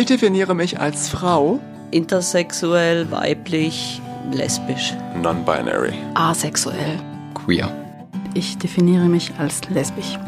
Ich 0.00 0.06
definiere 0.06 0.54
mich 0.54 0.80
als 0.80 1.10
Frau. 1.10 1.60
Intersexuell, 1.90 3.10
weiblich, 3.10 4.00
lesbisch. 4.32 4.94
Non-binary. 5.20 5.92
Asexuell. 6.14 6.98
Queer. 7.34 7.70
Ich 8.32 8.56
definiere 8.56 9.04
mich 9.04 9.30
als 9.36 9.60
lesbisch. 9.68 10.18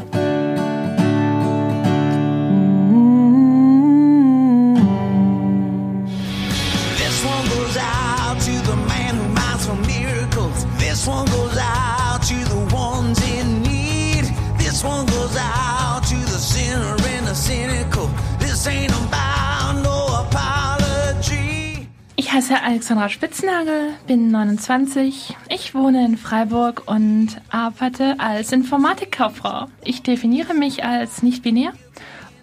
Heiße 22.43 22.61
Alexandra 22.61 23.07
Spitznagel, 23.07 23.91
bin 24.05 24.29
29. 24.29 25.33
Ich 25.47 25.73
wohne 25.73 26.05
in 26.05 26.17
Freiburg 26.17 26.83
und 26.87 27.39
arbeite 27.49 28.19
als 28.19 28.51
Informatikkauffrau. 28.51 29.67
Ich 29.85 30.01
definiere 30.01 30.53
mich 30.53 30.83
als 30.83 31.23
nicht-binär 31.23 31.71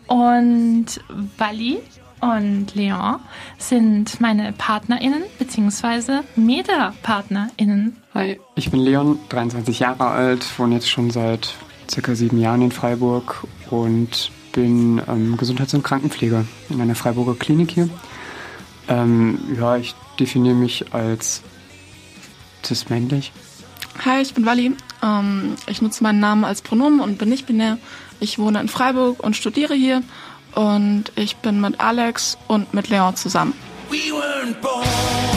und 0.06 0.86
Wally 1.36 1.80
und 2.20 2.74
Leon 2.74 3.16
sind 3.58 4.22
meine 4.22 4.54
PartnerInnen 4.54 5.22
bzw. 5.38 6.20
Meta-PartnerInnen. 6.34 7.98
Hi, 8.14 8.40
ich 8.54 8.70
bin 8.70 8.80
Leon, 8.80 9.18
23 9.28 9.80
Jahre 9.80 10.06
alt, 10.06 10.46
wohne 10.58 10.76
jetzt 10.76 10.88
schon 10.88 11.10
seit 11.10 11.52
circa 11.90 12.14
sieben 12.14 12.38
Jahren 12.38 12.62
in 12.62 12.72
Freiburg 12.72 13.46
und 13.68 14.30
bin 14.52 15.02
ähm, 15.08 15.36
Gesundheits- 15.36 15.74
und 15.74 15.82
Krankenpfleger 15.82 16.46
in 16.70 16.80
einer 16.80 16.94
Freiburger 16.94 17.34
Klinik 17.34 17.72
hier. 17.72 17.90
Ähm, 18.90 19.38
ja, 19.58 19.76
ich 19.76 19.94
definiere 20.18 20.54
mich 20.54 20.92
als 20.92 21.42
cis-männlich. 22.64 23.32
Hi, 24.04 24.20
ich 24.20 24.34
bin 24.34 24.44
Wally. 24.44 24.72
Ähm, 25.02 25.54
ich 25.66 25.80
nutze 25.80 26.02
meinen 26.02 26.20
Namen 26.20 26.44
als 26.44 26.60
Pronomen 26.60 27.00
und 27.00 27.16
bin 27.16 27.28
nicht 27.28 27.46
binär. 27.46 27.78
Ich 28.18 28.38
wohne 28.38 28.60
in 28.60 28.68
Freiburg 28.68 29.22
und 29.22 29.36
studiere 29.36 29.74
hier. 29.74 30.02
Und 30.54 31.12
ich 31.14 31.36
bin 31.36 31.60
mit 31.60 31.80
Alex 31.80 32.36
und 32.48 32.74
mit 32.74 32.88
Leon 32.88 33.14
zusammen. 33.16 33.54
We 33.88 34.12
weren't 34.12 34.60
born 34.60 35.29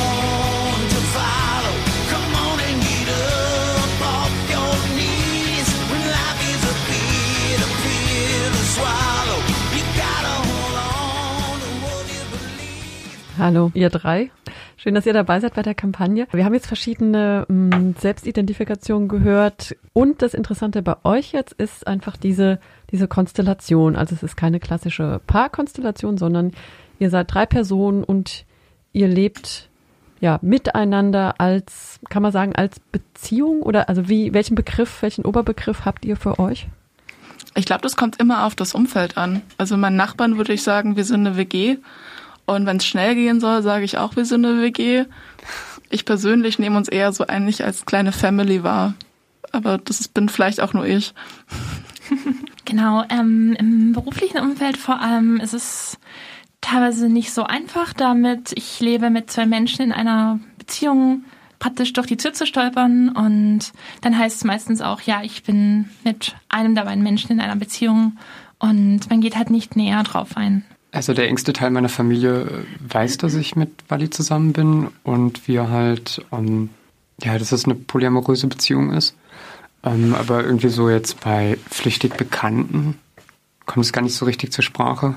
Hallo, 13.43 13.71
ihr 13.73 13.89
drei. 13.89 14.31
Schön, 14.77 14.95
dass 14.95 15.05
ihr 15.05 15.11
dabei 15.11 15.41
seid 15.41 15.53
bei 15.53 15.63
der 15.63 15.75
Kampagne. 15.75 16.27
Wir 16.31 16.45
haben 16.45 16.53
jetzt 16.53 16.67
verschiedene 16.67 17.45
mh, 17.49 17.95
Selbstidentifikationen 17.99 19.09
gehört 19.09 19.75
und 19.91 20.21
das 20.21 20.33
Interessante 20.33 20.81
bei 20.81 20.95
euch 21.03 21.33
jetzt 21.33 21.51
ist 21.51 21.85
einfach 21.85 22.15
diese, 22.15 22.61
diese 22.89 23.09
Konstellation. 23.09 23.97
Also 23.97 24.15
es 24.15 24.23
ist 24.23 24.37
keine 24.37 24.61
klassische 24.61 25.19
Paarkonstellation, 25.27 26.17
sondern 26.17 26.53
ihr 26.99 27.09
seid 27.09 27.33
drei 27.33 27.45
Personen 27.45 28.05
und 28.05 28.45
ihr 28.93 29.09
lebt 29.09 29.67
ja 30.21 30.39
miteinander 30.41 31.35
als, 31.37 31.99
kann 32.07 32.23
man 32.23 32.31
sagen, 32.31 32.55
als 32.55 32.79
Beziehung 32.79 33.61
oder 33.61 33.89
also 33.89 34.07
wie, 34.07 34.33
welchen 34.33 34.55
Begriff, 34.55 35.01
welchen 35.01 35.25
Oberbegriff 35.25 35.83
habt 35.83 36.05
ihr 36.05 36.15
für 36.15 36.39
euch? 36.39 36.69
Ich 37.55 37.65
glaube, 37.65 37.81
das 37.81 37.97
kommt 37.97 38.21
immer 38.21 38.45
auf 38.45 38.55
das 38.55 38.73
Umfeld 38.73 39.17
an. 39.17 39.41
Also 39.57 39.75
meinen 39.75 39.97
Nachbarn 39.97 40.37
würde 40.37 40.53
ich 40.53 40.63
sagen, 40.63 40.95
wir 40.95 41.03
sind 41.03 41.27
eine 41.27 41.35
WG. 41.35 41.79
Und 42.45 42.65
wenn 42.65 42.77
es 42.77 42.85
schnell 42.85 43.15
gehen 43.15 43.39
soll, 43.39 43.61
sage 43.61 43.85
ich 43.85 43.97
auch, 43.97 44.15
wir 44.15 44.25
sind 44.25 44.45
eine 44.45 44.61
WG. 44.61 45.05
Ich 45.89 46.05
persönlich 46.05 46.59
nehme 46.59 46.77
uns 46.77 46.89
eher 46.89 47.11
so 47.13 47.25
eigentlich 47.27 47.63
als 47.63 47.85
kleine 47.85 48.11
Family 48.11 48.63
wahr. 48.63 48.95
Aber 49.51 49.77
das 49.77 50.07
bin 50.07 50.29
vielleicht 50.29 50.59
auch 50.61 50.73
nur 50.73 50.85
ich. 50.85 51.13
Genau, 52.65 53.03
ähm, 53.09 53.55
im 53.59 53.91
beruflichen 53.93 54.39
Umfeld 54.39 54.77
vor 54.77 55.01
allem 55.01 55.39
ist 55.39 55.53
es 55.53 55.99
teilweise 56.61 57.09
nicht 57.09 57.33
so 57.33 57.43
einfach 57.43 57.93
damit. 57.93 58.53
Ich 58.55 58.79
lebe 58.79 59.09
mit 59.09 59.29
zwei 59.29 59.45
Menschen 59.45 59.83
in 59.83 59.91
einer 59.91 60.39
Beziehung 60.57 61.25
praktisch 61.59 61.93
durch 61.93 62.07
die 62.07 62.17
Tür 62.17 62.33
zu 62.33 62.45
stolpern 62.45 63.09
und 63.09 63.71
dann 64.01 64.17
heißt 64.17 64.37
es 64.37 64.43
meistens 64.43 64.81
auch, 64.81 65.01
ja, 65.01 65.23
ich 65.23 65.43
bin 65.43 65.89
mit 66.03 66.35
einem 66.49 66.75
der 66.75 66.83
beiden 66.83 67.03
Menschen 67.03 67.31
in 67.31 67.39
einer 67.39 67.55
Beziehung 67.55 68.17
und 68.59 69.09
man 69.09 69.21
geht 69.21 69.35
halt 69.35 69.49
nicht 69.49 69.75
näher 69.75 70.03
drauf 70.03 70.35
ein. 70.35 70.65
Also 70.93 71.15
der 71.15 71.27
engste 71.27 71.53
Teil 71.53 71.71
meiner 71.71 71.89
Familie 71.89 72.65
weiß, 72.87 73.17
dass 73.17 73.33
ich 73.33 73.55
mit 73.55 73.71
Wally 73.89 74.11
zusammen 74.11 74.53
bin 74.53 74.89
und 75.03 75.47
wir 75.47 75.69
halt, 75.69 76.23
ähm, 76.31 76.69
ja, 77.19 77.35
dass 77.39 77.49
das 77.49 77.65
eine 77.65 77.73
polyamoröse 77.73 78.45
Beziehung 78.45 78.93
ist. 78.93 79.15
Ähm, 79.83 80.13
aber 80.13 80.43
irgendwie 80.43 80.69
so 80.69 80.91
jetzt 80.91 81.19
bei 81.21 81.57
flüchtig 81.67 82.15
Bekannten 82.15 82.99
kommt 83.65 83.87
es 83.87 83.91
gar 83.91 84.03
nicht 84.03 84.15
so 84.15 84.25
richtig 84.25 84.53
zur 84.53 84.63
Sprache. 84.63 85.15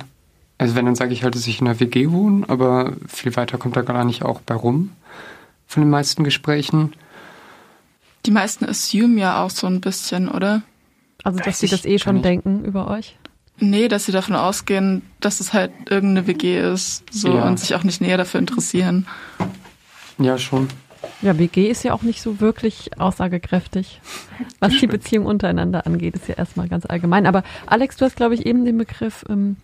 Also 0.57 0.75
wenn, 0.77 0.87
dann 0.87 0.95
sage 0.95 1.13
ich 1.13 1.23
halt, 1.23 1.35
dass 1.35 1.47
ich 1.47 1.61
in 1.61 1.69
einer 1.69 1.79
WG 1.79 2.11
wohne, 2.11 2.49
aber 2.49 2.95
viel 3.07 3.37
weiter 3.37 3.59
kommt 3.59 3.77
da 3.77 3.83
gar 3.83 4.05
nicht 4.05 4.23
auch 4.23 4.41
bei 4.41 4.55
rum 4.55 4.93
von 5.67 5.83
den 5.83 5.91
meisten 5.91 6.25
Gesprächen. 6.25 6.95
Die 8.25 8.31
meisten 8.31 8.65
assume 8.65 9.21
ja 9.21 9.43
auch 9.43 9.51
so 9.51 9.67
ein 9.67 9.83
bisschen, 9.83 10.31
oder? 10.31 10.63
Also 11.23 11.39
dass 11.39 11.49
Weiß 11.49 11.61
sie 11.61 11.69
das 11.69 11.85
eh 11.85 11.99
schon 11.99 12.23
denken 12.23 12.65
über 12.65 12.89
euch? 12.89 13.19
Nee, 13.59 13.89
dass 13.89 14.05
sie 14.05 14.13
davon 14.13 14.37
ausgehen, 14.37 15.03
dass 15.21 15.41
es 15.41 15.53
halt 15.53 15.73
irgendeine 15.89 16.27
WG 16.27 16.61
ist, 16.73 17.05
so 17.13 17.29
Ja. 17.37 17.47
und 17.49 17.59
sich 17.59 17.75
auch 17.75 17.85
nicht 17.85 18.01
näher 18.01 18.19
dafür 18.19 18.39
interessieren. 18.41 19.07
Ja, 20.19 20.37
schon. 20.39 20.69
Ja, 21.23 21.39
WG 21.39 21.69
ist 21.71 21.83
ja 21.83 21.93
auch 21.95 22.03
nicht 22.03 22.21
so 22.21 22.41
wirklich 22.41 22.91
aussagekräftig, 22.99 24.01
was 24.61 24.79
die 24.79 24.87
Beziehung 24.87 25.25
untereinander 25.27 25.87
angeht, 25.87 26.15
ist 26.15 26.29
ja 26.29 26.35
erstmal 26.35 26.69
ganz 26.69 26.85
allgemein. 26.87 27.27
Aber 27.27 27.43
Alex, 27.67 27.97
du 27.97 28.05
hast, 28.05 28.17
glaube 28.17 28.35
ich, 28.35 28.45
eben 28.45 28.65
den 28.65 28.77
Begriff 28.77 29.25
ähm, 29.29 29.57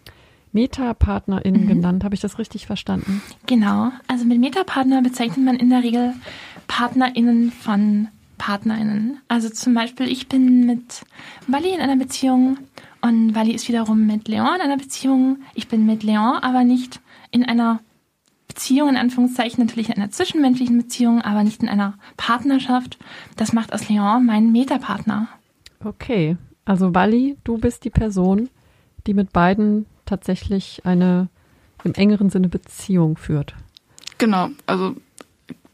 MetapartnerInnen 0.53 1.67
genannt. 1.67 2.05
Habe 2.05 2.15
ich 2.15 2.21
das 2.21 2.39
richtig 2.39 2.67
verstanden? 2.67 3.23
Genau, 3.47 3.91
also 4.09 4.25
mit 4.25 4.39
Metapartner 4.41 5.03
bezeichnet 5.03 5.45
man 5.45 5.57
in 5.57 5.71
der 5.71 5.83
Regel 5.83 6.15
PartnerInnen 6.69 7.53
von 7.53 8.09
PartnerInnen. 8.39 9.19
Also 9.29 9.49
zum 9.51 9.75
Beispiel, 9.75 10.09
ich 10.09 10.29
bin 10.29 10.67
mit 10.67 11.03
Wally 11.49 11.75
in 11.75 11.81
einer 11.81 11.97
Beziehung 11.97 12.59
und 13.03 13.35
Wally 13.35 13.53
ist 13.53 13.69
wiederum 13.69 14.07
mit 14.07 14.29
Leon 14.29 14.57
in 14.57 14.61
einer 14.61 14.77
Beziehung. 14.77 15.39
Ich 15.55 15.69
bin 15.69 15.87
mit 15.87 16.03
Leon 16.03 16.37
aber 16.37 16.65
nicht 16.65 17.01
in 17.31 17.45
einer 17.45 17.81
Beziehung, 18.47 18.91
in 18.91 18.97
Anführungszeichen, 18.97 19.65
natürlich 19.65 19.89
in 19.89 19.97
einer 19.97 20.11
zwischenmenschlichen 20.11 20.79
Beziehung, 20.79 21.21
aber 21.23 21.43
nicht 21.43 21.63
in 21.63 21.69
einer 21.69 21.95
Partnerschaft. 22.17 22.99
Das 23.37 23.53
macht 23.53 23.73
aus 23.73 23.89
Leon 23.89 24.27
meinen 24.27 24.53
Metapartner. 24.53 25.29
Okay, 25.85 26.37
also 26.65 26.95
Wally, 26.95 27.37
du 27.45 27.59
bist 27.59 27.85
die 27.85 27.91
Person, 27.91 28.49
die 29.07 29.15
mit 29.15 29.33
beiden 29.33 29.87
tatsächlich 30.07 30.83
eine 30.85 31.29
im 31.85 31.95
engeren 31.95 32.31
Sinne 32.31 32.49
Beziehung 32.49 33.17
führt. 33.17 33.55
Genau, 34.19 34.51
also 34.67 34.95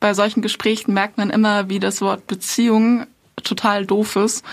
bei 0.00 0.14
solchen 0.14 0.40
Gesprächen 0.40 0.94
merkt 0.94 1.18
man 1.18 1.30
immer, 1.30 1.68
wie 1.68 1.80
das 1.80 2.00
Wort 2.00 2.26
Beziehung 2.26 3.06
total 3.42 3.86
doof 3.86 4.16
ist, 4.16 4.44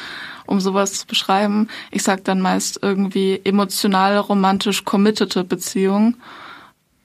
um 0.46 0.60
sowas 0.60 0.94
zu 0.94 1.08
beschreiben. 1.08 1.68
Ich 1.92 2.04
sag 2.04 2.24
dann 2.24 2.42
meist 2.42 2.80
irgendwie 2.82 3.42
emotional, 3.44 4.18
romantisch 4.18 4.86
committete 4.86 5.44
Beziehung, 5.44 6.18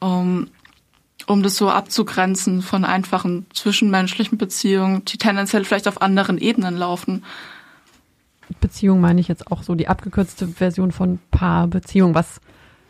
um, 0.00 0.48
um 1.26 1.42
das 1.42 1.56
so 1.56 1.70
abzugrenzen 1.70 2.62
von 2.62 2.84
einfachen 2.84 3.46
zwischenmenschlichen 3.52 4.38
Beziehungen, 4.38 5.04
die 5.04 5.18
tendenziell 5.18 5.64
vielleicht 5.64 5.88
auf 5.88 6.02
anderen 6.02 6.38
Ebenen 6.38 6.76
laufen. 6.76 7.24
Beziehung 8.60 9.00
meine 9.00 9.20
ich 9.20 9.28
jetzt 9.28 9.50
auch 9.50 9.62
so 9.62 9.74
die 9.74 9.88
abgekürzte 9.88 10.48
Version 10.48 10.90
von 10.90 11.20
Paarbeziehung, 11.30 12.14
was, 12.14 12.40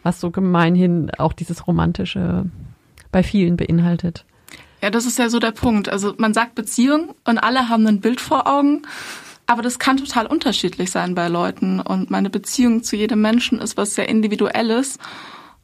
was 0.02 0.20
so 0.20 0.30
gemeinhin 0.30 1.10
auch 1.18 1.32
dieses 1.32 1.66
Romantische 1.66 2.46
bei 3.12 3.22
vielen 3.22 3.56
beinhaltet. 3.56 4.24
Ja, 4.82 4.90
das 4.90 5.06
ist 5.06 5.18
ja 5.18 5.28
so 5.28 5.38
der 5.38 5.52
Punkt. 5.52 5.88
Also 5.88 6.14
man 6.16 6.34
sagt 6.34 6.54
Beziehung 6.54 7.14
und 7.24 7.38
alle 7.38 7.68
haben 7.68 7.86
ein 7.86 8.00
Bild 8.00 8.20
vor 8.20 8.46
Augen, 8.46 8.82
aber 9.46 9.62
das 9.62 9.78
kann 9.78 9.96
total 9.96 10.26
unterschiedlich 10.26 10.90
sein 10.90 11.14
bei 11.14 11.28
Leuten. 11.28 11.80
Und 11.80 12.10
meine 12.10 12.30
Beziehung 12.30 12.82
zu 12.82 12.96
jedem 12.96 13.20
Menschen 13.20 13.60
ist 13.60 13.76
was 13.76 13.94
sehr 13.94 14.08
Individuelles. 14.08 14.98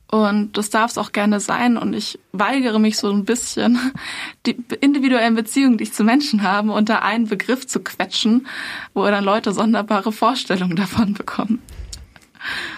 Und 0.08 0.56
das 0.56 0.70
darf 0.70 0.90
es 0.90 0.98
auch 0.98 1.12
gerne 1.12 1.40
sein. 1.40 1.76
Und 1.76 1.94
ich 1.94 2.18
weigere 2.32 2.78
mich 2.78 2.96
so 2.96 3.10
ein 3.10 3.24
bisschen, 3.24 3.78
die 4.46 4.56
individuellen 4.80 5.34
Beziehungen, 5.34 5.78
die 5.78 5.84
ich 5.84 5.92
zu 5.92 6.04
Menschen 6.04 6.42
habe, 6.42 6.72
unter 6.72 7.02
einen 7.02 7.26
Begriff 7.26 7.66
zu 7.66 7.80
quetschen, 7.80 8.46
wo 8.92 9.04
dann 9.04 9.24
Leute 9.24 9.52
sonderbare 9.52 10.12
Vorstellungen 10.12 10.76
davon 10.76 11.14
bekommen. 11.14 11.62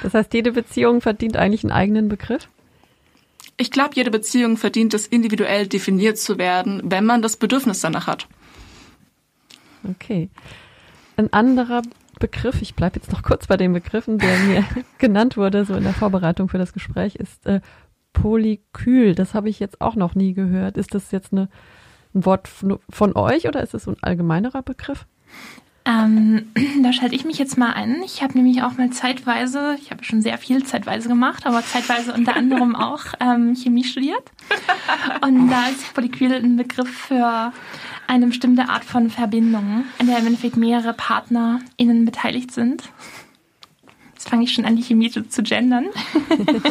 Das 0.02 0.14
heißt, 0.14 0.32
jede 0.32 0.52
Beziehung 0.52 1.00
verdient 1.00 1.36
eigentlich 1.36 1.64
einen 1.64 1.72
eigenen 1.72 2.08
Begriff? 2.08 2.48
Ich 3.58 3.70
glaube, 3.72 3.90
jede 3.94 4.10
Beziehung 4.10 4.56
verdient 4.56 4.94
es, 4.94 5.06
individuell 5.06 5.66
definiert 5.66 6.16
zu 6.16 6.38
werden, 6.38 6.80
wenn 6.84 7.04
man 7.04 7.22
das 7.22 7.36
Bedürfnis 7.36 7.80
danach 7.80 8.06
hat. 8.06 8.28
Okay. 9.88 10.30
Ein 11.16 11.32
anderer 11.32 11.82
Begriff, 12.20 12.62
ich 12.62 12.74
bleibe 12.74 13.00
jetzt 13.00 13.10
noch 13.12 13.22
kurz 13.22 13.48
bei 13.48 13.56
den 13.56 13.72
Begriffen, 13.72 14.18
der 14.18 14.38
mir 14.38 14.64
genannt 14.98 15.36
wurde, 15.36 15.64
so 15.64 15.74
in 15.74 15.82
der 15.82 15.92
Vorbereitung 15.92 16.48
für 16.48 16.58
das 16.58 16.72
Gespräch, 16.72 17.16
ist 17.16 17.46
äh, 17.46 17.60
Polykül. 18.12 19.16
Das 19.16 19.34
habe 19.34 19.48
ich 19.48 19.58
jetzt 19.58 19.80
auch 19.80 19.96
noch 19.96 20.14
nie 20.14 20.34
gehört. 20.34 20.76
Ist 20.76 20.94
das 20.94 21.10
jetzt 21.10 21.32
eine, 21.32 21.48
ein 22.14 22.24
Wort 22.24 22.48
von 22.48 23.16
euch 23.16 23.48
oder 23.48 23.62
ist 23.62 23.74
das 23.74 23.84
so 23.84 23.90
ein 23.90 24.02
allgemeinerer 24.02 24.62
Begriff? 24.62 25.06
Ähm, 25.88 26.50
da 26.82 26.92
schalte 26.92 27.14
ich 27.14 27.24
mich 27.24 27.38
jetzt 27.38 27.56
mal 27.56 27.72
ein. 27.72 28.02
Ich 28.04 28.22
habe 28.22 28.34
nämlich 28.34 28.62
auch 28.62 28.76
mal 28.76 28.90
zeitweise, 28.90 29.76
ich 29.80 29.90
habe 29.90 30.04
schon 30.04 30.20
sehr 30.20 30.36
viel 30.36 30.64
zeitweise 30.64 31.08
gemacht, 31.08 31.46
aber 31.46 31.64
zeitweise 31.64 32.12
unter 32.12 32.36
anderem 32.36 32.76
auch 32.76 33.04
ähm, 33.20 33.56
Chemie 33.56 33.84
studiert. 33.84 34.30
Und 35.22 35.48
da 35.48 35.68
ist 35.68 35.94
Polykyl 35.94 36.34
ein 36.34 36.56
Begriff 36.56 36.90
für 36.90 37.52
eine 38.06 38.26
bestimmte 38.26 38.68
Art 38.68 38.84
von 38.84 39.10
Verbindung, 39.10 39.84
in 39.98 40.06
der 40.06 40.18
im 40.18 40.26
Endeffekt 40.26 40.56
mehrere 40.56 40.92
PartnerInnen 40.92 42.04
beteiligt 42.04 42.52
sind. 42.52 42.82
Jetzt 44.12 44.28
fange 44.28 44.44
ich 44.44 44.52
schon 44.52 44.66
an, 44.66 44.76
die 44.76 44.82
Chemie 44.82 45.10
zu 45.10 45.42
gendern. 45.42 45.86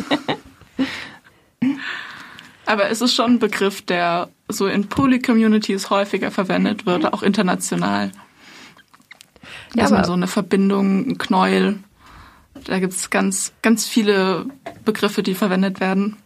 Aber 2.65 2.89
es 2.89 3.01
ist 3.01 3.15
schon 3.15 3.35
ein 3.35 3.39
Begriff, 3.39 3.81
der 3.81 4.29
so 4.49 4.67
in 4.67 4.89
Poly-Communities 4.89 5.89
häufiger 5.89 6.31
verwendet 6.31 6.85
wird, 6.85 7.13
auch 7.13 7.23
international. 7.23 8.11
Ja, 9.77 9.83
also 9.85 10.07
so 10.07 10.13
eine 10.13 10.27
Verbindung, 10.27 11.07
ein 11.07 11.17
Knäuel. 11.17 11.79
Da 12.65 12.79
gibt 12.79 12.93
es 12.93 13.09
ganz, 13.11 13.53
ganz 13.61 13.85
viele 13.85 14.47
Begriffe, 14.83 15.21
die 15.21 15.35
verwendet 15.35 15.79
werden. 15.79 16.17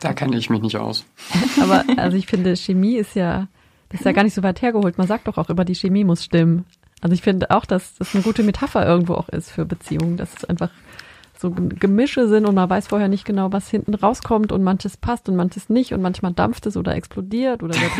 Da 0.00 0.12
kenne 0.12 0.36
ich 0.36 0.50
mich 0.50 0.60
nicht 0.60 0.76
aus. 0.76 1.04
Aber 1.60 1.84
also 1.96 2.16
ich 2.16 2.26
finde, 2.26 2.54
Chemie 2.56 2.96
ist 2.96 3.14
ja, 3.14 3.48
das 3.88 4.00
ist 4.00 4.04
ja 4.04 4.12
gar 4.12 4.24
nicht 4.24 4.34
so 4.34 4.42
weit 4.42 4.60
hergeholt. 4.60 4.98
Man 4.98 5.06
sagt 5.06 5.26
doch 5.26 5.38
auch 5.38 5.48
immer, 5.48 5.64
die 5.64 5.74
Chemie 5.74 6.04
muss 6.04 6.24
stimmen. 6.24 6.66
Also 7.00 7.14
ich 7.14 7.22
finde 7.22 7.50
auch, 7.50 7.64
dass 7.64 7.94
das 7.94 8.14
eine 8.14 8.22
gute 8.22 8.42
Metapher 8.42 8.86
irgendwo 8.86 9.14
auch 9.14 9.30
ist 9.30 9.50
für 9.50 9.64
Beziehungen, 9.64 10.18
dass 10.18 10.34
es 10.36 10.44
einfach 10.44 10.70
so 11.40 11.50
Gemische 11.50 12.28
sind 12.28 12.46
und 12.46 12.54
man 12.54 12.68
weiß 12.68 12.88
vorher 12.88 13.08
nicht 13.08 13.24
genau, 13.24 13.50
was 13.50 13.70
hinten 13.70 13.94
rauskommt 13.94 14.52
und 14.52 14.62
manches 14.62 14.98
passt 14.98 15.26
und 15.28 15.36
manches 15.36 15.70
nicht 15.70 15.94
und 15.94 16.02
manchmal 16.02 16.34
dampft 16.34 16.66
es 16.66 16.76
oder 16.76 16.94
explodiert 16.94 17.62
oder 17.62 17.74
wird 17.80 17.96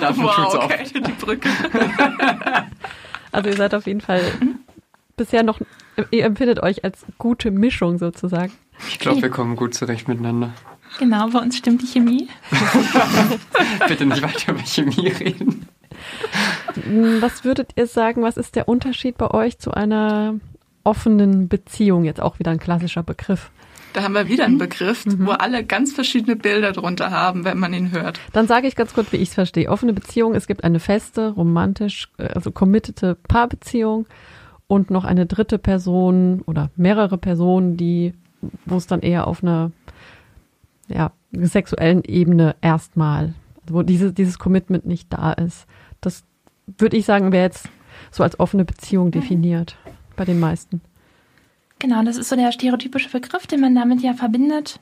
heiß. 0.00 0.16
wow, 0.18 0.64
okay, 0.64 0.84
die 0.94 1.12
Brücke. 1.12 1.48
also 3.32 3.48
ihr 3.48 3.56
seid 3.56 3.74
auf 3.74 3.86
jeden 3.86 4.00
Fall 4.00 4.22
bisher 5.16 5.44
noch, 5.44 5.60
ihr 6.10 6.24
empfindet 6.24 6.60
euch 6.60 6.84
als 6.84 7.06
gute 7.16 7.52
Mischung 7.52 7.98
sozusagen. 7.98 8.52
Ich 8.88 8.98
glaube, 8.98 9.22
wir 9.22 9.30
kommen 9.30 9.54
gut 9.54 9.74
zurecht 9.74 10.08
miteinander. 10.08 10.52
Genau, 10.98 11.28
bei 11.28 11.38
uns 11.38 11.56
stimmt 11.56 11.82
die 11.82 11.86
Chemie. 11.86 12.28
Bitte 13.88 14.04
nicht 14.04 14.22
weiter 14.22 14.52
über 14.52 14.64
Chemie 14.64 15.08
reden. 15.08 15.68
Was 17.20 17.44
würdet 17.44 17.70
ihr 17.76 17.86
sagen, 17.86 18.22
was 18.22 18.36
ist 18.36 18.56
der 18.56 18.68
Unterschied 18.68 19.16
bei 19.16 19.30
euch 19.30 19.58
zu 19.58 19.70
einer 19.72 20.34
offenen 20.86 21.48
Beziehung? 21.48 22.04
Jetzt 22.04 22.20
auch 22.20 22.38
wieder 22.38 22.50
ein 22.50 22.58
klassischer 22.58 23.02
Begriff. 23.02 23.50
Da 23.92 24.02
haben 24.02 24.14
wir 24.14 24.28
wieder 24.28 24.44
einen 24.44 24.58
Begriff, 24.58 25.06
mhm. 25.06 25.26
wo 25.26 25.30
alle 25.30 25.64
ganz 25.64 25.92
verschiedene 25.92 26.36
Bilder 26.36 26.72
drunter 26.72 27.10
haben, 27.10 27.44
wenn 27.44 27.58
man 27.58 27.72
ihn 27.72 27.92
hört. 27.92 28.20
Dann 28.34 28.46
sage 28.46 28.68
ich 28.68 28.76
ganz 28.76 28.92
kurz, 28.92 29.10
wie 29.10 29.16
ich 29.16 29.30
es 29.30 29.34
verstehe. 29.34 29.70
Offene 29.70 29.94
Beziehung, 29.94 30.34
es 30.34 30.46
gibt 30.46 30.64
eine 30.64 30.80
feste, 30.80 31.30
romantisch, 31.30 32.08
also 32.18 32.52
committete 32.52 33.16
Paarbeziehung 33.26 34.06
und 34.66 34.90
noch 34.90 35.04
eine 35.04 35.24
dritte 35.24 35.58
Person 35.58 36.42
oder 36.44 36.70
mehrere 36.76 37.16
Personen, 37.16 37.78
die, 37.78 38.12
wo 38.66 38.76
es 38.76 38.86
dann 38.86 39.00
eher 39.00 39.26
auf 39.26 39.42
einer 39.42 39.72
ja, 40.88 41.12
sexuellen 41.32 42.04
Ebene 42.04 42.54
erstmal, 42.60 43.32
wo 43.66 43.82
diese, 43.82 44.12
dieses 44.12 44.38
Commitment 44.38 44.84
nicht 44.84 45.10
da 45.10 45.32
ist. 45.32 45.66
Das 46.02 46.24
würde 46.78 46.98
ich 46.98 47.06
sagen, 47.06 47.32
wäre 47.32 47.44
jetzt 47.44 47.70
so 48.10 48.22
als 48.22 48.38
offene 48.38 48.66
Beziehung 48.66 49.10
definiert 49.10 49.78
bei 50.16 50.24
den 50.24 50.40
meisten. 50.40 50.80
Genau, 51.78 52.02
das 52.02 52.16
ist 52.16 52.28
so 52.28 52.36
der 52.36 52.52
stereotypische 52.52 53.10
Begriff, 53.10 53.46
den 53.46 53.60
man 53.60 53.74
damit 53.74 54.00
ja 54.00 54.14
verbindet. 54.14 54.80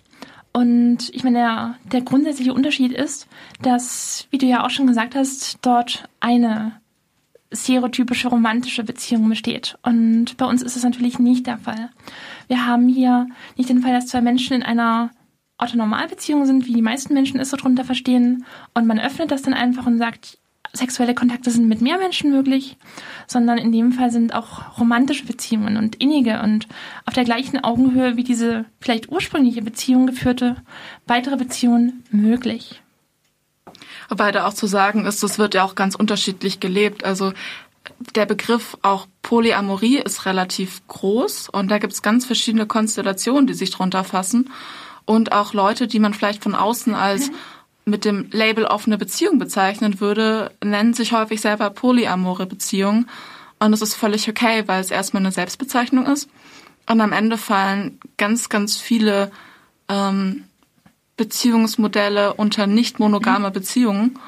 Und 0.52 1.10
ich 1.12 1.24
meine, 1.24 1.38
der, 1.38 1.74
der 1.92 2.00
grundsätzliche 2.02 2.54
Unterschied 2.54 2.92
ist, 2.92 3.26
dass, 3.60 4.28
wie 4.30 4.38
du 4.38 4.46
ja 4.46 4.64
auch 4.64 4.70
schon 4.70 4.86
gesagt 4.86 5.16
hast, 5.16 5.58
dort 5.62 6.08
eine 6.20 6.80
stereotypische 7.52 8.28
romantische 8.28 8.84
Beziehung 8.84 9.28
besteht. 9.28 9.76
Und 9.82 10.36
bei 10.36 10.46
uns 10.46 10.62
ist 10.62 10.76
das 10.76 10.84
natürlich 10.84 11.18
nicht 11.18 11.46
der 11.46 11.58
Fall. 11.58 11.90
Wir 12.46 12.66
haben 12.66 12.88
hier 12.88 13.26
nicht 13.56 13.68
den 13.68 13.80
Fall, 13.82 13.92
dass 13.92 14.06
zwei 14.06 14.20
Menschen 14.20 14.54
in 14.54 14.62
einer 14.62 15.10
Orthonormalbeziehung 15.58 16.46
sind, 16.46 16.66
wie 16.66 16.74
die 16.74 16.82
meisten 16.82 17.14
Menschen 17.14 17.40
es 17.40 17.50
so 17.50 17.56
drunter 17.56 17.84
verstehen. 17.84 18.44
Und 18.74 18.86
man 18.86 19.00
öffnet 19.00 19.30
das 19.30 19.42
dann 19.42 19.54
einfach 19.54 19.86
und 19.86 19.98
sagt, 19.98 20.38
sexuelle 20.74 21.14
Kontakte 21.14 21.50
sind 21.50 21.68
mit 21.68 21.80
mehr 21.80 21.98
Menschen 21.98 22.30
möglich, 22.30 22.76
sondern 23.26 23.58
in 23.58 23.72
dem 23.72 23.92
Fall 23.92 24.10
sind 24.10 24.34
auch 24.34 24.78
romantische 24.78 25.24
Beziehungen 25.24 25.76
und 25.76 25.96
innige 25.96 26.42
und 26.42 26.66
auf 27.06 27.14
der 27.14 27.24
gleichen 27.24 27.62
Augenhöhe 27.62 28.16
wie 28.16 28.24
diese 28.24 28.64
vielleicht 28.80 29.10
ursprüngliche 29.10 29.62
Beziehung 29.62 30.06
geführte 30.06 30.56
weitere 31.06 31.36
Beziehungen 31.36 32.04
möglich. 32.10 32.82
Wobei 34.08 34.32
da 34.32 34.46
auch 34.46 34.54
zu 34.54 34.66
sagen 34.66 35.06
ist, 35.06 35.22
das 35.22 35.38
wird 35.38 35.54
ja 35.54 35.64
auch 35.64 35.74
ganz 35.74 35.94
unterschiedlich 35.94 36.60
gelebt. 36.60 37.04
Also 37.04 37.32
der 38.14 38.26
Begriff 38.26 38.76
auch 38.82 39.06
Polyamorie 39.22 39.98
ist 39.98 40.26
relativ 40.26 40.86
groß 40.88 41.48
und 41.48 41.70
da 41.70 41.78
gibt 41.78 41.92
es 41.92 42.02
ganz 42.02 42.26
verschiedene 42.26 42.66
Konstellationen, 42.66 43.46
die 43.46 43.54
sich 43.54 43.70
drunter 43.70 44.04
fassen. 44.04 44.50
Und 45.06 45.32
auch 45.32 45.52
Leute, 45.52 45.86
die 45.86 45.98
man 45.98 46.14
vielleicht 46.14 46.42
von 46.42 46.54
außen 46.54 46.94
als 46.94 47.30
mhm 47.30 47.34
mit 47.84 48.04
dem 48.04 48.28
Label 48.30 48.64
offene 48.64 48.98
Beziehung 48.98 49.38
bezeichnen 49.38 50.00
würde, 50.00 50.50
nennen 50.62 50.94
sich 50.94 51.12
häufig 51.12 51.40
selber 51.40 51.70
polyamore 51.70 52.46
Beziehungen. 52.46 53.08
Und 53.58 53.72
es 53.72 53.82
ist 53.82 53.94
völlig 53.94 54.28
okay, 54.28 54.64
weil 54.66 54.80
es 54.80 54.90
erstmal 54.90 55.22
eine 55.22 55.32
Selbstbezeichnung 55.32 56.06
ist. 56.06 56.28
Und 56.88 57.00
am 57.00 57.12
Ende 57.12 57.38
fallen 57.38 57.98
ganz, 58.16 58.48
ganz 58.48 58.76
viele 58.76 59.30
ähm, 59.88 60.44
Beziehungsmodelle 61.16 62.34
unter 62.34 62.66
nicht 62.66 62.98
monogame 62.98 63.50
Beziehungen. 63.50 64.18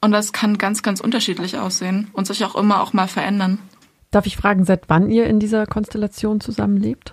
Und 0.00 0.12
das 0.12 0.32
kann 0.32 0.58
ganz, 0.58 0.82
ganz 0.82 1.00
unterschiedlich 1.00 1.58
aussehen 1.58 2.08
und 2.12 2.26
sich 2.26 2.44
auch 2.44 2.54
immer 2.54 2.82
auch 2.82 2.92
mal 2.92 3.08
verändern. 3.08 3.58
Darf 4.10 4.26
ich 4.26 4.36
fragen, 4.36 4.64
seit 4.64 4.88
wann 4.88 5.10
ihr 5.10 5.26
in 5.26 5.40
dieser 5.40 5.66
Konstellation 5.66 6.40
zusammenlebt? 6.40 7.12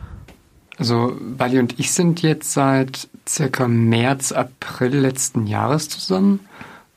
Also 0.78 1.18
Wally 1.20 1.60
und 1.60 1.80
ich 1.80 1.92
sind 1.92 2.22
jetzt 2.22 2.52
seit 2.54 3.10
circa 3.28 3.68
März, 3.68 4.32
April 4.32 4.98
letzten 4.98 5.48
Jahres 5.48 5.90
zusammen. 5.90 6.40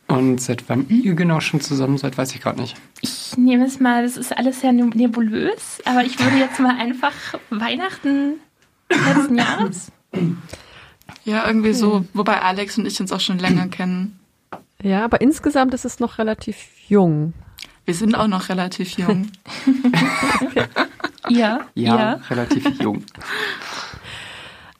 Und 0.08 0.40
seit 0.40 0.69
wann 0.69 0.88
ihr 0.88 1.14
genau 1.14 1.40
schon 1.40 1.61
zusammen 1.61 1.99
seid, 1.99 2.17
weiß 2.17 2.34
ich 2.34 2.40
gerade 2.40 2.61
nicht. 2.61 2.76
Ich 3.00 3.37
nehme 3.37 3.67
es 3.67 3.81
mal, 3.81 4.05
das 4.05 4.17
ist 4.17 4.37
alles 4.37 4.61
sehr 4.61 4.73
nebulös, 4.73 5.81
aber 5.84 6.05
ich 6.05 6.19
würde 6.20 6.37
jetzt 6.37 6.61
mal 6.61 6.76
einfach 6.78 7.12
Weihnachten 7.50 8.34
letzten 8.88 9.34
Jahres. 9.38 9.90
Ja, 11.25 11.47
irgendwie 11.47 11.73
so, 11.73 12.04
wobei 12.14 12.40
Alex 12.40 12.78
und 12.78 12.87
ich 12.87 13.00
uns 13.00 13.11
auch 13.11 13.21
schon 13.21 13.38
länger 13.38 13.66
kennen. 13.66 14.21
Ja, 14.80 15.04
aber 15.04 15.21
insgesamt 15.21 15.75
ist 15.75 15.85
es 15.85 15.99
noch 15.99 16.18
relativ 16.18 16.56
jung. 16.87 17.33
Wir 17.85 17.95
sind 17.95 18.14
auch 18.14 18.28
noch 18.28 18.49
relativ 18.49 18.99
jung. 18.99 19.30
ja, 21.28 21.61
ja, 21.75 21.97
ja, 21.97 22.12
relativ 22.30 22.80
jung. 22.80 23.04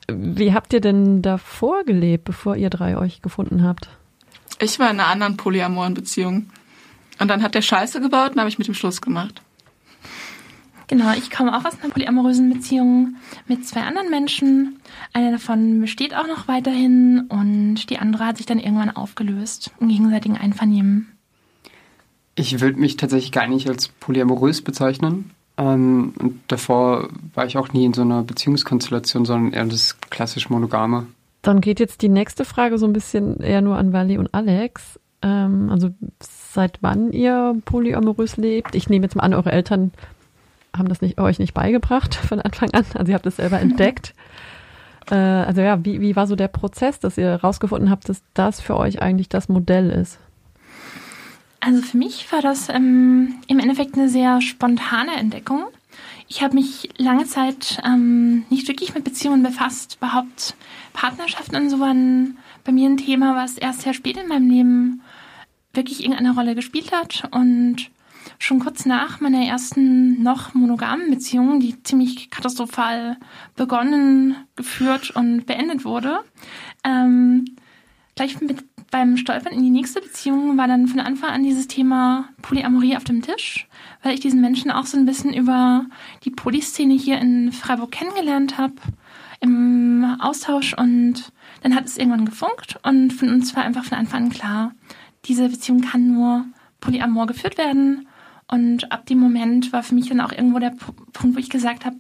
Wie 0.09 0.53
habt 0.53 0.73
ihr 0.73 0.81
denn 0.81 1.23
davor 1.23 1.85
gelebt, 1.85 2.25
bevor 2.25 2.57
ihr 2.57 2.71
drei 2.71 2.97
euch 2.97 3.23
gefunden 3.23 3.63
habt? 3.63 3.89
Ich 4.61 4.79
war 4.79 4.91
in 4.91 5.01
einer 5.01 5.09
anderen 5.09 5.37
polyamoren 5.37 5.95
Beziehung. 5.95 6.51
Und 7.19 7.29
dann 7.29 7.43
hat 7.43 7.55
der 7.55 7.63
Scheiße 7.63 8.01
gebaut 8.01 8.33
und 8.33 8.39
habe 8.39 8.49
ich 8.49 8.59
mit 8.59 8.69
dem 8.69 8.75
Schluss 8.75 9.01
gemacht. 9.01 9.43
Genau, 10.89 11.13
ich 11.15 11.31
komme 11.31 11.57
auch 11.57 11.65
aus 11.65 11.81
einer 11.83 11.93
polyamorösen 11.93 12.53
Beziehung 12.53 13.17
mit 13.49 13.67
zwei 13.67 13.81
anderen 13.81 14.09
Menschen. 14.09 14.81
Eine 15.13 15.33
davon 15.33 15.81
besteht 15.81 16.15
auch 16.15 16.29
noch 16.29 16.47
weiterhin 16.47 17.27
und 17.29 17.91
die 17.91 17.99
andere 17.99 18.27
hat 18.27 18.37
sich 18.37 18.47
dann 18.47 18.61
irgendwann 18.61 18.95
aufgelöst 18.95 19.73
im 19.81 19.89
gegenseitigen 19.89 20.37
Einvernehmen. 20.37 21.17
Ich 22.37 22.61
würde 22.61 22.79
mich 22.79 22.97
tatsächlich 22.97 23.33
gar 23.33 23.49
nicht 23.49 23.69
als 23.69 23.89
polyamorös 23.89 24.63
bezeichnen. 24.63 25.33
Ähm, 25.59 26.13
und 26.19 26.41
davor 26.49 27.09
war 27.35 27.47
ich 27.47 27.57
auch 27.57 27.73
nie 27.73 27.85
in 27.85 27.95
so 27.95 28.03
einer 28.03 28.23
Beziehungskonstellation, 28.23 29.25
sondern 29.25 29.53
eher 29.53 29.65
das 29.65 29.99
klassisch 30.11 30.51
monogame. 30.51 31.07
Dann 31.43 31.61
geht 31.61 31.81
jetzt 31.81 32.03
die 32.03 32.09
nächste 32.09 32.45
Frage 32.45 32.79
so 32.79 32.87
ein 32.87 32.93
bisschen 32.93 33.41
eher 33.41 33.63
nur 33.63 33.79
an 33.79 33.93
Wally 33.93 34.19
und 34.19 34.35
Alex. 34.35 34.99
Ähm, 35.23 35.71
also 35.71 35.91
seit 36.21 36.79
wann 36.83 37.13
ihr 37.13 37.57
polyamorös 37.65 38.37
lebt? 38.37 38.75
Ich 38.75 38.89
nehme 38.89 39.07
jetzt 39.07 39.17
mal 39.17 39.23
an, 39.23 39.35
eure 39.35 39.53
Eltern 39.53 39.93
haben 40.77 40.89
das 40.89 41.01
nicht, 41.01 41.19
euch 41.19 41.39
nicht 41.39 41.55
beigebracht 41.55 42.15
von 42.29 42.41
Anfang 42.41 42.71
an. 42.73 42.85
Also 42.95 43.11
ihr 43.11 43.15
habt 43.15 43.27
es 43.27 43.37
selber 43.37 43.61
entdeckt. 43.61 44.15
Äh, 45.09 45.15
also 45.15 45.61
ja, 45.61 45.85
wie, 45.85 46.01
wie 46.01 46.17
war 46.17 46.27
so 46.27 46.35
der 46.35 46.49
Prozess, 46.49 46.99
dass 46.99 47.17
ihr 47.17 47.29
herausgefunden 47.29 47.91
habt, 47.91 48.09
dass 48.09 48.25
das 48.35 48.61
für 48.61 48.77
euch 48.77 49.01
eigentlich 49.01 49.29
das 49.29 49.49
Modell 49.49 49.91
ist? 49.91 50.19
Also 51.67 51.83
für 51.83 51.97
mich 51.97 52.31
war 52.31 52.43
das 52.43 52.69
ähm, 52.69 53.41
im 53.49 53.59
Endeffekt 53.59 53.97
eine 53.97 54.09
sehr 54.09 54.41
spontane 54.41 55.17
Entdeckung. 55.17 55.65
Ich 56.29 56.41
habe 56.41 56.55
mich 56.55 56.91
lange 56.97 57.27
Zeit 57.27 57.83
ähm, 57.85 58.47
nicht 58.51 58.69
wirklich 58.69 58.95
mit 58.95 59.03
Beziehungen 59.03 59.43
befasst. 59.43 59.97
Überhaupt 59.97 60.55
Partnerschaften 60.93 61.57
und 61.57 61.69
so 61.69 61.81
waren 61.81 62.39
bei 62.63 62.71
mir 62.71 62.89
ein 62.89 62.99
Thema, 62.99 63.35
was 63.35 63.59
erst 63.59 63.81
sehr 63.81 63.95
spät 63.95 64.17
in 64.17 64.29
meinem 64.29 64.49
Leben 64.49 65.03
wirklich 65.75 66.05
irgendeine 66.05 66.37
Rolle 66.37 66.55
gespielt 66.55 66.93
hat. 66.93 67.29
Und 67.33 67.91
schon 68.39 68.61
kurz 68.61 68.87
nach 68.87 69.21
meiner 69.21 69.45
ersten 69.45 70.23
noch 70.23 70.55
monogamen 70.55 71.11
Beziehung, 71.11 71.59
die 71.59 71.83
ziemlich 71.83 72.31
katastrophal 72.31 73.17
begonnen, 73.57 74.37
geführt 74.55 75.11
und 75.11 75.47
beendet 75.47 75.85
wurde, 75.85 76.21
ähm, 76.85 77.57
gleich 78.15 78.41
mit 78.41 78.65
beim 78.97 79.19
Stolpern 79.19 79.53
in 79.53 79.63
die 79.63 79.69
nächste 79.69 80.01
Beziehung 80.01 80.57
war 80.57 80.69
dann 80.69 80.89
von 80.89 81.01
Anfang 81.01 81.29
an 81.29 81.43
dieses 81.43 81.69
Thema 81.69 82.31
Polyamorie 82.41 82.97
auf 82.97 83.05
dem 83.05 83.21
Tisch, 83.21 83.69
weil 84.03 84.15
ich 84.15 84.21
diesen 84.21 84.41
Menschen 84.41 84.71
auch 84.71 84.87
so 84.87 84.97
ein 84.97 85.05
bisschen 85.05 85.35
über 85.35 85.85
die 86.25 86.31
Polyszene 86.31 86.95
hier 86.95 87.19
in 87.19 87.53
Freiburg 87.53 87.91
kennengelernt 87.91 88.57
habe, 88.57 88.73
im 89.41 90.17
Austausch. 90.19 90.73
Und 90.73 91.31
dann 91.63 91.75
hat 91.75 91.85
es 91.85 91.99
irgendwann 91.99 92.25
gefunkt. 92.25 92.79
Und 92.85 93.13
von 93.13 93.29
uns 93.29 93.55
war 93.55 93.65
einfach 93.65 93.85
von 93.85 93.99
Anfang 93.99 94.25
an 94.25 94.31
klar, 94.31 94.73
diese 95.27 95.47
Beziehung 95.51 95.83
kann 95.83 96.15
nur 96.15 96.47
polyamor 96.81 97.27
geführt 97.27 97.59
werden. 97.59 98.09
Und 98.49 98.91
ab 98.93 99.05
dem 99.05 99.19
Moment 99.19 99.75
war 99.75 99.83
für 99.83 99.95
mich 99.95 100.09
dann 100.09 100.23
auch 100.23 100.33
irgendwo 100.33 100.59
der 100.59 100.75
Punkt, 101.13 101.37
wo 101.37 101.39
ich 101.39 101.51
gesagt 101.51 101.85
habe, 101.85 101.99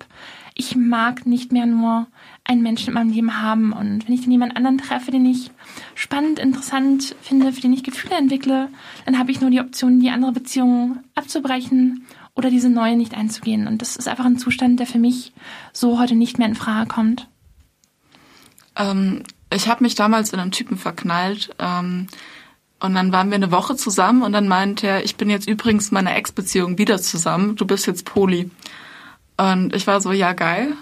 ich 0.58 0.74
mag 0.74 1.26
nicht 1.26 1.52
mehr 1.52 1.66
nur 1.66 2.06
einen 2.42 2.62
Menschen 2.62 2.88
in 2.88 2.94
meinem 2.94 3.10
Leben 3.10 3.42
haben. 3.42 3.72
Und 3.72 4.06
wenn 4.06 4.14
ich 4.14 4.22
dann 4.22 4.30
jemand 4.30 4.56
anderen 4.56 4.78
treffe, 4.78 5.10
den 5.10 5.26
ich 5.26 5.50
spannend, 5.94 6.38
interessant 6.38 7.14
finde, 7.20 7.52
für 7.52 7.60
den 7.60 7.74
ich 7.74 7.84
Gefühle 7.84 8.16
entwickle, 8.16 8.70
dann 9.04 9.18
habe 9.18 9.30
ich 9.30 9.40
nur 9.42 9.50
die 9.50 9.60
Option, 9.60 10.00
die 10.00 10.08
andere 10.08 10.32
Beziehung 10.32 11.00
abzubrechen 11.14 12.06
oder 12.34 12.48
diese 12.48 12.70
neue 12.70 12.96
nicht 12.96 13.14
einzugehen. 13.14 13.66
Und 13.66 13.82
das 13.82 13.96
ist 13.96 14.08
einfach 14.08 14.24
ein 14.24 14.38
Zustand, 14.38 14.80
der 14.80 14.86
für 14.86 14.98
mich 14.98 15.34
so 15.74 15.98
heute 15.98 16.14
nicht 16.14 16.38
mehr 16.38 16.48
in 16.48 16.54
Frage 16.54 16.88
kommt. 16.88 17.28
Ähm, 18.76 19.24
ich 19.52 19.68
habe 19.68 19.84
mich 19.84 19.94
damals 19.94 20.32
in 20.32 20.40
einen 20.40 20.52
Typen 20.52 20.78
verknallt. 20.78 21.54
Ähm, 21.58 22.06
und 22.80 22.94
dann 22.94 23.12
waren 23.12 23.28
wir 23.28 23.36
eine 23.36 23.52
Woche 23.52 23.76
zusammen 23.76 24.22
und 24.22 24.32
dann 24.32 24.48
meinte 24.48 24.86
er, 24.86 25.04
ich 25.04 25.16
bin 25.16 25.28
jetzt 25.28 25.48
übrigens 25.48 25.90
meiner 25.90 26.16
Ex-Beziehung 26.16 26.78
wieder 26.78 27.00
zusammen, 27.00 27.56
du 27.56 27.66
bist 27.66 27.86
jetzt 27.86 28.06
Poli. 28.06 28.50
Und 29.36 29.74
ich 29.74 29.86
war 29.86 30.00
so, 30.00 30.12
ja, 30.12 30.32
geil. 30.32 30.74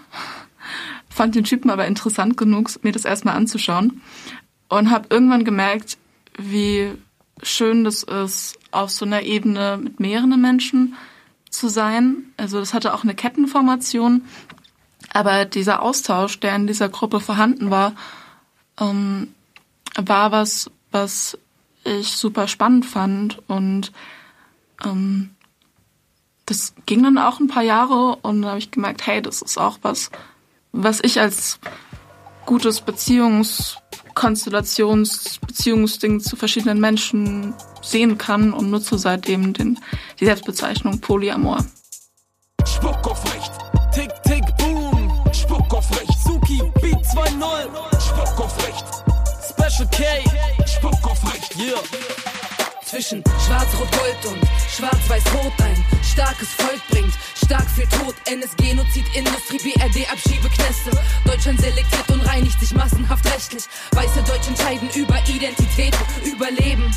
Fand 1.09 1.35
den 1.35 1.45
Typen 1.45 1.71
aber 1.71 1.87
interessant 1.87 2.37
genug, 2.37 2.71
mir 2.83 2.93
das 2.93 3.05
erstmal 3.05 3.37
anzuschauen. 3.37 4.03
Und 4.69 4.91
habe 4.91 5.09
irgendwann 5.11 5.45
gemerkt, 5.45 5.99
wie 6.39 6.93
schön 7.43 7.85
das 7.85 8.03
ist, 8.03 8.59
auf 8.71 8.91
so 8.91 9.05
einer 9.05 9.23
Ebene 9.23 9.79
mit 9.83 10.01
mehreren 10.01 10.41
Menschen 10.41 10.95
zu 11.51 11.69
sein. 11.69 12.33
Also 12.37 12.59
das 12.59 12.75
hatte 12.75 12.95
auch 12.95 13.05
eine 13.05 13.15
Kettenformation. 13.15 14.23
Aber 15.13 15.45
dieser 15.45 15.83
Austausch, 15.83 16.41
der 16.41 16.57
in 16.57 16.67
dieser 16.67 16.89
Gruppe 16.89 17.21
vorhanden 17.21 17.71
war, 17.71 17.95
ähm, 18.81 19.29
war 19.97 20.33
was, 20.33 20.71
was 20.91 21.39
ich 21.85 22.13
super 22.13 22.49
spannend 22.49 22.87
fand. 22.87 23.43
Und 23.49 23.93
ähm, 24.85 25.31
das 26.47 26.73
ging 26.87 27.03
dann 27.03 27.19
auch 27.19 27.41
ein 27.41 27.49
paar 27.49 27.63
Jahre 27.63 28.17
und 28.23 28.41
da 28.43 28.49
habe 28.51 28.59
ich 28.59 28.71
gemerkt, 28.71 29.07
hey, 29.07 29.21
das 29.23 29.41
ist 29.43 29.59
auch 29.59 29.79
was, 29.83 30.11
was 30.73 31.01
ich 31.03 31.19
als 31.21 31.59
gutes 32.45 32.81
Beziehungskonstellations, 32.83 35.39
Beziehungsding 35.39 36.21
zu 36.21 36.37
verschiedenen 36.37 36.79
Menschen 36.81 37.55
sehen 37.81 38.19
kann 38.19 38.53
und 38.53 38.71
nutze 38.71 38.99
seitdem 38.99 39.55
den, 39.55 39.81
die 40.21 40.27
Selbstbezeichnung 40.27 41.01
Polyamor. 41.01 41.65
Spuck 42.67 43.09
auf 43.09 43.25
Recht, 43.35 43.53
Tick, 43.95 44.11
Tick, 44.25 44.45
Boom, 44.59 45.25
Spuck 45.33 45.73
auf 45.73 45.91
Recht, 45.99 46.19
Suki, 46.25 46.61
Beat 46.81 46.97
2-0, 46.97 47.71
Spuck 48.01 48.41
auf 48.41 48.55
Recht, 48.67 48.85
Special 49.49 49.89
K, 49.91 50.05
Spuck 50.67 51.03
auf 51.05 51.25
Recht, 51.33 51.57
yeah 51.57 51.79
zwischen 52.95 53.25
Schwarz-Rot-Gold 53.45 54.27
und 54.27 54.41
Schwarz-Weiß-Rot 54.71 55.53
ein 55.65 55.85
starkes 56.05 56.49
Volk 56.51 56.81
bringt. 56.91 57.13
Stark 57.35 57.69
für 57.71 57.89
Tod, 57.89 58.15
NS-Genozid, 58.27 59.05
Industrie, 59.17 59.59
BRD, 59.59 60.09
Abschiebeknäste. 60.13 60.93
Deutschland 61.25 61.61
selektiert 61.61 62.09
und 62.13 62.21
reinigt 62.21 62.61
sich 62.61 62.73
massenhaft 62.73 63.27
rechtlich. 63.27 63.65
Weiße 63.93 64.23
Deutsche 64.23 64.51
entscheiden 64.51 64.89
über 64.95 65.19
Identität, 65.29 65.97
Überleben 66.25 66.95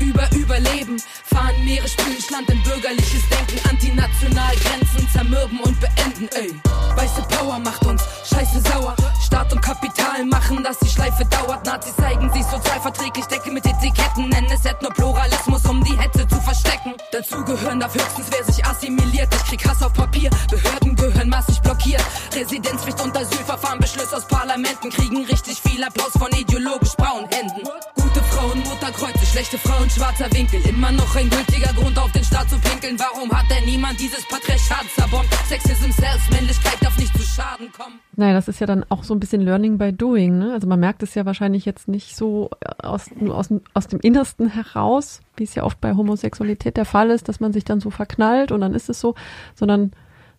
über 0.00 0.28
Überleben. 0.34 0.96
Fahren 1.34 1.64
Meere, 1.64 1.88
spülen 1.88 2.10
Land 2.30 2.50
in 2.50 2.62
bürgerliches 2.62 3.22
Denken. 3.28 3.68
Antinational 3.68 4.54
Grenzen 4.56 5.08
zermürben 5.10 5.60
und 5.60 5.78
beenden, 5.80 6.28
ey. 6.34 6.54
Weiße 6.96 7.22
Power 7.22 7.58
macht 7.58 7.84
uns 7.86 8.02
scheiße 8.28 8.60
sauer. 8.60 8.94
Staat 9.24 9.52
und 9.52 9.60
Kapital 9.60 10.24
machen, 10.26 10.62
dass 10.62 10.78
die 10.78 10.88
Schleife 10.88 11.24
dauert. 11.26 11.64
Nazis 11.66 11.94
zeigen 11.96 12.32
sich 12.32 12.44
sozialverträglich, 12.44 13.24
decke 13.26 13.50
mit 13.50 13.64
Etiketten. 13.66 14.28
Nennen 14.28 14.50
es 14.52 14.64
Ethnopluralismus, 14.64 15.64
um 15.66 15.82
die 15.84 15.96
Hetze 15.96 16.26
zu 16.26 16.40
verstecken. 16.40 16.94
Dazu 17.12 17.44
gehören 17.44 17.80
darf 17.80 17.94
höchstens, 17.94 18.26
wer 18.30 18.44
sich 18.44 18.64
assimiliert. 18.64 19.28
Ich 19.34 19.44
krieg 19.44 19.68
Hass 19.68 19.82
auf 19.82 19.92
Papier. 19.92 20.30
Behörden 20.50 20.96
gehören 20.96 21.28
massig 21.28 21.60
blockiert. 21.60 22.04
Residenzpflicht 22.34 23.00
und 23.02 23.16
Asylverfahren, 23.16 23.78
Beschlüsse 23.78 24.16
aus 24.16 24.26
Parlamenten 24.26 24.90
kriegen 24.90 25.24
richtig 25.24 25.60
viel 25.60 25.82
Applaus 25.82 26.12
von 26.12 26.30
ideologisch 26.32 26.94
braunen 26.96 27.28
Händen. 27.30 27.68
Frauen, 28.40 28.58
Mutterkreuze, 28.60 29.26
schlechte 29.26 29.58
Frauen, 29.58 29.90
schwarzer 29.90 30.24
Winkel. 30.32 30.66
Immer 30.66 30.90
noch 30.92 31.14
ein 31.14 31.28
gültiger 31.28 31.74
Grund 31.74 31.98
auf 31.98 32.10
den 32.12 32.24
Staat 32.24 32.48
zu 32.48 32.58
pinkeln. 32.58 32.98
Warum 32.98 33.30
hat 33.30 33.44
denn 33.50 33.66
niemand 33.66 34.00
dieses 34.00 34.26
Patriarchat 34.26 34.86
zerbombt? 34.96 35.28
Sexism 35.46 35.90
selbst, 35.90 36.30
Männlichkeit 36.32 36.78
darf 36.80 36.96
nicht 36.96 37.14
zu 37.14 37.22
Schaden 37.22 37.70
kommen. 37.70 38.00
Naja, 38.16 38.32
das 38.32 38.48
ist 38.48 38.58
ja 38.58 38.66
dann 38.66 38.86
auch 38.88 39.04
so 39.04 39.12
ein 39.12 39.20
bisschen 39.20 39.42
Learning 39.42 39.76
by 39.76 39.92
Doing. 39.92 40.38
Ne? 40.38 40.54
Also 40.54 40.66
man 40.66 40.80
merkt 40.80 41.02
es 41.02 41.14
ja 41.14 41.26
wahrscheinlich 41.26 41.66
jetzt 41.66 41.86
nicht 41.86 42.16
so 42.16 42.48
aus, 42.82 43.10
nur 43.14 43.36
aus, 43.36 43.50
aus 43.74 43.88
dem 43.88 44.00
Innersten 44.00 44.48
heraus, 44.48 45.20
wie 45.36 45.44
es 45.44 45.54
ja 45.54 45.64
oft 45.64 45.78
bei 45.82 45.92
Homosexualität 45.94 46.78
der 46.78 46.86
Fall 46.86 47.10
ist, 47.10 47.28
dass 47.28 47.40
man 47.40 47.52
sich 47.52 47.64
dann 47.64 47.80
so 47.80 47.90
verknallt 47.90 48.52
und 48.52 48.62
dann 48.62 48.72
ist 48.72 48.88
es 48.88 49.00
so, 49.00 49.16
sondern 49.54 49.90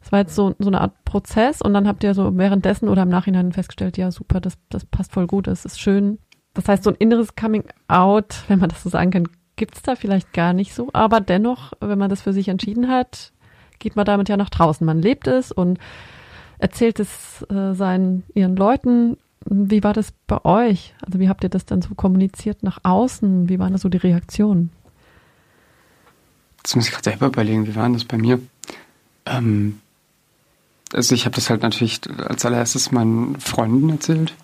es 0.03 0.11
war 0.11 0.17
jetzt 0.17 0.33
so, 0.33 0.55
so 0.57 0.69
eine 0.69 0.81
Art 0.81 1.05
Prozess 1.05 1.61
und 1.61 1.75
dann 1.75 1.87
habt 1.87 2.03
ihr 2.03 2.15
so 2.15 2.35
währenddessen 2.35 2.89
oder 2.89 3.03
im 3.03 3.09
Nachhinein 3.09 3.51
festgestellt, 3.51 3.97
ja 3.97 4.09
super, 4.09 4.41
das, 4.41 4.57
das 4.69 4.85
passt 4.85 5.11
voll 5.11 5.27
gut, 5.27 5.45
das 5.45 5.65
ist 5.65 5.79
schön, 5.79 6.17
das 6.53 6.67
heißt, 6.67 6.83
so 6.83 6.89
ein 6.89 6.95
inneres 6.97 7.35
Coming 7.35 7.63
Out, 7.87 8.43
wenn 8.47 8.59
man 8.59 8.69
das 8.69 8.83
so 8.83 8.89
sagen 8.89 9.11
kann, 9.11 9.27
gibt 9.55 9.75
es 9.75 9.81
da 9.83 9.95
vielleicht 9.95 10.33
gar 10.33 10.53
nicht 10.53 10.73
so. 10.73 10.89
Aber 10.93 11.21
dennoch, 11.21 11.73
wenn 11.79 11.99
man 11.99 12.09
das 12.09 12.21
für 12.21 12.33
sich 12.33 12.47
entschieden 12.47 12.89
hat, 12.89 13.31
geht 13.79 13.95
man 13.95 14.05
damit 14.05 14.29
ja 14.29 14.37
nach 14.37 14.49
draußen. 14.49 14.85
Man 14.85 15.01
lebt 15.01 15.27
es 15.27 15.51
und 15.51 15.79
erzählt 16.57 16.99
es 16.99 17.45
äh, 17.49 17.73
seinen 17.73 18.23
ihren 18.33 18.55
Leuten. 18.55 19.17
Wie 19.45 19.83
war 19.83 19.93
das 19.93 20.13
bei 20.27 20.43
euch? 20.45 20.93
Also 21.05 21.19
wie 21.19 21.29
habt 21.29 21.43
ihr 21.43 21.49
das 21.49 21.65
dann 21.65 21.81
so 21.81 21.95
kommuniziert 21.95 22.63
nach 22.63 22.79
außen? 22.83 23.49
Wie 23.49 23.59
waren 23.59 23.73
da 23.73 23.79
so 23.79 23.89
die 23.89 23.97
Reaktionen? 23.97 24.71
Jetzt 26.57 26.75
muss 26.75 26.85
ich 26.85 26.91
gerade 26.91 27.09
selber 27.09 27.27
überlegen, 27.27 27.65
wie 27.65 27.75
waren 27.75 27.93
das 27.93 28.05
bei 28.05 28.17
mir? 28.17 28.39
Ähm, 29.25 29.79
also 30.93 31.15
ich 31.15 31.25
habe 31.25 31.35
das 31.35 31.49
halt 31.49 31.63
natürlich 31.63 32.01
als 32.17 32.45
allererstes 32.45 32.91
meinen 32.91 33.39
Freunden 33.39 33.89
erzählt. 33.89 34.35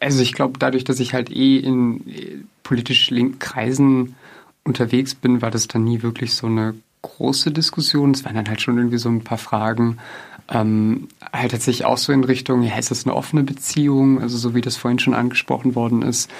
Also 0.00 0.22
ich 0.22 0.32
glaube, 0.32 0.58
dadurch, 0.58 0.84
dass 0.84 1.00
ich 1.00 1.14
halt 1.14 1.30
eh 1.30 1.58
in 1.58 2.06
äh, 2.08 2.38
politisch 2.62 3.10
linken 3.10 3.38
Kreisen 3.38 4.14
unterwegs 4.64 5.14
bin, 5.14 5.42
war 5.42 5.50
das 5.50 5.68
dann 5.68 5.84
nie 5.84 6.02
wirklich 6.02 6.34
so 6.34 6.46
eine 6.46 6.74
große 7.02 7.50
Diskussion. 7.50 8.10
Es 8.12 8.24
waren 8.24 8.34
dann 8.34 8.48
halt 8.48 8.60
schon 8.60 8.76
irgendwie 8.76 8.98
so 8.98 9.08
ein 9.08 9.24
paar 9.24 9.38
Fragen. 9.38 9.98
Ähm, 10.48 11.08
halt 11.32 11.52
tatsächlich 11.52 11.84
auch 11.84 11.98
so 11.98 12.12
in 12.12 12.24
Richtung, 12.24 12.62
ja, 12.62 12.76
ist 12.76 12.90
das 12.90 13.06
eine 13.06 13.14
offene 13.14 13.42
Beziehung? 13.42 14.20
Also 14.20 14.36
so 14.36 14.54
wie 14.54 14.60
das 14.60 14.76
vorhin 14.76 14.98
schon 14.98 15.14
angesprochen 15.14 15.74
worden 15.74 16.02
ist, 16.02 16.30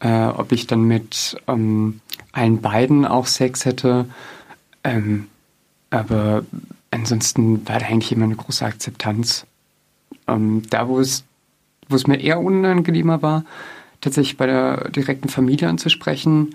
äh, 0.00 0.26
ob 0.26 0.52
ich 0.52 0.66
dann 0.66 0.84
mit 0.84 1.36
ähm, 1.46 2.00
allen 2.32 2.60
beiden 2.60 3.04
auch 3.04 3.26
Sex 3.26 3.64
hätte. 3.64 4.06
Ähm, 4.84 5.28
aber 5.90 6.44
ansonsten 6.90 7.66
war 7.68 7.78
da 7.78 7.86
eigentlich 7.86 8.12
immer 8.12 8.24
eine 8.24 8.36
große 8.36 8.64
Akzeptanz. 8.64 9.46
Ähm, 10.26 10.62
da, 10.70 10.88
wo 10.88 10.98
es 10.98 11.24
wo 11.88 11.96
es 11.96 12.06
mir 12.06 12.20
eher 12.20 12.40
unangenehmer 12.40 13.22
war, 13.22 13.44
tatsächlich 14.00 14.36
bei 14.36 14.46
der 14.46 14.90
direkten 14.90 15.28
Familie 15.28 15.68
anzusprechen. 15.68 16.54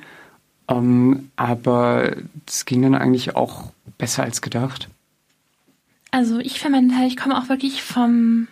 Ähm, 0.68 1.30
aber 1.36 2.16
es 2.48 2.66
ging 2.66 2.82
dann 2.82 2.96
eigentlich 2.96 3.36
auch 3.36 3.72
besser 3.98 4.24
als 4.24 4.42
gedacht. 4.42 4.90
Also 6.12 6.40
ich 6.40 6.60
für 6.60 6.70
meinen 6.70 6.92
Teil, 6.92 7.08
ich 7.08 7.18
komme 7.18 7.38
auch 7.38 7.50
wirklich 7.50 7.84
vom 7.84 8.48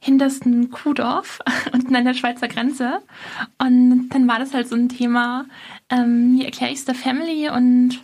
hintersten 0.00 0.70
Kuhdorf 0.70 1.40
unten 1.72 1.94
an 1.96 2.04
der 2.04 2.14
Schweizer 2.14 2.48
Grenze. 2.48 3.00
Und 3.58 4.10
dann 4.10 4.28
war 4.28 4.38
das 4.38 4.52
halt 4.52 4.68
so 4.68 4.76
ein 4.76 4.88
Thema, 4.88 5.46
ähm, 5.90 6.36
wie 6.36 6.44
erkläre 6.44 6.72
ich 6.72 6.78
es 6.80 6.84
der 6.84 6.94
Family 6.94 7.48
und 7.48 8.00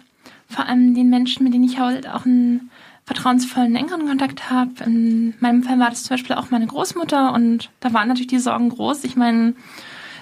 vor 0.48 0.66
allem 0.66 0.94
den 0.94 1.10
Menschen, 1.10 1.44
mit 1.44 1.54
denen 1.54 1.64
ich 1.64 1.78
halt 1.78 2.08
auch 2.08 2.24
einen 2.24 2.70
vertrauensvollen, 3.10 3.74
engeren 3.74 4.06
Kontakt 4.06 4.50
habe. 4.50 4.84
In 4.86 5.34
meinem 5.40 5.64
Fall 5.64 5.80
war 5.80 5.90
das 5.90 6.04
zum 6.04 6.10
Beispiel 6.10 6.36
auch 6.36 6.52
meine 6.52 6.68
Großmutter 6.68 7.32
und 7.32 7.70
da 7.80 7.92
waren 7.92 8.06
natürlich 8.06 8.28
die 8.28 8.38
Sorgen 8.38 8.68
groß. 8.68 9.02
Ich 9.02 9.16
meine, 9.16 9.54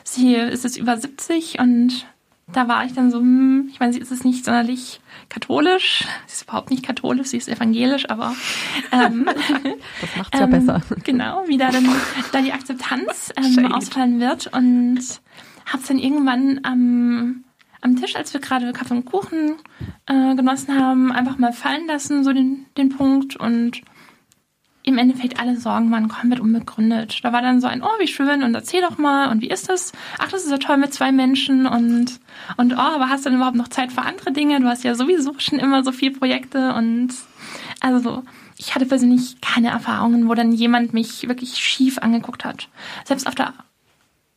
sie 0.04 0.36
ist 0.36 0.64
jetzt 0.64 0.78
über 0.78 0.96
70 0.96 1.58
und 1.58 2.06
da 2.50 2.66
war 2.66 2.86
ich 2.86 2.94
dann 2.94 3.10
so, 3.10 3.18
hm, 3.18 3.68
ich 3.70 3.78
meine, 3.78 3.92
sie 3.92 3.98
ist 3.98 4.10
es 4.10 4.24
nicht 4.24 4.42
sonderlich 4.42 5.02
katholisch, 5.28 6.06
sie 6.26 6.32
ist 6.32 6.42
überhaupt 6.44 6.70
nicht 6.70 6.82
katholisch, 6.82 7.26
sie 7.26 7.36
ist 7.36 7.50
evangelisch, 7.50 8.08
aber 8.08 8.34
ähm, 8.90 9.28
das 10.00 10.16
macht's 10.16 10.38
ja 10.38 10.44
ähm, 10.44 10.50
besser. 10.50 10.80
Genau, 11.04 11.44
wie 11.46 11.58
da 11.58 11.70
dann 11.70 11.86
da 12.32 12.40
die 12.40 12.54
Akzeptanz 12.54 13.34
ähm, 13.36 13.70
ausfallen 13.70 14.18
wird 14.18 14.46
und 14.46 15.00
hab's 15.70 15.88
dann 15.88 15.98
irgendwann 15.98 16.60
am 16.62 17.44
am 17.80 17.96
Tisch, 17.96 18.16
als 18.16 18.32
wir 18.32 18.40
gerade 18.40 18.72
Kaffee 18.72 18.94
und 18.94 19.04
Kuchen 19.04 19.56
äh, 20.06 20.34
genossen 20.34 20.78
haben, 20.78 21.12
einfach 21.12 21.38
mal 21.38 21.52
fallen 21.52 21.86
lassen, 21.86 22.24
so 22.24 22.32
den, 22.32 22.66
den 22.76 22.88
Punkt 22.90 23.36
und 23.36 23.82
im 24.88 24.96
Endeffekt 24.96 25.38
alle 25.38 25.56
Sorgen 25.56 25.90
waren 25.90 26.08
komplett 26.08 26.40
unbegründet. 26.40 27.20
Da 27.22 27.32
war 27.32 27.42
dann 27.42 27.60
so 27.60 27.66
ein, 27.66 27.82
oh, 27.82 27.98
wie 27.98 28.06
schön 28.06 28.42
und 28.42 28.54
erzähl 28.54 28.80
doch 28.80 28.96
mal 28.96 29.30
und 29.30 29.42
wie 29.42 29.50
ist 29.50 29.68
das? 29.68 29.92
Ach, 30.18 30.30
das 30.30 30.44
ist 30.44 30.50
ja 30.50 30.56
toll 30.56 30.78
mit 30.78 30.94
zwei 30.94 31.12
Menschen 31.12 31.66
und, 31.66 32.18
und 32.56 32.72
oh, 32.72 32.78
aber 32.78 33.10
hast 33.10 33.26
du 33.26 33.28
denn 33.28 33.36
überhaupt 33.36 33.56
noch 33.56 33.68
Zeit 33.68 33.92
für 33.92 34.00
andere 34.00 34.32
Dinge? 34.32 34.60
Du 34.60 34.66
hast 34.66 34.84
ja 34.84 34.94
sowieso 34.94 35.34
schon 35.38 35.58
immer 35.58 35.84
so 35.84 35.92
viele 35.92 36.12
Projekte 36.12 36.72
und 36.74 37.10
also 37.80 38.22
ich 38.56 38.74
hatte 38.74 38.86
persönlich 38.86 39.40
keine 39.42 39.68
Erfahrungen, 39.68 40.26
wo 40.26 40.34
dann 40.34 40.52
jemand 40.52 40.94
mich 40.94 41.28
wirklich 41.28 41.58
schief 41.58 41.98
angeguckt 41.98 42.46
hat. 42.46 42.68
Selbst 43.04 43.26
auf 43.26 43.34
der 43.34 43.52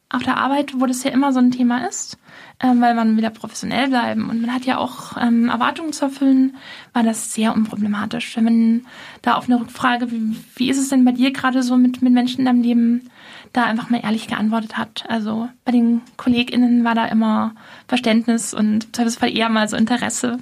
auf 0.10 0.24
der 0.24 0.36
Arbeit, 0.36 0.74
wo 0.80 0.86
das 0.86 1.04
ja 1.06 1.12
immer 1.12 1.32
so 1.32 1.40
ein 1.40 1.52
Thema 1.52 1.88
ist, 1.88 2.18
weil 2.62 2.94
man 2.94 3.18
wieder 3.18 3.32
professionell 3.32 3.88
bleiben 3.90 4.30
und 4.30 4.42
man 4.42 4.54
hat 4.54 4.66
ja 4.66 4.78
auch 4.78 5.18
ähm, 5.20 5.50
Erwartungen 5.50 5.94
zu 5.94 6.06
erfüllen, 6.06 6.56
war 6.94 7.04
das 7.04 7.34
sehr 7.34 7.56
unproblematisch. 7.56 8.36
Wenn 8.38 8.44
man 8.44 8.86
da 9.22 9.36
auf 9.36 9.46
eine 9.46 9.60
Rückfrage, 9.60 10.12
wie, 10.12 10.36
wie 10.56 10.70
ist 10.70 10.78
es 10.78 10.90
denn 10.90 11.04
bei 11.04 11.12
dir 11.12 11.32
gerade 11.32 11.64
so 11.64 11.76
mit, 11.76 12.02
mit 12.02 12.14
Menschen 12.14 12.40
in 12.40 12.46
deinem 12.46 12.62
Leben, 12.62 13.10
da 13.54 13.64
einfach 13.64 13.90
mal 13.90 14.02
ehrlich 14.04 14.28
geantwortet 14.28 14.78
hat. 14.78 15.06
Also 15.10 15.50
bei 15.66 15.72
den 15.72 16.02
KollegInnen 16.18 16.84
war 16.84 16.96
da 16.96 17.06
immer 17.06 17.56
Verständnis 17.88 18.54
und 18.54 18.96
im 18.96 19.28
eher 19.28 19.50
mal 19.50 19.68
so 19.68 19.76
Interesse. 19.76 20.40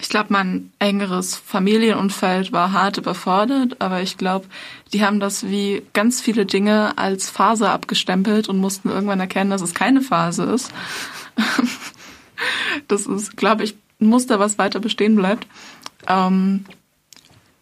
Ich 0.00 0.08
glaube, 0.08 0.32
mein 0.32 0.72
engeres 0.78 1.34
Familienumfeld 1.34 2.52
war 2.52 2.72
hart 2.72 2.98
überfordert, 2.98 3.80
aber 3.80 4.00
ich 4.00 4.16
glaube, 4.16 4.46
die 4.92 5.04
haben 5.04 5.18
das 5.18 5.48
wie 5.48 5.82
ganz 5.92 6.20
viele 6.20 6.46
Dinge 6.46 6.96
als 6.96 7.28
Phase 7.28 7.68
abgestempelt 7.68 8.48
und 8.48 8.58
mussten 8.58 8.90
irgendwann 8.90 9.18
erkennen, 9.18 9.50
dass 9.50 9.60
es 9.60 9.74
keine 9.74 10.00
Phase 10.00 10.44
ist. 10.44 10.70
das 12.88 13.06
ist, 13.06 13.36
glaube 13.36 13.64
ich, 13.64 13.76
ein 14.00 14.06
Muster, 14.06 14.38
was 14.38 14.56
weiter 14.56 14.78
bestehen 14.78 15.16
bleibt. 15.16 15.48
Ähm, 16.06 16.64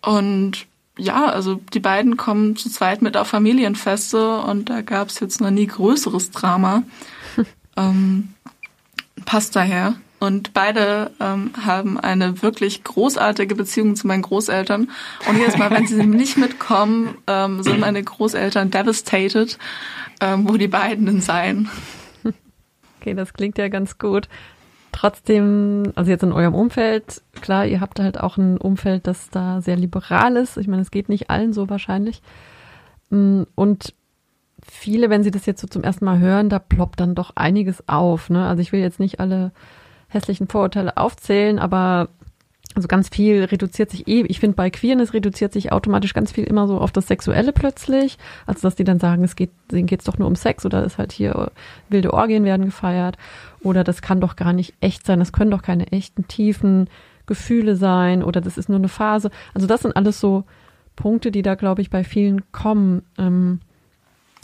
und 0.02 0.66
ja, 0.98 1.26
also 1.26 1.60
die 1.72 1.80
beiden 1.80 2.16
kommen 2.16 2.56
zu 2.56 2.70
zweit 2.70 3.02
mit 3.02 3.16
auf 3.16 3.28
Familienfeste 3.28 4.38
und 4.38 4.68
da 4.68 4.82
gab 4.82 5.08
es 5.08 5.20
jetzt 5.20 5.40
noch 5.40 5.50
nie 5.50 5.66
größeres 5.66 6.30
Drama. 6.30 6.82
ähm, 7.76 8.34
passt 9.24 9.56
daher. 9.56 9.94
Und 10.26 10.52
beide 10.54 11.12
ähm, 11.21 11.52
haben 11.64 12.00
eine 12.00 12.42
wirklich 12.42 12.83
großartige 12.83 13.54
Beziehung 13.54 13.95
zu 13.95 14.09
meinen 14.09 14.23
Großeltern. 14.23 14.90
Und 15.28 15.38
jedes 15.38 15.56
Mal, 15.56 15.71
wenn 15.71 15.87
sie 15.87 16.04
nicht 16.06 16.37
mitkommen, 16.37 17.16
ähm, 17.28 17.62
sind 17.62 17.78
meine 17.78 18.02
Großeltern 18.02 18.73
devastated, 18.73 19.56
ähm, 20.21 20.49
wo 20.49 20.56
die 20.56 20.66
beiden 20.66 21.06
denn 21.06 21.21
seien. 21.21 21.68
Okay, 23.00 23.14
das 23.14 23.35
klingt 23.35 23.56
ja 23.56 23.68
ganz 23.68 23.99
gut. 23.99 24.28
Trotzdem, 24.90 25.92
also 25.95 26.11
jetzt 26.11 26.25
in 26.25 26.33
eurem 26.33 26.54
Umfeld, 26.54 27.23
klar, 27.40 27.64
ihr 27.64 27.80
habt 27.80 28.00
halt 28.00 28.18
auch 28.18 28.37
ein 28.37 28.56
Umfeld, 28.56 29.06
das 29.06 29.30
da 29.30 29.61
sehr 29.61 29.76
liberal 29.76 30.35
ist. 30.35 30.56
Ich 30.56 30.66
meine, 30.66 30.83
es 30.83 30.90
geht 30.90 31.09
nicht 31.09 31.30
allen 31.30 31.52
so 31.52 31.71
wahrscheinlich. 31.71 32.21
Mm, 33.11 33.42
und 33.54 33.95
viele, 34.68 35.09
wenn 35.09 35.23
sie 35.23 35.30
das 35.30 35.47
jetzt 35.47 35.61
so 35.61 35.68
zum 35.68 35.85
ersten 35.85 36.04
Mal 36.04 36.18
hören, 36.18 36.49
da 36.49 36.59
ploppt 36.59 36.99
dann 36.99 37.14
doch 37.14 37.30
einiges 37.37 37.88
auf. 37.88 38.28
Ne? 38.28 38.45
Also 38.45 38.61
ich 38.61 38.73
will 38.73 38.80
jetzt 38.80 38.99
nicht 38.99 39.21
alle 39.21 39.52
hässlichen 40.08 40.48
Vorurteile 40.48 40.96
aufzählen, 40.96 41.58
aber 41.58 42.08
also 42.76 42.88
ganz 42.88 43.08
viel 43.08 43.44
reduziert 43.44 43.90
sich 43.90 44.06
eh, 44.06 44.22
ich 44.28 44.38
finde 44.38 44.54
bei 44.54 44.68
Queerness 44.68 45.14
reduziert 45.14 45.52
sich 45.52 45.72
automatisch 45.72 46.12
ganz 46.12 46.32
viel 46.32 46.44
immer 46.44 46.68
so 46.68 46.78
auf 46.78 46.92
das 46.92 47.06
Sexuelle 47.06 47.52
plötzlich. 47.52 48.18
Also 48.44 48.60
dass 48.62 48.76
die 48.76 48.84
dann 48.84 48.98
sagen, 48.98 49.25
es 49.25 49.34
geht, 49.34 49.50
denen 49.72 49.86
geht's 49.86 50.04
doch 50.04 50.18
nur 50.18 50.28
um 50.28 50.36
Sex 50.36 50.66
oder 50.66 50.84
ist 50.84 50.98
halt 50.98 51.12
hier 51.12 51.50
wilde 51.88 52.12
Orgien 52.12 52.44
werden 52.44 52.66
gefeiert. 52.66 53.16
Oder 53.62 53.82
das 53.82 54.02
kann 54.02 54.20
doch 54.20 54.36
gar 54.36 54.52
nicht 54.52 54.75
echt 54.80 55.06
sein, 55.06 55.20
das 55.20 55.32
können 55.32 55.50
doch 55.50 55.62
keine 55.62 55.90
echten, 55.90 56.28
tiefen 56.28 56.90
Gefühle 57.25 57.76
sein 57.76 58.22
oder 58.22 58.42
das 58.42 58.58
ist 58.58 58.68
nur 58.68 58.78
eine 58.78 58.88
Phase. 58.88 59.30
Also 59.54 59.66
das 59.66 59.80
sind 59.80 59.96
alles 59.96 60.20
so 60.20 60.44
Punkte, 60.96 61.30
die 61.30 61.42
da, 61.42 61.54
glaube 61.54 61.80
ich, 61.80 61.88
bei 61.88 62.04
vielen 62.04 62.52
kommen. 62.52 63.02
Ähm, 63.16 63.60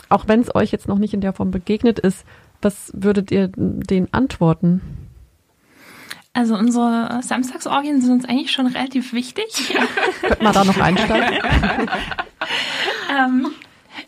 auch 0.09 0.27
wenn 0.27 0.41
es 0.41 0.55
euch 0.55 0.73
jetzt 0.73 0.89
noch 0.89 0.99
nicht 0.99 1.13
in 1.13 1.21
der 1.21 1.35
Form 1.35 1.51
begegnet 1.51 1.99
ist, 1.99 2.25
was 2.63 2.93
würdet 2.95 3.31
ihr 3.31 3.51
denen 3.55 4.09
antworten? 4.13 4.81
Also 6.35 6.55
unsere 6.57 7.21
Samstagsorgien 7.23 8.01
sind 8.01 8.11
uns 8.11 8.25
eigentlich 8.25 8.53
schon 8.53 8.67
relativ 8.67 9.13
wichtig. 9.13 9.75
Könnte 10.21 10.43
man 10.43 10.55
da 10.55 10.65
noch 10.65 10.79
einsteigen? 10.79 11.39
ähm, 13.11 13.49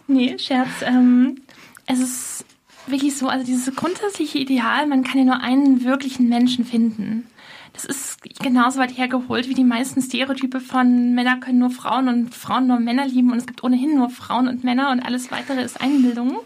nee, 0.07 0.39
Scherz. 0.39 0.71
Ähm, 0.83 1.43
es 1.87 2.01
ist 2.01 2.47
wirklich 2.87 3.17
so, 3.17 3.29
also 3.29 3.45
dieses 3.45 3.75
grundsätzliche 3.77 4.39
Ideal, 4.39 4.87
man 4.87 5.05
kann 5.05 5.19
ja 5.19 5.25
nur 5.25 5.41
einen 5.41 5.85
wirklichen 5.85 6.31
Menschen 6.31 6.65
finden. 6.65 7.27
Das 7.75 7.85
ist 7.85 8.23
genauso 8.41 8.79
weit 8.79 8.97
hergeholt 8.97 9.49
wie 9.49 9.55
die 9.55 9.65
meisten 9.65 10.01
Stereotype 10.01 10.61
von 10.61 11.13
Männer 11.15 11.39
können 11.39 11.59
nur 11.59 11.71
Frauen 11.71 12.09
und 12.09 12.35
Frauen 12.35 12.69
nur 12.69 12.79
Männer 12.79 13.07
lieben 13.07 13.33
und 13.33 13.39
es 13.39 13.47
gibt 13.47 13.65
ohnehin 13.65 13.97
nur 13.97 14.09
Frauen 14.11 14.49
und 14.49 14.65
Männer 14.65 14.91
und 14.93 15.01
alles 15.01 15.31
weitere 15.31 15.63
ist 15.63 15.81
Einbildung. 15.81 16.39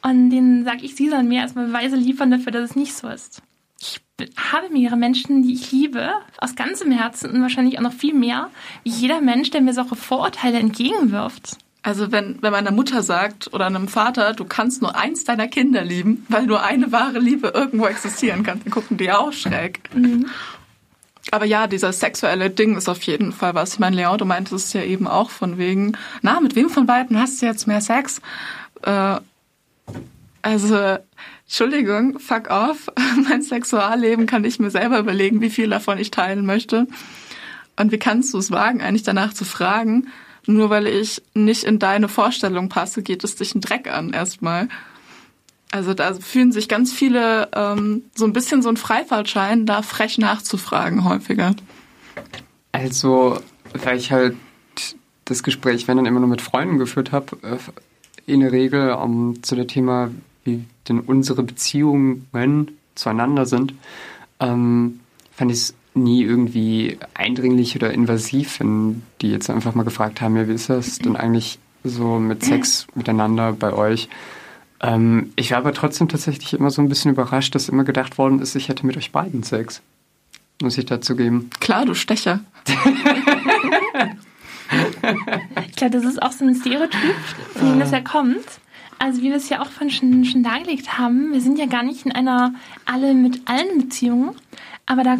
Und 0.00 0.30
denen 0.30 0.64
sage 0.64 0.84
ich, 0.84 0.94
sie 0.94 1.10
sollen 1.10 1.28
mir 1.28 1.40
erstmal 1.40 1.66
Beweise 1.66 1.96
liefern 1.96 2.30
dafür, 2.30 2.52
dass 2.52 2.70
es 2.70 2.76
nicht 2.76 2.94
so 2.94 3.08
ist 3.08 3.42
ich 3.80 4.00
habe 4.36 4.70
mehrere 4.70 4.96
Menschen, 4.96 5.42
die 5.42 5.54
ich 5.54 5.70
liebe, 5.70 6.10
aus 6.38 6.56
ganzem 6.56 6.90
Herzen 6.90 7.30
und 7.30 7.42
wahrscheinlich 7.42 7.78
auch 7.78 7.82
noch 7.82 7.92
viel 7.92 8.14
mehr, 8.14 8.50
wie 8.82 8.90
jeder 8.90 9.20
Mensch, 9.20 9.50
der 9.50 9.60
mir 9.60 9.72
solche 9.72 9.96
Vorurteile 9.96 10.58
entgegenwirft. 10.58 11.56
Also 11.82 12.10
wenn, 12.10 12.42
wenn 12.42 12.52
meine 12.52 12.72
Mutter 12.72 13.02
sagt 13.02 13.52
oder 13.54 13.66
einem 13.66 13.86
Vater, 13.86 14.34
du 14.34 14.44
kannst 14.44 14.82
nur 14.82 14.96
eins 14.96 15.24
deiner 15.24 15.46
Kinder 15.46 15.84
lieben, 15.84 16.26
weil 16.28 16.46
nur 16.46 16.62
eine 16.64 16.90
wahre 16.90 17.20
Liebe 17.20 17.48
irgendwo 17.48 17.86
existieren 17.86 18.42
kann, 18.42 18.60
dann 18.62 18.72
gucken 18.72 18.96
die 18.96 19.12
auch 19.12 19.32
schräg. 19.32 19.80
Mhm. 19.94 20.26
Aber 21.30 21.44
ja, 21.44 21.66
dieser 21.66 21.92
sexuelle 21.92 22.50
Ding 22.50 22.76
ist 22.76 22.88
auf 22.88 23.02
jeden 23.02 23.32
Fall 23.32 23.54
was. 23.54 23.74
Ich 23.74 23.78
meine, 23.78 23.96
Leon, 23.96 24.18
du 24.18 24.24
meintest 24.24 24.66
es 24.66 24.72
ja 24.72 24.82
eben 24.82 25.06
auch 25.06 25.30
von 25.30 25.58
wegen, 25.58 25.96
na, 26.22 26.40
mit 26.40 26.56
wem 26.56 26.68
von 26.68 26.86
beiden 26.86 27.18
hast 27.18 27.40
du 27.40 27.46
jetzt 27.46 27.66
mehr 27.66 27.80
Sex? 27.80 28.20
Äh, 28.82 29.20
also 30.42 30.98
Entschuldigung, 31.48 32.18
fuck 32.18 32.50
off. 32.50 32.88
Mein 33.28 33.40
Sexualleben 33.40 34.26
kann 34.26 34.44
ich 34.44 34.58
mir 34.58 34.70
selber 34.70 34.98
überlegen, 34.98 35.40
wie 35.40 35.48
viel 35.48 35.70
davon 35.70 35.96
ich 35.98 36.10
teilen 36.10 36.44
möchte. 36.44 36.86
Und 37.76 37.90
wie 37.90 37.98
kannst 37.98 38.34
du 38.34 38.38
es 38.38 38.50
wagen, 38.50 38.82
eigentlich 38.82 39.02
danach 39.02 39.32
zu 39.32 39.46
fragen? 39.46 40.08
Nur 40.46 40.68
weil 40.68 40.86
ich 40.86 41.22
nicht 41.32 41.64
in 41.64 41.78
deine 41.78 42.08
Vorstellung 42.08 42.68
passe, 42.68 43.02
geht 43.02 43.24
es 43.24 43.36
dich 43.36 43.54
ein 43.54 43.62
Dreck 43.62 43.90
an 43.90 44.12
erstmal. 44.12 44.68
Also 45.70 45.94
da 45.94 46.12
fühlen 46.14 46.52
sich 46.52 46.68
ganz 46.68 46.92
viele 46.92 47.48
ähm, 47.54 48.02
so 48.14 48.26
ein 48.26 48.34
bisschen 48.34 48.62
so 48.62 48.68
ein 48.68 48.76
Freifahrtschein, 48.76 49.64
da 49.64 49.80
frech 49.80 50.18
nachzufragen 50.18 51.04
häufiger. 51.04 51.54
Also, 52.72 53.40
weil 53.72 53.96
ich 53.96 54.12
halt 54.12 54.36
das 55.24 55.42
Gespräch, 55.42 55.88
wenn 55.88 55.96
dann 55.96 56.06
immer 56.06 56.20
nur 56.20 56.28
mit 56.28 56.42
Freunden 56.42 56.78
geführt 56.78 57.12
habe, 57.12 57.36
äh, 57.42 57.56
in 58.26 58.40
der 58.40 58.52
Regel 58.52 58.92
um, 58.92 59.42
zu 59.42 59.56
dem 59.56 59.68
Thema, 59.68 60.10
wie 60.48 60.64
denn 60.88 61.00
unsere 61.00 61.42
Beziehungen 61.42 62.26
zueinander 62.94 63.46
sind, 63.46 63.74
ähm, 64.40 65.00
fand 65.32 65.50
ich 65.50 65.58
es 65.58 65.74
nie 65.94 66.22
irgendwie 66.22 66.98
eindringlich 67.14 67.76
oder 67.76 67.92
invasiv, 67.92 68.60
wenn 68.60 69.02
die 69.20 69.30
jetzt 69.30 69.50
einfach 69.50 69.74
mal 69.74 69.82
gefragt 69.82 70.20
haben, 70.20 70.36
ja, 70.36 70.48
wie 70.48 70.52
ist 70.52 70.70
das 70.70 70.98
denn 70.98 71.16
eigentlich 71.16 71.58
so 71.84 72.18
mit 72.18 72.44
Sex 72.44 72.86
miteinander 72.94 73.52
bei 73.52 73.72
euch? 73.72 74.08
Ähm, 74.80 75.32
ich 75.36 75.50
war 75.50 75.58
aber 75.58 75.72
trotzdem 75.72 76.08
tatsächlich 76.08 76.54
immer 76.54 76.70
so 76.70 76.80
ein 76.82 76.88
bisschen 76.88 77.10
überrascht, 77.12 77.54
dass 77.54 77.68
immer 77.68 77.84
gedacht 77.84 78.18
worden 78.18 78.40
ist, 78.40 78.54
ich 78.54 78.68
hätte 78.68 78.86
mit 78.86 78.96
euch 78.96 79.12
beiden 79.12 79.42
Sex. 79.42 79.82
Muss 80.60 80.78
ich 80.78 80.86
dazu 80.86 81.14
geben. 81.14 81.50
Klar, 81.60 81.84
du 81.84 81.94
Stecher. 81.94 82.40
ich 85.68 85.76
glaube, 85.76 85.92
das 85.92 86.04
ist 86.04 86.20
auch 86.22 86.32
so 86.32 86.44
ein 86.44 86.54
Stereotyp, 86.54 87.14
von 87.54 87.70
dem 87.70 87.80
das 87.80 87.92
ja 87.92 88.00
kommt. 88.00 88.44
Also 88.98 89.22
wie 89.22 89.30
wir 89.30 89.36
es 89.36 89.48
ja 89.48 89.62
auch 89.62 89.70
von 89.70 89.90
schon, 89.90 90.24
schon 90.24 90.42
dargelegt 90.42 90.98
haben, 90.98 91.32
wir 91.32 91.40
sind 91.40 91.58
ja 91.58 91.66
gar 91.66 91.82
nicht 91.82 92.04
in 92.04 92.12
einer 92.12 92.54
alle 92.84 93.14
mit 93.14 93.48
allen 93.48 93.78
Beziehung, 93.78 94.34
aber 94.86 95.04
da, 95.04 95.18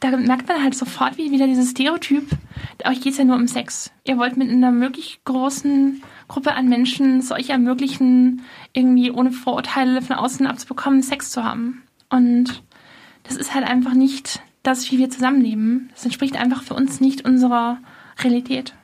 da 0.00 0.16
merkt 0.16 0.48
man 0.48 0.62
halt 0.62 0.74
sofort 0.74 1.18
wie 1.18 1.30
wieder 1.30 1.46
dieses 1.46 1.72
Stereotyp, 1.72 2.28
euch 2.86 3.00
geht 3.00 3.12
es 3.12 3.18
ja 3.18 3.24
nur 3.24 3.36
um 3.36 3.46
Sex. 3.46 3.92
Ihr 4.04 4.16
wollt 4.16 4.36
mit 4.36 4.50
einer 4.50 4.72
möglichst 4.72 5.24
großen 5.24 6.02
Gruppe 6.28 6.54
an 6.54 6.68
Menschen 6.68 7.18
es 7.18 7.30
euch 7.30 7.50
ermöglichen, 7.50 8.42
irgendwie 8.72 9.10
ohne 9.10 9.32
Vorurteile 9.32 10.00
von 10.02 10.16
außen 10.16 10.46
abzubekommen, 10.46 11.02
Sex 11.02 11.30
zu 11.30 11.44
haben. 11.44 11.82
Und 12.08 12.62
das 13.22 13.36
ist 13.36 13.54
halt 13.54 13.66
einfach 13.66 13.94
nicht 13.94 14.42
das, 14.62 14.90
wie 14.90 14.98
wir 14.98 15.10
zusammenleben. 15.10 15.90
Das 15.92 16.04
entspricht 16.04 16.36
einfach 16.36 16.62
für 16.62 16.74
uns 16.74 17.00
nicht 17.00 17.24
unserer 17.24 17.78
Realität. 18.22 18.74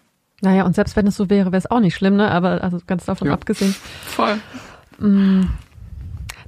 Naja, 0.41 0.65
und 0.65 0.75
selbst 0.75 0.97
wenn 0.97 1.07
es 1.07 1.17
so 1.17 1.31
wäre, 1.31 1.47
wäre 1.47 1.59
es 1.59 1.71
auch 1.71 1.81
nicht 1.81 1.97
schlimm, 1.97 2.17
ne? 2.17 2.31
Aber 2.31 2.63
also 2.63 2.79
ganz 2.87 3.05
davon 3.07 3.29
ja. 3.29 3.35
abgesehen. 3.35 3.75
Voll. 4.07 4.39
Mm, 4.99 5.47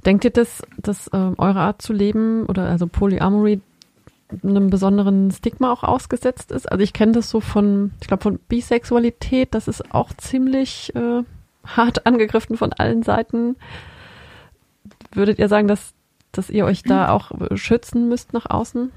denkt 0.05 0.23
ihr, 0.23 0.31
dass, 0.31 0.61
dass 0.77 1.07
äh, 1.07 1.31
eure 1.37 1.59
Art 1.59 1.81
zu 1.81 1.91
leben 1.91 2.45
oder 2.45 2.69
also 2.69 2.87
Polyamory 2.87 3.61
einem 4.43 4.69
besonderen 4.69 5.29
Stigma 5.31 5.71
auch 5.71 5.83
ausgesetzt 5.83 6.51
ist? 6.51 6.71
Also 6.71 6.83
ich 6.83 6.93
kenne 6.93 7.11
das 7.11 7.29
so 7.29 7.41
von, 7.41 7.91
ich 7.99 8.07
glaube 8.07 8.23
von 8.23 8.39
Bisexualität, 8.47 9.53
das 9.53 9.67
ist 9.67 9.93
auch 9.93 10.13
ziemlich 10.13 10.95
äh, 10.95 11.23
hart 11.65 12.05
angegriffen 12.05 12.57
von 12.57 12.71
allen 12.71 13.03
Seiten. 13.03 13.57
würdet 15.13 15.37
ihr 15.37 15.49
sagen, 15.49 15.67
dass, 15.67 15.93
dass 16.31 16.49
ihr 16.49 16.63
euch 16.65 16.83
da 16.83 17.09
auch 17.09 17.31
schützen 17.55 18.07
müsst 18.07 18.31
nach 18.31 18.49
außen? 18.49 18.91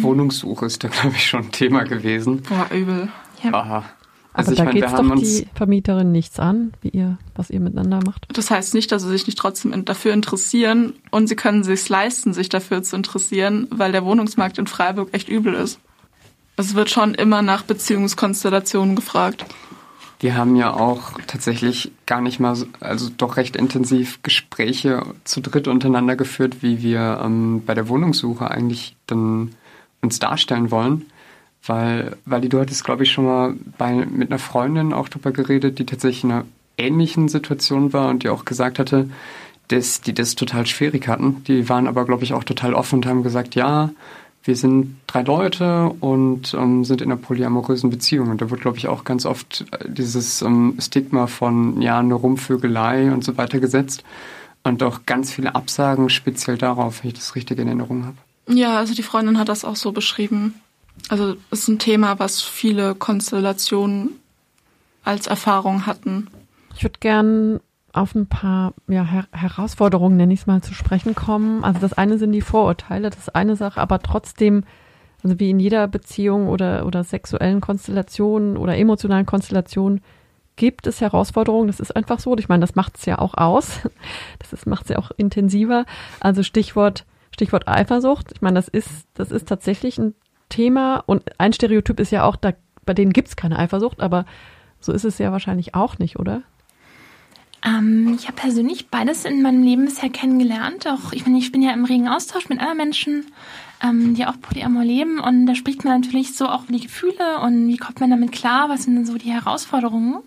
Wohnungssuche 0.00 0.66
ist 0.66 0.82
da, 0.82 0.88
glaube 0.88 1.14
ich, 1.14 1.26
schon 1.26 1.44
ein 1.44 1.52
Thema 1.52 1.84
gewesen. 1.84 2.42
Boah, 2.42 2.66
übel. 2.74 3.08
Ja. 3.42 3.52
Aha. 3.54 3.84
Aber 4.32 4.54
da 4.54 4.64
geht 4.66 4.84
es 4.84 4.92
doch 4.92 5.14
die 5.16 5.48
Vermieterin 5.54 6.12
nichts 6.12 6.38
an, 6.38 6.72
wie 6.80 6.90
ihr, 6.90 7.18
was 7.34 7.50
ihr 7.50 7.58
miteinander 7.58 8.00
macht. 8.04 8.26
Das 8.32 8.50
heißt 8.50 8.72
nicht, 8.74 8.92
dass 8.92 9.02
sie 9.02 9.08
sich 9.08 9.26
nicht 9.26 9.38
trotzdem 9.38 9.84
dafür 9.84 10.12
interessieren 10.12 10.92
und 11.10 11.26
sie 11.26 11.34
können 11.34 11.64
sich 11.64 11.88
leisten, 11.88 12.32
sich 12.32 12.48
dafür 12.48 12.84
zu 12.84 12.94
interessieren, 12.94 13.66
weil 13.70 13.90
der 13.90 14.04
Wohnungsmarkt 14.04 14.58
in 14.58 14.68
Freiburg 14.68 15.08
echt 15.12 15.28
übel 15.28 15.54
ist. 15.54 15.80
Es 16.56 16.74
wird 16.74 16.90
schon 16.90 17.14
immer 17.14 17.42
nach 17.42 17.62
Beziehungskonstellationen 17.62 18.94
gefragt. 18.94 19.44
Wir 20.20 20.36
haben 20.36 20.56
ja 20.56 20.72
auch 20.72 21.12
tatsächlich 21.26 21.92
gar 22.06 22.20
nicht 22.20 22.40
mal, 22.40 22.56
so, 22.56 22.66
also 22.80 23.08
doch 23.16 23.36
recht 23.36 23.56
intensiv 23.56 24.20
Gespräche 24.22 25.02
zu 25.24 25.40
dritt 25.40 25.68
untereinander 25.68 26.16
geführt, 26.16 26.62
wie 26.62 26.82
wir 26.82 27.20
ähm, 27.24 27.62
bei 27.64 27.74
der 27.74 27.88
Wohnungssuche 27.88 28.50
eigentlich 28.50 28.96
dann 29.06 29.52
uns 30.00 30.18
darstellen 30.18 30.70
wollen. 30.70 31.06
Weil, 31.68 32.16
weil 32.24 32.40
du 32.40 32.58
hattest, 32.58 32.82
glaube 32.82 33.02
ich, 33.02 33.12
schon 33.12 33.26
mal 33.26 33.54
bei, 33.76 33.94
mit 33.94 34.30
einer 34.30 34.38
Freundin 34.38 34.92
auch 34.92 35.08
drüber 35.08 35.32
geredet, 35.32 35.78
die 35.78 35.86
tatsächlich 35.86 36.24
in 36.24 36.32
einer 36.32 36.44
ähnlichen 36.78 37.28
Situation 37.28 37.92
war 37.92 38.08
und 38.08 38.22
die 38.22 38.30
auch 38.30 38.44
gesagt 38.44 38.78
hatte, 38.78 39.10
dass 39.68 40.00
die 40.00 40.14
das 40.14 40.34
total 40.34 40.66
schwierig 40.66 41.08
hatten. 41.08 41.44
Die 41.44 41.68
waren 41.68 41.86
aber, 41.86 42.06
glaube 42.06 42.24
ich, 42.24 42.32
auch 42.32 42.44
total 42.44 42.72
offen 42.72 42.96
und 42.96 43.06
haben 43.06 43.22
gesagt, 43.22 43.54
ja, 43.54 43.90
wir 44.44 44.56
sind 44.56 44.96
drei 45.06 45.22
Leute 45.22 45.90
und 46.00 46.54
ähm, 46.54 46.84
sind 46.84 47.02
in 47.02 47.12
einer 47.12 47.20
polyamorösen 47.20 47.90
Beziehung. 47.90 48.30
Und 48.30 48.40
da 48.40 48.50
wird, 48.50 48.62
glaube 48.62 48.78
ich, 48.78 48.88
auch 48.88 49.04
ganz 49.04 49.26
oft 49.26 49.66
äh, 49.72 49.90
dieses 49.90 50.40
ähm, 50.40 50.76
Stigma 50.78 51.26
von, 51.26 51.82
ja, 51.82 51.98
eine 51.98 52.14
Rumvögelei 52.14 53.12
und 53.12 53.24
so 53.24 53.36
weiter 53.36 53.60
gesetzt. 53.60 54.04
Und 54.62 54.82
auch 54.82 55.00
ganz 55.04 55.30
viele 55.30 55.54
Absagen 55.54 56.08
speziell 56.08 56.56
darauf, 56.56 57.02
wenn 57.02 57.08
ich 57.10 57.14
das 57.14 57.34
richtig 57.34 57.58
in 57.58 57.66
Erinnerung 57.66 58.06
habe. 58.06 58.16
Ja, 58.48 58.78
also 58.78 58.94
die 58.94 59.02
Freundin 59.02 59.38
hat 59.38 59.50
das 59.50 59.66
auch 59.66 59.76
so 59.76 59.92
beschrieben. 59.92 60.54
Also 61.08 61.36
ist 61.50 61.68
ein 61.68 61.78
Thema, 61.78 62.18
was 62.18 62.42
viele 62.42 62.94
Konstellationen 62.94 64.20
als 65.04 65.26
Erfahrung 65.26 65.86
hatten. 65.86 66.28
Ich 66.76 66.82
würde 66.84 66.98
gern 67.00 67.60
auf 67.92 68.14
ein 68.14 68.26
paar 68.26 68.74
ja, 68.86 69.04
Her 69.04 69.26
Herausforderungen, 69.32 70.16
nenne 70.16 70.34
ich 70.34 70.40
es 70.40 70.46
mal, 70.46 70.62
zu 70.62 70.74
sprechen 70.74 71.14
kommen. 71.14 71.64
Also 71.64 71.80
das 71.80 71.94
eine 71.94 72.18
sind 72.18 72.32
die 72.32 72.42
Vorurteile, 72.42 73.10
das 73.10 73.18
ist 73.18 73.34
eine 73.34 73.56
Sache, 73.56 73.80
aber 73.80 74.00
trotzdem, 74.00 74.64
also 75.24 75.40
wie 75.40 75.50
in 75.50 75.58
jeder 75.58 75.88
Beziehung 75.88 76.48
oder, 76.48 76.86
oder 76.86 77.04
sexuellen 77.04 77.60
Konstellation 77.60 78.56
oder 78.56 78.76
emotionalen 78.76 79.26
Konstellation 79.26 80.00
gibt 80.56 80.86
es 80.86 81.00
Herausforderungen. 81.00 81.68
Das 81.68 81.80
ist 81.80 81.96
einfach 81.96 82.18
so. 82.18 82.36
Ich 82.36 82.48
meine, 82.48 82.60
das 82.60 82.74
macht 82.74 82.98
es 82.98 83.06
ja 83.06 83.18
auch 83.18 83.34
aus. 83.34 83.80
Das 84.50 84.66
macht 84.66 84.84
es 84.84 84.90
ja 84.90 84.98
auch 84.98 85.10
intensiver. 85.16 85.84
Also 86.20 86.42
Stichwort, 86.42 87.04
Stichwort 87.32 87.68
Eifersucht. 87.68 88.32
Ich 88.32 88.40
meine, 88.40 88.56
das 88.56 88.68
ist, 88.68 89.06
das 89.14 89.30
ist 89.30 89.48
tatsächlich 89.48 89.98
ein 89.98 90.14
Thema 90.48 91.02
und 91.06 91.22
ein 91.38 91.52
Stereotyp 91.52 92.00
ist 92.00 92.12
ja 92.12 92.24
auch, 92.24 92.36
da, 92.36 92.52
bei 92.84 92.94
denen 92.94 93.12
gibt 93.12 93.28
es 93.28 93.36
keine 93.36 93.58
Eifersucht, 93.58 94.00
aber 94.00 94.24
so 94.80 94.92
ist 94.92 95.04
es 95.04 95.18
ja 95.18 95.32
wahrscheinlich 95.32 95.74
auch 95.74 95.98
nicht, 95.98 96.18
oder? 96.18 96.42
Ähm, 97.64 98.16
ich 98.18 98.26
habe 98.26 98.36
persönlich 98.36 98.88
beides 98.88 99.24
in 99.24 99.42
meinem 99.42 99.62
Leben 99.62 99.84
bisher 99.84 100.10
kennengelernt. 100.10 100.86
Auch 100.86 101.12
ich, 101.12 101.26
meine, 101.26 101.38
ich 101.38 101.50
bin 101.50 101.62
ja 101.62 101.72
im 101.72 101.84
regen 101.84 102.08
Austausch 102.08 102.48
mit 102.48 102.60
anderen 102.60 102.76
Menschen, 102.76 103.26
ähm, 103.82 104.14
die 104.14 104.26
auch 104.26 104.40
Polyamor 104.40 104.84
leben. 104.84 105.18
Und 105.18 105.46
da 105.46 105.54
spricht 105.54 105.84
man 105.84 106.00
natürlich 106.00 106.36
so 106.36 106.48
auch 106.48 106.64
über 106.64 106.74
die 106.74 106.86
Gefühle 106.86 107.40
und 107.42 107.68
wie 107.68 107.76
kommt 107.76 108.00
man 108.00 108.10
damit 108.10 108.32
klar, 108.32 108.68
was 108.68 108.84
sind 108.84 108.94
denn 108.94 109.06
so 109.06 109.18
die 109.18 109.32
Herausforderungen. 109.32 110.18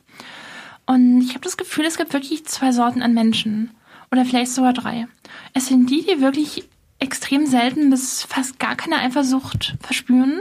Und 0.86 1.22
ich 1.22 1.30
habe 1.30 1.42
das 1.42 1.58
Gefühl, 1.58 1.86
es 1.86 1.98
gibt 1.98 2.14
wirklich 2.14 2.46
zwei 2.46 2.72
Sorten 2.72 3.02
an 3.02 3.14
Menschen. 3.14 3.72
Oder 4.12 4.26
vielleicht 4.26 4.52
sogar 4.52 4.74
drei. 4.74 5.08
Es 5.54 5.68
sind 5.68 5.90
die, 5.90 6.04
die 6.04 6.20
wirklich 6.20 6.68
extrem 7.02 7.46
selten 7.46 7.90
bis 7.90 8.24
fast 8.24 8.60
gar 8.60 8.76
keine 8.76 9.00
Eifersucht 9.00 9.76
verspüren. 9.82 10.40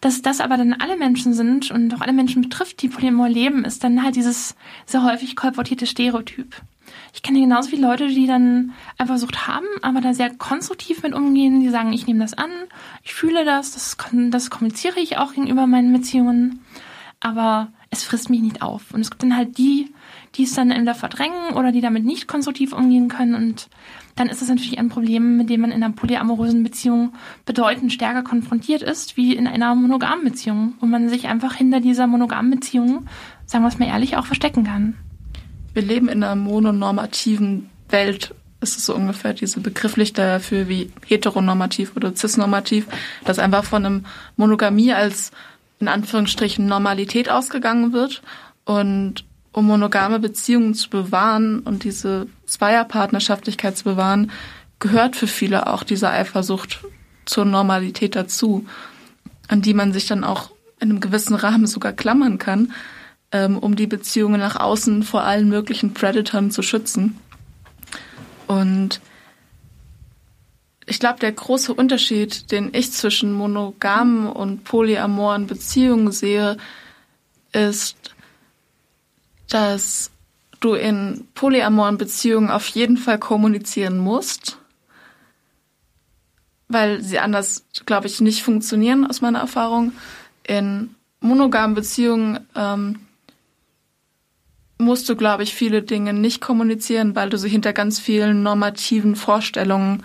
Dass 0.00 0.22
das 0.22 0.40
aber 0.40 0.56
dann 0.56 0.74
alle 0.74 0.96
Menschen 0.96 1.32
sind 1.32 1.70
und 1.70 1.94
auch 1.94 2.00
alle 2.00 2.12
Menschen 2.12 2.42
betrifft, 2.42 2.82
die 2.82 2.88
Polyamor 2.88 3.28
leben, 3.28 3.64
ist 3.64 3.84
dann 3.84 4.02
halt 4.02 4.16
dieses 4.16 4.54
sehr 4.86 5.02
häufig 5.02 5.34
kolportierte 5.34 5.86
Stereotyp. 5.86 6.54
Ich 7.14 7.22
kenne 7.22 7.40
genauso 7.40 7.70
viele 7.70 7.86
Leute, 7.86 8.08
die 8.08 8.26
dann 8.26 8.72
Eifersucht 8.98 9.46
haben, 9.46 9.66
aber 9.82 10.00
da 10.00 10.12
sehr 10.12 10.30
konstruktiv 10.34 11.02
mit 11.02 11.14
umgehen. 11.14 11.60
Die 11.60 11.70
sagen, 11.70 11.92
ich 11.92 12.06
nehme 12.06 12.20
das 12.20 12.34
an, 12.34 12.50
ich 13.02 13.14
fühle 13.14 13.44
das, 13.44 13.72
das, 13.72 13.96
das 14.30 14.50
kommuniziere 14.50 15.00
ich 15.00 15.16
auch 15.16 15.32
gegenüber 15.32 15.66
meinen 15.66 15.92
Beziehungen, 15.92 16.60
aber 17.20 17.72
es 17.90 18.04
frisst 18.04 18.30
mich 18.30 18.42
nicht 18.42 18.62
auf. 18.62 18.92
Und 18.92 19.00
es 19.00 19.10
gibt 19.10 19.22
dann 19.22 19.36
halt 19.36 19.56
die, 19.56 19.92
die 20.34 20.42
es 20.42 20.54
dann 20.54 20.70
entweder 20.70 20.94
verdrängen 20.94 21.54
oder 21.54 21.72
die 21.72 21.80
damit 21.80 22.04
nicht 22.04 22.28
konstruktiv 22.28 22.72
umgehen 22.72 23.08
können 23.08 23.34
und 23.34 23.68
dann 24.16 24.28
ist 24.28 24.40
das 24.40 24.48
natürlich 24.48 24.78
ein 24.78 24.88
Problem, 24.88 25.36
mit 25.36 25.50
dem 25.50 25.62
man 25.62 25.72
in 25.72 25.82
einer 25.82 25.94
polyamorösen 25.94 26.62
Beziehung 26.62 27.12
bedeutend 27.46 27.92
stärker 27.92 28.22
konfrontiert 28.22 28.82
ist, 28.82 29.16
wie 29.16 29.34
in 29.34 29.46
einer 29.46 29.74
monogamen 29.74 30.24
Beziehung, 30.24 30.74
wo 30.80 30.86
man 30.86 31.08
sich 31.08 31.26
einfach 31.26 31.54
hinter 31.54 31.80
dieser 31.80 32.06
monogamen 32.06 32.50
Beziehung, 32.50 33.06
sagen 33.46 33.64
wir 33.64 33.68
es 33.68 33.78
mal 33.78 33.88
ehrlich, 33.88 34.16
auch 34.16 34.26
verstecken 34.26 34.64
kann. 34.64 34.94
Wir 35.72 35.82
leben 35.82 36.08
in 36.08 36.22
einer 36.22 36.36
mononormativen 36.36 37.68
Welt, 37.88 38.34
ist 38.60 38.78
es 38.78 38.86
so 38.86 38.94
ungefähr 38.94 39.34
diese 39.34 39.60
Begrifflich 39.60 40.12
dafür 40.12 40.68
wie 40.68 40.92
heteronormativ 41.06 41.96
oder 41.96 42.14
cisnormativ, 42.14 42.86
dass 43.24 43.40
einfach 43.40 43.64
von 43.64 43.84
einem 43.84 44.06
Monogamie 44.36 44.92
als 44.92 45.32
in 45.80 45.88
Anführungsstrichen 45.88 46.66
Normalität 46.66 47.28
ausgegangen 47.28 47.92
wird 47.92 48.22
und 48.64 49.24
um 49.54 49.66
monogame 49.66 50.18
Beziehungen 50.18 50.74
zu 50.74 50.90
bewahren 50.90 51.60
und 51.60 51.84
diese 51.84 52.26
Zweierpartnerschaftlichkeit 52.44 53.78
zu 53.78 53.84
bewahren, 53.84 54.32
gehört 54.80 55.14
für 55.14 55.28
viele 55.28 55.68
auch 55.68 55.84
diese 55.84 56.10
Eifersucht 56.10 56.84
zur 57.24 57.44
Normalität 57.44 58.16
dazu, 58.16 58.66
an 59.46 59.62
die 59.62 59.72
man 59.72 59.92
sich 59.92 60.06
dann 60.06 60.24
auch 60.24 60.50
in 60.80 60.90
einem 60.90 61.00
gewissen 61.00 61.36
Rahmen 61.36 61.68
sogar 61.68 61.92
klammern 61.92 62.38
kann, 62.38 62.72
ähm, 63.30 63.56
um 63.56 63.76
die 63.76 63.86
Beziehungen 63.86 64.40
nach 64.40 64.56
außen 64.56 65.04
vor 65.04 65.22
allen 65.22 65.48
möglichen 65.48 65.94
Predatoren 65.94 66.50
zu 66.50 66.62
schützen. 66.62 67.16
Und 68.48 69.00
ich 70.84 70.98
glaube, 70.98 71.20
der 71.20 71.30
große 71.30 71.72
Unterschied, 71.72 72.50
den 72.50 72.70
ich 72.74 72.90
zwischen 72.90 73.32
monogamen 73.32 74.26
und 74.26 74.64
polyamoren 74.64 75.46
Beziehungen 75.46 76.10
sehe, 76.10 76.56
ist, 77.52 78.13
dass 79.54 80.10
du 80.58 80.74
in 80.74 81.28
polyamoren 81.34 81.96
Beziehungen 81.96 82.50
auf 82.50 82.66
jeden 82.66 82.96
Fall 82.96 83.20
kommunizieren 83.20 83.98
musst, 83.98 84.58
weil 86.66 87.00
sie 87.02 87.20
anders, 87.20 87.64
glaube 87.86 88.08
ich, 88.08 88.20
nicht 88.20 88.42
funktionieren 88.42 89.06
aus 89.06 89.20
meiner 89.20 89.38
Erfahrung. 89.38 89.92
In 90.44 90.96
monogamen 91.20 91.76
Beziehungen 91.76 92.40
ähm, 92.56 92.98
musst 94.78 95.08
du, 95.08 95.14
glaube 95.14 95.44
ich, 95.44 95.54
viele 95.54 95.82
Dinge 95.82 96.14
nicht 96.14 96.40
kommunizieren, 96.40 97.14
weil 97.14 97.30
du 97.30 97.38
sie 97.38 97.48
hinter 97.48 97.72
ganz 97.72 98.00
vielen 98.00 98.42
normativen 98.42 99.14
Vorstellungen 99.14 100.02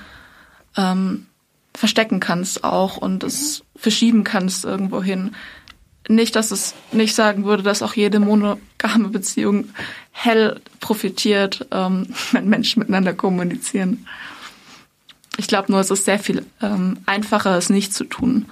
ähm, 0.77 1.25
verstecken 1.73 2.19
kannst 2.19 2.63
auch 2.63 2.97
und 2.97 3.23
es 3.23 3.63
verschieben 3.75 4.23
kannst 4.23 4.63
irgendwo 4.63 5.01
hin. 5.01 5.31
Nicht, 6.09 6.35
dass 6.35 6.51
es 6.51 6.73
nicht 6.91 7.15
sagen 7.15 7.45
würde, 7.45 7.63
dass 7.63 7.83
auch 7.83 7.93
jede 7.93 8.19
monogame 8.19 9.09
Beziehung 9.09 9.69
hell 10.11 10.59
profitiert, 10.79 11.67
ähm, 11.71 12.07
wenn 12.31 12.49
Menschen 12.49 12.79
miteinander 12.79 13.13
kommunizieren. 13.13 14.07
Ich 15.37 15.47
glaube 15.47 15.71
nur, 15.71 15.79
es 15.79 15.91
ist 15.91 16.03
sehr 16.03 16.19
viel 16.19 16.45
ähm, 16.61 16.97
einfacher, 17.05 17.57
es 17.57 17.69
nicht 17.69 17.93
zu 17.93 18.03
tun. 18.03 18.45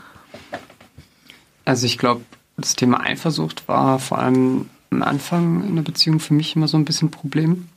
Also 1.66 1.86
ich 1.86 1.98
glaube, 1.98 2.22
das 2.56 2.76
Thema 2.76 3.02
Eifersucht 3.02 3.68
war 3.68 4.00
vor 4.00 4.20
allem 4.20 4.70
am 4.90 5.04
Anfang 5.04 5.68
in 5.68 5.76
der 5.76 5.84
Beziehung 5.84 6.20
für 6.20 6.34
mich 6.34 6.56
immer 6.56 6.68
so 6.68 6.78
ein 6.78 6.86
bisschen 6.86 7.10
ein 7.10 7.12
Problem. 7.12 7.68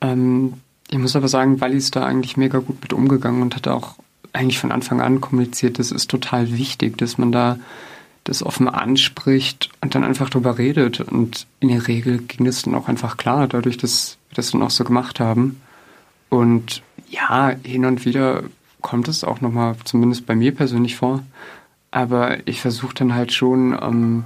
Ähm, 0.00 0.54
ich 0.90 0.98
muss 0.98 1.16
aber 1.16 1.28
sagen, 1.28 1.60
Wally 1.60 1.78
ist 1.78 1.96
da 1.96 2.04
eigentlich 2.04 2.36
mega 2.36 2.58
gut 2.58 2.80
mit 2.80 2.92
umgegangen 2.92 3.42
und 3.42 3.56
hat 3.56 3.66
auch 3.68 3.96
eigentlich 4.32 4.58
von 4.58 4.70
Anfang 4.70 5.00
an 5.00 5.20
kommuniziert, 5.20 5.78
das 5.78 5.90
ist 5.90 6.10
total 6.10 6.52
wichtig, 6.52 6.98
dass 6.98 7.18
man 7.18 7.32
da 7.32 7.58
das 8.28 8.42
offen 8.42 8.68
anspricht 8.68 9.70
und 9.80 9.94
dann 9.94 10.04
einfach 10.04 10.28
drüber 10.28 10.58
redet. 10.58 11.00
Und 11.00 11.46
in 11.60 11.68
der 11.68 11.88
Regel 11.88 12.18
ging 12.18 12.44
das 12.44 12.62
dann 12.62 12.74
auch 12.74 12.88
einfach 12.88 13.16
klar, 13.16 13.48
dadurch, 13.48 13.78
dass 13.78 14.18
wir 14.28 14.36
das 14.36 14.50
dann 14.50 14.62
auch 14.62 14.70
so 14.70 14.84
gemacht 14.84 15.18
haben. 15.18 15.60
Und 16.28 16.82
ja, 17.08 17.52
hin 17.62 17.86
und 17.86 18.04
wieder 18.04 18.44
kommt 18.82 19.08
es 19.08 19.24
auch 19.24 19.40
nochmal, 19.40 19.76
zumindest 19.84 20.26
bei 20.26 20.36
mir 20.36 20.54
persönlich 20.54 20.96
vor. 20.96 21.22
Aber 21.90 22.46
ich 22.46 22.60
versuche 22.60 22.94
dann 22.94 23.14
halt 23.14 23.32
schon, 23.32 23.76
ähm, 23.80 24.24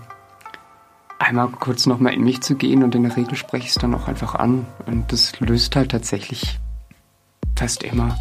einmal 1.21 1.49
kurz 1.49 1.87
nochmal 1.87 2.13
in 2.13 2.25
mich 2.25 2.41
zu 2.41 2.57
gehen 2.57 2.83
und 2.83 2.97
in 2.97 3.05
der 3.05 3.17
Regel 3.17 3.37
spreche 3.37 3.65
ich 3.65 3.71
es 3.71 3.77
dann 3.77 3.95
auch 3.95 4.09
einfach 4.09 4.35
an. 4.35 4.67
Und 4.87 5.13
das 5.13 5.39
löst 5.39 5.77
halt 5.77 5.93
tatsächlich 5.93 6.59
fast 7.55 7.85
immer. 7.85 8.19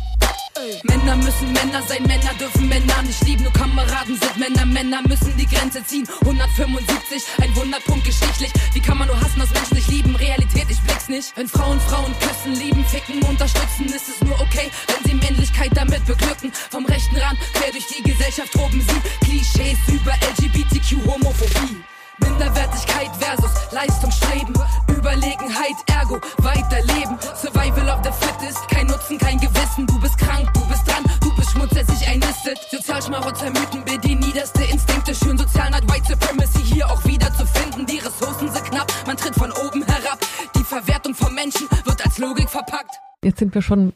Männer 0.84 1.16
müssen 1.18 1.52
Männer 1.52 1.82
sein, 1.88 2.04
Männer 2.04 2.34
dürfen 2.40 2.68
Männer 2.68 3.02
nicht 3.04 3.24
lieben. 3.26 3.44
Nur 3.44 3.54
Kameraden 3.54 4.18
sind 4.20 4.38
Männer, 4.38 4.66
Männer 4.66 5.02
müssen 5.08 5.36
die 5.38 5.46
Grenze 5.46 5.84
ziehen. 5.84 6.08
175, 6.22 7.24
ein 7.42 7.56
Wunderpunkt 7.56 8.06
geschichtlich. 8.06 8.52
Wie 8.74 8.80
kann 8.80 8.98
man 8.98 9.08
nur 9.08 9.20
hassen, 9.20 9.40
dass 9.40 9.52
Menschen 9.52 9.76
nicht 9.76 9.90
lieben? 9.90 10.16
Realität, 10.16 10.68
ich 10.70 10.80
blick's 10.82 11.10
nicht. 11.10 11.36
Wenn 11.36 11.48
Frauen 11.48 11.80
Frauen 11.82 12.14
küssen, 12.20 12.56
lieben, 12.60 12.86
ficken, 12.86 13.22
unterstützen, 13.24 13.86
ist 13.88 14.10
es 14.10 14.22
nur 14.22 14.40
okay, 14.40 14.72
wenn 14.88 15.04
sie 15.04 15.16
Männlichkeit 15.16 15.72
damit 15.76 16.06
beglücken. 16.06 16.52
Vom 16.70 16.86
rechten 16.86 17.18
Rand 17.18 17.40
quer 17.54 17.72
durch 17.72 17.88
die 17.88 18.04
Gesellschaft 18.04 18.54
toben 18.54 18.82
sie 18.82 19.26
Klischees 19.26 19.78
über 19.88 20.14
LGBTQ-Homophobie. 20.38 21.91
Minderwertigkeit 22.24 23.12
versus 23.20 23.52
Leistungsstreben. 23.72 24.54
Überlegenheit, 24.88 25.78
ergo 25.88 26.20
weiterleben. 26.38 27.18
Survival 27.36 27.90
of 27.90 28.02
the 28.04 28.12
fittest, 28.12 28.68
kein 28.70 28.88
Nutzen, 28.88 29.18
kein 29.18 29.40
Gewissen. 29.40 29.88
Du 29.88 30.00
bist 30.00 30.18
krank, 30.18 30.52
du 30.54 30.66
bist 30.68 30.88
dran, 30.88 31.04
du 31.22 31.36
bist 31.36 31.52
schmutzig 31.52 32.08
einlistet. 32.08 32.60
Sozialschmarotzer 32.70 33.50
Mythen, 33.50 33.84
die 34.02 34.16
niederste 34.16 34.64
Instinkte. 34.64 35.16
Schön 35.16 35.38
Sozialneid, 35.38 35.84
White 35.92 36.08
Supremacy 36.10 36.64
hier 36.64 36.90
auch 36.90 37.04
wieder 37.06 37.34
zu 37.34 37.46
finden. 37.46 37.86
Die 37.86 38.00
Ressourcen 38.00 38.52
sind 38.52 38.66
knapp, 38.66 38.92
man 39.06 39.18
tritt 39.18 39.36
von 39.36 39.52
oben 39.52 39.84
herab. 39.86 40.20
Die 40.56 40.64
Verwertung 40.64 41.16
von 41.16 41.34
Menschen 41.34 41.68
wird 41.86 42.04
als 42.06 42.18
Logik 42.18 42.50
verpackt. 42.50 42.96
Jetzt 43.24 43.40
sind 43.40 43.54
wir 43.54 43.62
schon 43.62 43.94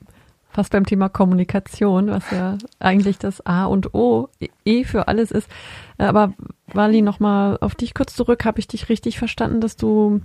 fast 0.55 0.71
beim 0.71 0.85
Thema 0.85 1.09
Kommunikation, 1.09 2.07
was 2.07 2.31
ja 2.31 2.57
eigentlich 2.79 3.17
das 3.17 3.45
A 3.45 3.65
und 3.65 3.93
O 3.93 4.29
eh 4.63 4.85
für 4.85 5.09
alles 5.09 5.31
ist. 5.31 5.49
Aber 5.97 6.33
Wally, 6.67 7.01
nochmal 7.01 7.57
auf 7.59 7.75
dich 7.75 7.93
kurz 7.93 8.15
zurück. 8.15 8.45
Habe 8.45 8.59
ich 8.59 8.67
dich 8.67 8.87
richtig 8.87 9.19
verstanden, 9.19 9.59
dass 9.59 9.75
du 9.75 10.21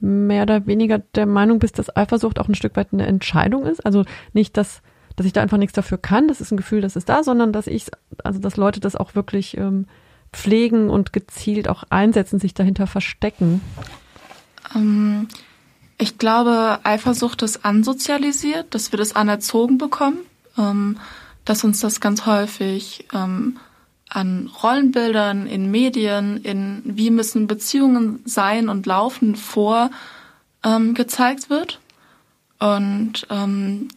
mehr 0.00 0.44
oder 0.44 0.66
weniger 0.66 0.98
der 0.98 1.26
Meinung 1.26 1.58
bist, 1.58 1.78
dass 1.78 1.94
Eifersucht 1.94 2.38
auch 2.38 2.48
ein 2.48 2.54
Stück 2.54 2.76
weit 2.76 2.88
eine 2.92 3.06
Entscheidung 3.06 3.66
ist? 3.66 3.84
Also 3.84 4.04
nicht, 4.32 4.56
dass, 4.56 4.80
dass 5.16 5.26
ich 5.26 5.34
da 5.34 5.42
einfach 5.42 5.58
nichts 5.58 5.74
dafür 5.74 5.98
kann, 5.98 6.28
das 6.28 6.40
ist 6.40 6.50
ein 6.50 6.56
Gefühl, 6.56 6.80
das 6.80 6.96
ist 6.96 7.10
da, 7.10 7.22
sondern 7.22 7.52
dass 7.52 7.66
ich, 7.66 7.86
also 8.24 8.40
dass 8.40 8.56
Leute 8.56 8.80
das 8.80 8.96
auch 8.96 9.14
wirklich 9.14 9.58
ähm, 9.58 9.86
pflegen 10.32 10.88
und 10.88 11.12
gezielt 11.12 11.68
auch 11.68 11.84
einsetzen, 11.90 12.38
sich 12.38 12.54
dahinter 12.54 12.86
verstecken. 12.86 13.60
Ähm, 14.74 15.28
ich 15.98 16.18
glaube, 16.18 16.80
Eifersucht 16.84 17.42
ist 17.42 17.64
ansozialisiert, 17.64 18.74
dass 18.74 18.92
wir 18.92 18.98
das 18.98 19.14
anerzogen 19.14 19.78
bekommen, 19.78 20.18
ähm, 20.58 20.98
dass 21.44 21.64
uns 21.64 21.80
das 21.80 22.00
ganz 22.00 22.26
häufig 22.26 23.06
ähm, 23.12 23.58
an 24.08 24.50
Rollenbildern, 24.62 25.46
in 25.46 25.70
Medien, 25.70 26.36
in 26.42 26.82
wie 26.84 27.10
müssen 27.10 27.46
Beziehungen 27.46 28.20
sein 28.24 28.68
und 28.68 28.86
laufen 28.86 29.36
vor 29.36 29.90
ähm, 30.62 30.94
gezeigt 30.94 31.50
wird. 31.50 31.80
Und 32.58 33.26
ähm, 33.30 33.88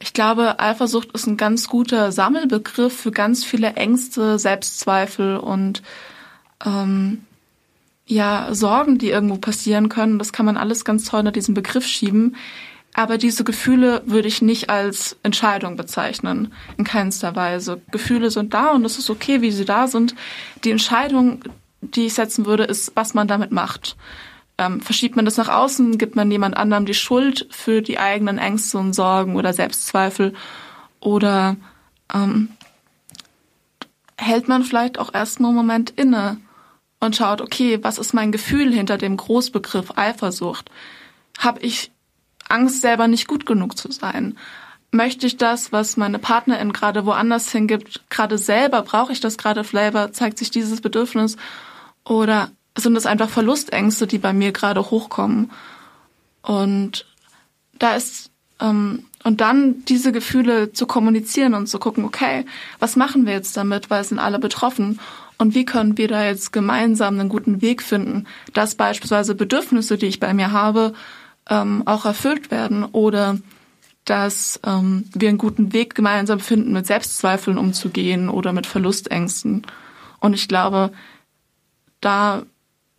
ich 0.00 0.12
glaube, 0.12 0.58
Eifersucht 0.60 1.12
ist 1.12 1.26
ein 1.26 1.36
ganz 1.36 1.68
guter 1.68 2.12
Sammelbegriff 2.12 2.98
für 2.98 3.10
ganz 3.10 3.44
viele 3.44 3.74
Ängste, 3.74 4.38
Selbstzweifel 4.38 5.36
und 5.36 5.82
ähm, 6.64 7.24
ja, 8.08 8.54
Sorgen, 8.54 8.98
die 8.98 9.10
irgendwo 9.10 9.36
passieren 9.36 9.88
können. 9.88 10.18
Das 10.18 10.32
kann 10.32 10.46
man 10.46 10.56
alles 10.56 10.84
ganz 10.84 11.04
toll 11.04 11.20
unter 11.20 11.32
diesen 11.32 11.54
Begriff 11.54 11.86
schieben. 11.86 12.36
Aber 12.94 13.18
diese 13.18 13.44
Gefühle 13.44 14.02
würde 14.06 14.26
ich 14.26 14.42
nicht 14.42 14.70
als 14.70 15.16
Entscheidung 15.22 15.76
bezeichnen, 15.76 16.52
in 16.78 16.84
keinster 16.84 17.36
Weise. 17.36 17.80
Gefühle 17.92 18.30
sind 18.30 18.54
da 18.54 18.70
und 18.70 18.84
es 18.84 18.98
ist 18.98 19.10
okay, 19.10 19.42
wie 19.42 19.52
sie 19.52 19.66
da 19.66 19.86
sind. 19.86 20.14
Die 20.64 20.70
Entscheidung, 20.70 21.42
die 21.82 22.06
ich 22.06 22.14
setzen 22.14 22.46
würde, 22.46 22.64
ist, 22.64 22.92
was 22.96 23.14
man 23.14 23.28
damit 23.28 23.52
macht. 23.52 23.96
Ähm, 24.56 24.80
verschiebt 24.80 25.14
man 25.14 25.26
das 25.26 25.36
nach 25.36 25.50
außen, 25.50 25.98
gibt 25.98 26.16
man 26.16 26.30
jemand 26.30 26.56
anderem 26.56 26.86
die 26.86 26.94
Schuld 26.94 27.46
für 27.50 27.82
die 27.82 27.98
eigenen 27.98 28.38
Ängste 28.38 28.78
und 28.78 28.94
Sorgen 28.94 29.36
oder 29.36 29.52
Selbstzweifel 29.52 30.34
oder 30.98 31.56
ähm, 32.12 32.48
hält 34.16 34.48
man 34.48 34.64
vielleicht 34.64 34.98
auch 34.98 35.14
erstmal 35.14 35.50
einen 35.50 35.56
Moment 35.56 35.90
inne 35.90 36.38
und 37.00 37.16
schaut, 37.16 37.40
okay, 37.40 37.78
was 37.82 37.98
ist 37.98 38.14
mein 38.14 38.32
Gefühl 38.32 38.72
hinter 38.72 38.98
dem 38.98 39.16
Großbegriff 39.16 39.96
Eifersucht? 39.96 40.70
Habe 41.38 41.60
ich 41.60 41.92
Angst, 42.48 42.80
selber 42.80 43.08
nicht 43.08 43.28
gut 43.28 43.46
genug 43.46 43.78
zu 43.78 43.92
sein? 43.92 44.36
Möchte 44.90 45.26
ich 45.26 45.36
das, 45.36 45.70
was 45.70 45.96
meine 45.96 46.18
Partnerin 46.18 46.72
gerade 46.72 47.04
woanders 47.04 47.52
hingibt, 47.52 48.08
gerade 48.08 48.38
selber? 48.38 48.82
Brauche 48.82 49.12
ich 49.12 49.20
das 49.20 49.36
gerade 49.36 49.62
selber? 49.62 50.12
Zeigt 50.12 50.38
sich 50.38 50.50
dieses 50.50 50.80
Bedürfnis? 50.80 51.36
Oder 52.04 52.50
sind 52.76 52.96
es 52.96 53.06
einfach 53.06 53.28
Verlustängste, 53.28 54.06
die 54.06 54.18
bei 54.18 54.32
mir 54.32 54.52
gerade 54.52 54.90
hochkommen? 54.90 55.50
Und 56.42 57.06
da 57.78 57.94
ist, 57.94 58.30
ähm, 58.60 59.04
und 59.24 59.40
dann 59.40 59.84
diese 59.84 60.10
Gefühle 60.10 60.72
zu 60.72 60.86
kommunizieren 60.86 61.54
und 61.54 61.66
zu 61.66 61.78
gucken, 61.78 62.04
okay, 62.04 62.46
was 62.78 62.96
machen 62.96 63.26
wir 63.26 63.34
jetzt 63.34 63.56
damit, 63.56 63.90
weil 63.90 64.00
es 64.00 64.08
sind 64.08 64.18
alle 64.18 64.38
betroffen? 64.38 65.00
Und 65.38 65.54
wie 65.54 65.64
können 65.64 65.96
wir 65.96 66.08
da 66.08 66.24
jetzt 66.24 66.52
gemeinsam 66.52 67.18
einen 67.18 67.28
guten 67.28 67.62
Weg 67.62 67.82
finden, 67.82 68.26
dass 68.52 68.74
beispielsweise 68.74 69.36
Bedürfnisse, 69.36 69.96
die 69.96 70.06
ich 70.06 70.18
bei 70.18 70.34
mir 70.34 70.50
habe, 70.50 70.92
ähm, 71.48 71.84
auch 71.86 72.04
erfüllt 72.04 72.50
werden 72.50 72.84
oder 72.84 73.38
dass 74.04 74.58
ähm, 74.66 75.04
wir 75.14 75.28
einen 75.28 75.38
guten 75.38 75.72
Weg 75.72 75.94
gemeinsam 75.94 76.40
finden, 76.40 76.72
mit 76.72 76.86
Selbstzweifeln 76.86 77.58
umzugehen 77.58 78.28
oder 78.28 78.52
mit 78.52 78.66
Verlustängsten. 78.66 79.66
Und 80.18 80.32
ich 80.32 80.48
glaube, 80.48 80.92
da, 82.00 82.42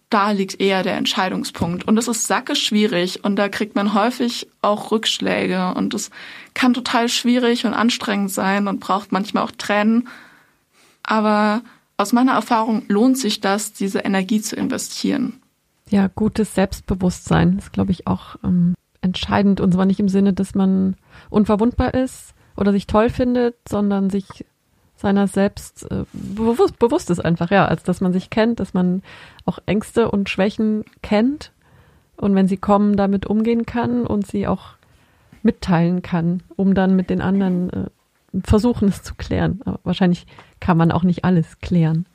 da 0.09 0.31
liegt 0.31 0.61
eher 0.61 0.83
der 0.83 0.97
Entscheidungspunkt. 0.97 1.87
Und 1.87 1.97
es 1.97 2.07
ist 2.07 2.27
sacke 2.27 2.55
schwierig 2.55 3.23
und 3.23 3.37
da 3.37 3.49
kriegt 3.49 3.75
man 3.75 3.93
häufig 3.93 4.47
auch 4.61 4.91
Rückschläge 4.91 5.73
und 5.73 5.93
es 5.93 6.11
kann 6.53 6.73
total 6.73 7.09
schwierig 7.09 7.65
und 7.65 7.73
anstrengend 7.73 8.31
sein 8.31 8.67
und 8.67 8.79
braucht 8.79 9.11
manchmal 9.11 9.43
auch 9.43 9.51
Tränen. 9.51 10.07
Aber 11.03 11.63
aus 11.99 12.13
meiner 12.13 12.31
Erfahrung 12.31 12.83
lohnt 12.87 13.17
sich 13.17 13.41
das, 13.41 13.73
diese 13.73 13.99
Energie 13.99 14.41
zu 14.41 14.55
investieren. 14.55 15.41
Ja, 15.89 16.07
gutes 16.07 16.55
Selbstbewusstsein 16.55 17.57
ist, 17.57 17.73
glaube 17.73 17.91
ich, 17.91 18.07
auch 18.07 18.37
ähm, 18.43 18.75
entscheidend. 19.01 19.59
Und 19.59 19.73
zwar 19.73 19.85
nicht 19.85 19.99
im 19.99 20.07
Sinne, 20.07 20.31
dass 20.31 20.55
man 20.55 20.95
unverwundbar 21.29 21.93
ist 21.93 22.33
oder 22.55 22.71
sich 22.71 22.87
toll 22.87 23.09
findet, 23.09 23.55
sondern 23.67 24.09
sich 24.09 24.45
seiner 24.95 25.27
selbst 25.27 25.91
äh, 25.91 26.05
bewusst, 26.13 26.79
bewusst 26.79 27.09
ist 27.09 27.19
einfach, 27.19 27.51
ja, 27.51 27.65
als 27.65 27.83
dass 27.83 27.99
man 27.99 28.13
sich 28.13 28.29
kennt, 28.29 28.61
dass 28.61 28.73
man 28.73 29.01
auch 29.45 29.59
Ängste 29.65 30.09
und 30.09 30.29
Schwächen 30.29 30.85
kennt 31.01 31.51
und 32.15 32.33
wenn 32.33 32.47
sie 32.47 32.57
kommen, 32.57 32.95
damit 32.95 33.25
umgehen 33.25 33.65
kann 33.65 34.05
und 34.05 34.25
sie 34.25 34.47
auch 34.47 34.75
mitteilen 35.41 36.01
kann, 36.01 36.43
um 36.55 36.75
dann 36.75 36.95
mit 36.95 37.09
den 37.09 37.21
anderen 37.21 37.69
äh, 37.71 37.85
versuchen, 38.43 38.89
es 38.89 39.03
zu 39.03 39.15
klären. 39.15 39.61
Aber 39.65 39.79
wahrscheinlich 39.83 40.25
kann 40.59 40.77
man 40.77 40.91
auch 40.91 41.03
nicht 41.03 41.25
alles 41.25 41.59
klären 41.59 42.05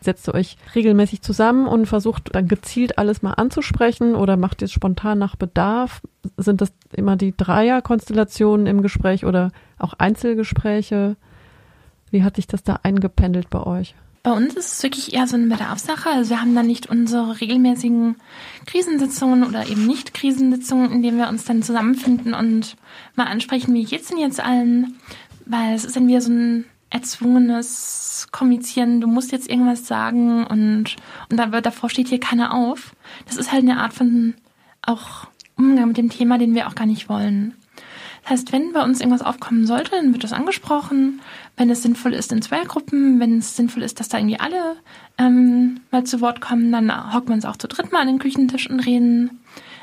setzt 0.00 0.28
ihr 0.28 0.34
euch 0.34 0.56
regelmäßig 0.74 1.22
zusammen 1.22 1.66
und 1.66 1.86
versucht 1.86 2.34
dann 2.34 2.48
gezielt 2.48 2.98
alles 2.98 3.22
mal 3.22 3.32
anzusprechen 3.32 4.14
oder 4.14 4.36
macht 4.36 4.62
ihr 4.62 4.66
es 4.66 4.72
spontan 4.72 5.18
nach 5.18 5.36
Bedarf? 5.36 6.02
Sind 6.36 6.60
das 6.60 6.72
immer 6.92 7.16
die 7.16 7.36
Dreierkonstellationen 7.36 8.66
im 8.66 8.82
Gespräch 8.82 9.24
oder 9.24 9.50
auch 9.78 9.94
Einzelgespräche? 9.94 11.16
Wie 12.10 12.22
hat 12.22 12.36
sich 12.36 12.46
das 12.46 12.62
da 12.62 12.80
eingependelt 12.82 13.50
bei 13.50 13.62
euch? 13.62 13.94
Bei 14.22 14.32
uns 14.32 14.54
ist 14.54 14.72
es 14.72 14.82
wirklich 14.82 15.14
eher 15.14 15.26
so 15.26 15.36
eine 15.36 15.46
Bedarfssache. 15.46 16.10
Also 16.10 16.30
wir 16.30 16.40
haben 16.40 16.54
dann 16.54 16.66
nicht 16.66 16.88
unsere 16.88 17.40
regelmäßigen 17.40 18.16
Krisensitzungen 18.66 19.44
oder 19.44 19.68
eben 19.68 19.86
nicht 19.86 20.12
Krisensitzungen, 20.12 20.92
in 20.92 21.02
denen 21.02 21.18
wir 21.18 21.28
uns 21.28 21.44
dann 21.44 21.62
zusammenfinden 21.62 22.34
und 22.34 22.76
mal 23.14 23.26
ansprechen, 23.26 23.74
wie 23.74 23.84
geht's 23.84 24.08
denn 24.08 24.18
jetzt 24.18 24.40
allen? 24.40 24.98
Weil 25.48 25.74
es 25.74 25.84
ist 25.84 25.96
dann 25.96 26.06
wieder 26.06 26.20
so 26.20 26.30
ein 26.30 26.64
erzwungenes 26.90 28.28
Kommunizieren, 28.32 29.00
du 29.00 29.08
musst 29.08 29.32
jetzt 29.32 29.48
irgendwas 29.48 29.86
sagen 29.86 30.46
und, 30.46 30.96
und 31.30 31.36
da, 31.36 31.46
davor 31.46 31.90
steht 31.90 32.08
hier 32.08 32.20
keiner 32.20 32.54
auf. 32.54 32.92
Das 33.26 33.36
ist 33.36 33.52
halt 33.52 33.62
eine 33.62 33.80
Art 33.80 33.92
von 33.92 34.34
auch 34.82 35.26
Umgang 35.56 35.88
mit 35.88 35.96
dem 35.96 36.10
Thema, 36.10 36.38
den 36.38 36.54
wir 36.54 36.68
auch 36.68 36.74
gar 36.74 36.86
nicht 36.86 37.08
wollen. 37.08 37.54
Das 38.22 38.32
heißt, 38.32 38.52
wenn 38.52 38.72
bei 38.72 38.82
uns 38.82 39.00
irgendwas 39.00 39.26
aufkommen 39.26 39.66
sollte, 39.66 39.92
dann 39.92 40.12
wird 40.12 40.22
das 40.22 40.34
angesprochen. 40.34 41.20
Wenn 41.56 41.70
es 41.70 41.82
sinnvoll 41.82 42.12
ist 42.12 42.30
in 42.30 42.42
zwei 42.42 42.62
Gruppen, 42.64 43.20
wenn 43.20 43.38
es 43.38 43.56
sinnvoll 43.56 43.82
ist, 43.82 44.00
dass 44.00 44.08
da 44.08 44.18
irgendwie 44.18 44.38
alle 44.38 44.76
ähm, 45.16 45.80
mal 45.90 46.04
zu 46.04 46.20
Wort 46.20 46.40
kommen, 46.40 46.70
dann 46.70 47.14
hockt 47.14 47.28
man 47.28 47.38
es 47.38 47.46
auch 47.46 47.56
zu 47.56 47.68
dritt 47.68 47.90
mal 47.90 48.00
an 48.00 48.06
den 48.06 48.18
Küchentisch 48.18 48.68
und 48.68 48.80
reden. 48.80 49.40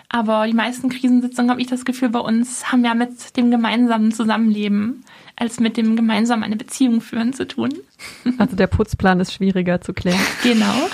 Aber 0.10 0.46
die 0.48 0.54
meisten 0.54 0.90
Krisensitzungen, 0.90 1.52
habe 1.52 1.62
ich 1.62 1.68
das 1.68 1.86
Gefühl, 1.86 2.10
bei 2.10 2.20
uns 2.20 2.72
haben 2.72 2.86
ja 2.86 2.94
mit 2.94 3.36
dem 3.38 3.52
gemeinsamen 3.52 4.12
Zusammenleben 4.12 5.04
als 5.36 5.60
mit 5.60 5.78
dem 5.78 5.96
gemeinsam 5.96 6.44
eine 6.44 6.56
Beziehung 6.56 7.02
führen 7.02 7.34
zu 7.34 7.48
tun. 7.48 7.74
Also 8.38 8.56
der 8.56 8.68
Putzplan 8.68 9.20
ist 9.20 9.34
schwieriger 9.34 9.82
zu 9.82 9.94
klären. 9.94 10.20
Genau. 10.44 10.90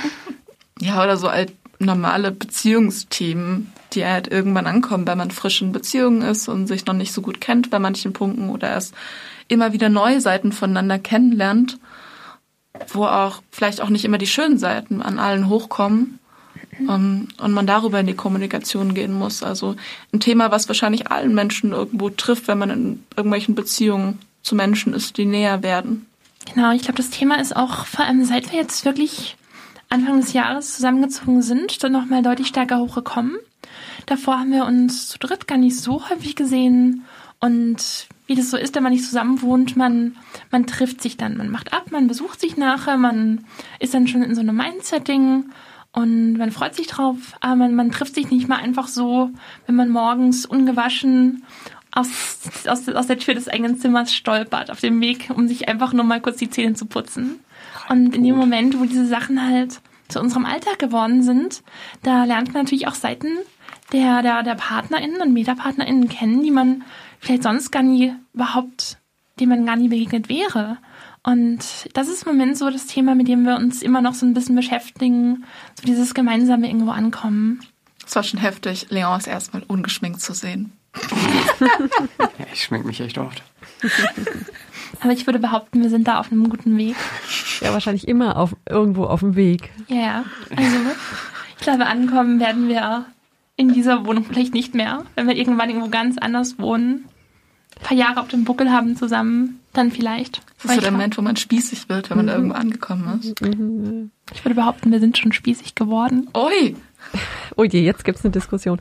ja, 0.80 1.02
oder 1.02 1.16
so 1.16 1.30
halt 1.30 1.52
normale 1.78 2.30
Beziehungsthemen, 2.30 3.72
die 3.92 4.04
halt 4.04 4.28
irgendwann 4.28 4.66
ankommen, 4.66 5.06
wenn 5.06 5.18
man 5.18 5.30
frisch 5.30 5.60
in 5.60 5.72
Beziehungen 5.72 6.22
ist 6.22 6.48
und 6.48 6.66
sich 6.66 6.86
noch 6.86 6.94
nicht 6.94 7.12
so 7.12 7.22
gut 7.22 7.40
kennt 7.40 7.70
bei 7.70 7.78
manchen 7.78 8.12
Punkten 8.12 8.48
oder 8.50 8.68
erst 8.68 8.94
immer 9.48 9.72
wieder 9.72 9.88
neue 9.88 10.20
Seiten 10.20 10.52
voneinander 10.52 10.98
kennenlernt, 10.98 11.78
wo 12.88 13.04
auch 13.04 13.42
vielleicht 13.50 13.80
auch 13.80 13.90
nicht 13.90 14.04
immer 14.04 14.18
die 14.18 14.26
schönen 14.26 14.58
Seiten 14.58 15.02
an 15.02 15.18
allen 15.18 15.48
hochkommen 15.48 16.18
um, 16.78 16.88
ähm, 16.88 17.28
und 17.38 17.52
man 17.52 17.66
darüber 17.66 18.00
in 18.00 18.06
die 18.06 18.14
Kommunikation 18.14 18.94
gehen 18.94 19.12
muss. 19.12 19.42
Also 19.42 19.76
ein 20.12 20.20
Thema, 20.20 20.50
was 20.50 20.68
wahrscheinlich 20.68 21.10
allen 21.10 21.34
Menschen 21.34 21.72
irgendwo 21.72 22.10
trifft, 22.10 22.48
wenn 22.48 22.58
man 22.58 22.70
in 22.70 23.02
irgendwelchen 23.16 23.54
Beziehungen 23.54 24.18
zu 24.42 24.54
Menschen 24.54 24.94
ist, 24.94 25.16
die 25.18 25.26
näher 25.26 25.62
werden. 25.62 26.06
Genau, 26.52 26.72
ich 26.72 26.82
glaube, 26.82 26.96
das 26.96 27.10
Thema 27.10 27.40
ist 27.40 27.54
auch 27.54 27.86
vor 27.86 28.04
allem, 28.04 28.24
seit 28.24 28.50
wir 28.50 28.58
jetzt 28.58 28.84
wirklich 28.84 29.36
Anfang 29.90 30.20
des 30.20 30.32
Jahres 30.32 30.74
zusammengezogen 30.74 31.42
sind, 31.42 31.82
dann 31.84 31.92
nochmal 31.92 32.22
deutlich 32.22 32.48
stärker 32.48 32.78
hochgekommen. 32.78 33.36
Davor 34.06 34.40
haben 34.40 34.50
wir 34.50 34.64
uns 34.64 35.08
zu 35.08 35.18
dritt 35.18 35.46
gar 35.46 35.58
nicht 35.58 35.78
so 35.78 36.08
häufig 36.08 36.34
gesehen 36.34 37.04
Und 37.42 38.06
wie 38.28 38.36
das 38.36 38.50
so 38.50 38.56
ist, 38.56 38.76
wenn 38.76 38.84
man 38.84 38.92
nicht 38.92 39.04
zusammen 39.04 39.42
wohnt, 39.42 39.76
man, 39.76 40.16
man 40.52 40.64
trifft 40.64 41.02
sich 41.02 41.16
dann, 41.16 41.36
man 41.36 41.50
macht 41.50 41.72
ab, 41.72 41.90
man 41.90 42.06
besucht 42.06 42.40
sich 42.40 42.56
nachher, 42.56 42.96
man 42.96 43.44
ist 43.80 43.94
dann 43.94 44.06
schon 44.06 44.22
in 44.22 44.36
so 44.36 44.40
einem 44.40 44.56
Mindsetting 44.56 45.46
und 45.92 46.34
man 46.34 46.50
freut 46.50 46.74
sich 46.74 46.86
drauf, 46.86 47.16
aber 47.40 47.56
man, 47.56 47.74
man 47.74 47.90
trifft 47.90 48.14
sich 48.14 48.30
nicht 48.30 48.48
mal 48.48 48.56
einfach 48.56 48.88
so, 48.88 49.30
wenn 49.66 49.74
man 49.74 49.90
morgens 49.90 50.46
ungewaschen 50.46 51.44
aus, 51.90 52.08
aus, 52.66 52.88
aus 52.88 53.06
der 53.06 53.18
Tür 53.18 53.34
des 53.34 53.48
eigenen 53.48 53.78
Zimmers 53.78 54.14
stolpert, 54.14 54.70
auf 54.70 54.80
dem 54.80 55.00
Weg, 55.02 55.30
um 55.34 55.46
sich 55.46 55.68
einfach 55.68 55.92
nur 55.92 56.04
mal 56.04 56.20
kurz 56.20 56.38
die 56.38 56.48
Zähne 56.48 56.74
zu 56.74 56.86
putzen. 56.86 57.40
Und 57.90 58.14
in 58.16 58.24
dem 58.24 58.36
Moment, 58.36 58.80
wo 58.80 58.84
diese 58.84 59.06
Sachen 59.06 59.42
halt 59.42 59.80
zu 60.08 60.20
unserem 60.20 60.46
Alltag 60.46 60.78
geworden 60.78 61.22
sind, 61.22 61.62
da 62.02 62.24
lernt 62.24 62.54
man 62.54 62.62
natürlich 62.62 62.88
auch 62.88 62.94
Seiten 62.94 63.28
der, 63.92 64.22
der, 64.22 64.42
der 64.42 64.54
PartnerInnen 64.54 65.20
und 65.20 65.34
MetapartnerInnen 65.34 66.08
kennen, 66.08 66.42
die 66.42 66.50
man 66.50 66.84
vielleicht 67.18 67.42
sonst 67.42 67.70
gar 67.70 67.82
nie 67.82 68.14
überhaupt, 68.32 68.98
dem 69.40 69.50
man 69.50 69.66
gar 69.66 69.76
nie 69.76 69.88
begegnet 69.88 70.30
wäre. 70.30 70.78
Und 71.24 71.88
das 71.94 72.08
ist 72.08 72.24
im 72.26 72.32
Moment 72.32 72.58
so 72.58 72.68
das 72.70 72.86
Thema, 72.86 73.14
mit 73.14 73.28
dem 73.28 73.44
wir 73.44 73.56
uns 73.56 73.82
immer 73.82 74.00
noch 74.00 74.14
so 74.14 74.26
ein 74.26 74.34
bisschen 74.34 74.56
beschäftigen, 74.56 75.44
so 75.78 75.86
dieses 75.86 76.14
gemeinsame 76.14 76.66
irgendwo 76.66 76.90
ankommen. 76.90 77.60
Es 78.04 78.16
war 78.16 78.24
schon 78.24 78.40
heftig, 78.40 78.86
Leons 78.90 79.26
erstmal 79.26 79.62
ungeschminkt 79.62 80.20
zu 80.20 80.34
sehen. 80.34 80.72
ja, 82.20 82.46
ich 82.52 82.64
schmink 82.64 82.84
mich 82.84 83.00
echt 83.00 83.18
oft. 83.18 83.42
Aber 85.00 85.12
ich 85.12 85.26
würde 85.26 85.38
behaupten, 85.38 85.82
wir 85.82 85.90
sind 85.90 86.06
da 86.06 86.18
auf 86.18 86.30
einem 86.30 86.48
guten 86.48 86.76
Weg. 86.76 86.96
Ja, 87.60 87.72
wahrscheinlich 87.72 88.06
immer 88.06 88.36
auf, 88.36 88.54
irgendwo 88.68 89.04
auf 89.04 89.20
dem 89.20 89.36
Weg. 89.36 89.70
Ja, 89.88 89.96
ja. 89.96 90.24
Also, 90.54 90.76
ich 91.56 91.62
glaube, 91.62 91.86
ankommen 91.86 92.40
werden 92.40 92.68
wir 92.68 93.06
in 93.56 93.72
dieser 93.72 94.04
Wohnung 94.06 94.24
vielleicht 94.24 94.54
nicht 94.54 94.74
mehr. 94.74 95.04
Wenn 95.14 95.28
wir 95.28 95.36
irgendwann 95.36 95.70
irgendwo 95.70 95.88
ganz 95.88 96.18
anders 96.18 96.58
wohnen, 96.58 97.08
ein 97.76 97.82
paar 97.82 97.96
Jahre 97.96 98.20
auf 98.20 98.28
dem 98.28 98.44
Buckel 98.44 98.70
haben 98.70 98.96
zusammen, 98.96 99.61
dann 99.72 99.90
vielleicht. 99.90 100.42
Das 100.62 100.70
ist 100.70 100.74
so 100.76 100.80
der 100.80 100.90
Moment, 100.90 101.16
wo 101.18 101.22
man 101.22 101.36
spießig 101.36 101.88
wird, 101.88 102.10
wenn 102.10 102.18
man 102.18 102.26
mhm. 102.26 102.32
irgendwo 102.32 102.54
angekommen 102.54 103.20
ist. 103.20 103.40
Ich 103.40 104.44
würde 104.44 104.54
behaupten, 104.54 104.92
wir 104.92 105.00
sind 105.00 105.18
schon 105.18 105.32
spießig 105.32 105.74
geworden. 105.74 106.28
Ui! 106.36 106.76
Oh 107.56 107.64
je, 107.64 107.82
jetzt 107.82 108.04
gibt's 108.04 108.24
eine 108.24 108.32
Diskussion. 108.32 108.80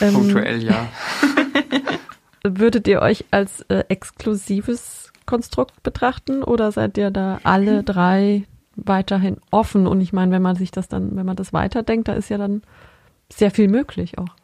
Ähm, 0.00 0.14
Punktuell, 0.14 0.64
ja. 0.64 0.88
Würdet 2.42 2.88
ihr 2.88 3.00
euch 3.00 3.26
als 3.30 3.60
äh, 3.68 3.84
exklusives 3.88 5.12
Konstrukt 5.24 5.82
betrachten 5.84 6.42
oder 6.42 6.72
seid 6.72 6.98
ihr 6.98 7.12
da 7.12 7.38
alle 7.44 7.84
drei 7.84 8.44
weiterhin 8.74 9.36
offen? 9.52 9.86
Und 9.86 10.00
ich 10.00 10.12
meine, 10.12 10.32
wenn 10.32 10.42
man 10.42 10.56
sich 10.56 10.72
das 10.72 10.88
dann, 10.88 11.14
wenn 11.14 11.26
man 11.26 11.36
das 11.36 11.52
weiterdenkt, 11.52 12.08
da 12.08 12.14
ist 12.14 12.28
ja 12.28 12.38
dann 12.38 12.62
sehr 13.32 13.52
viel 13.52 13.68
möglich 13.68 14.18
auch. 14.18 14.34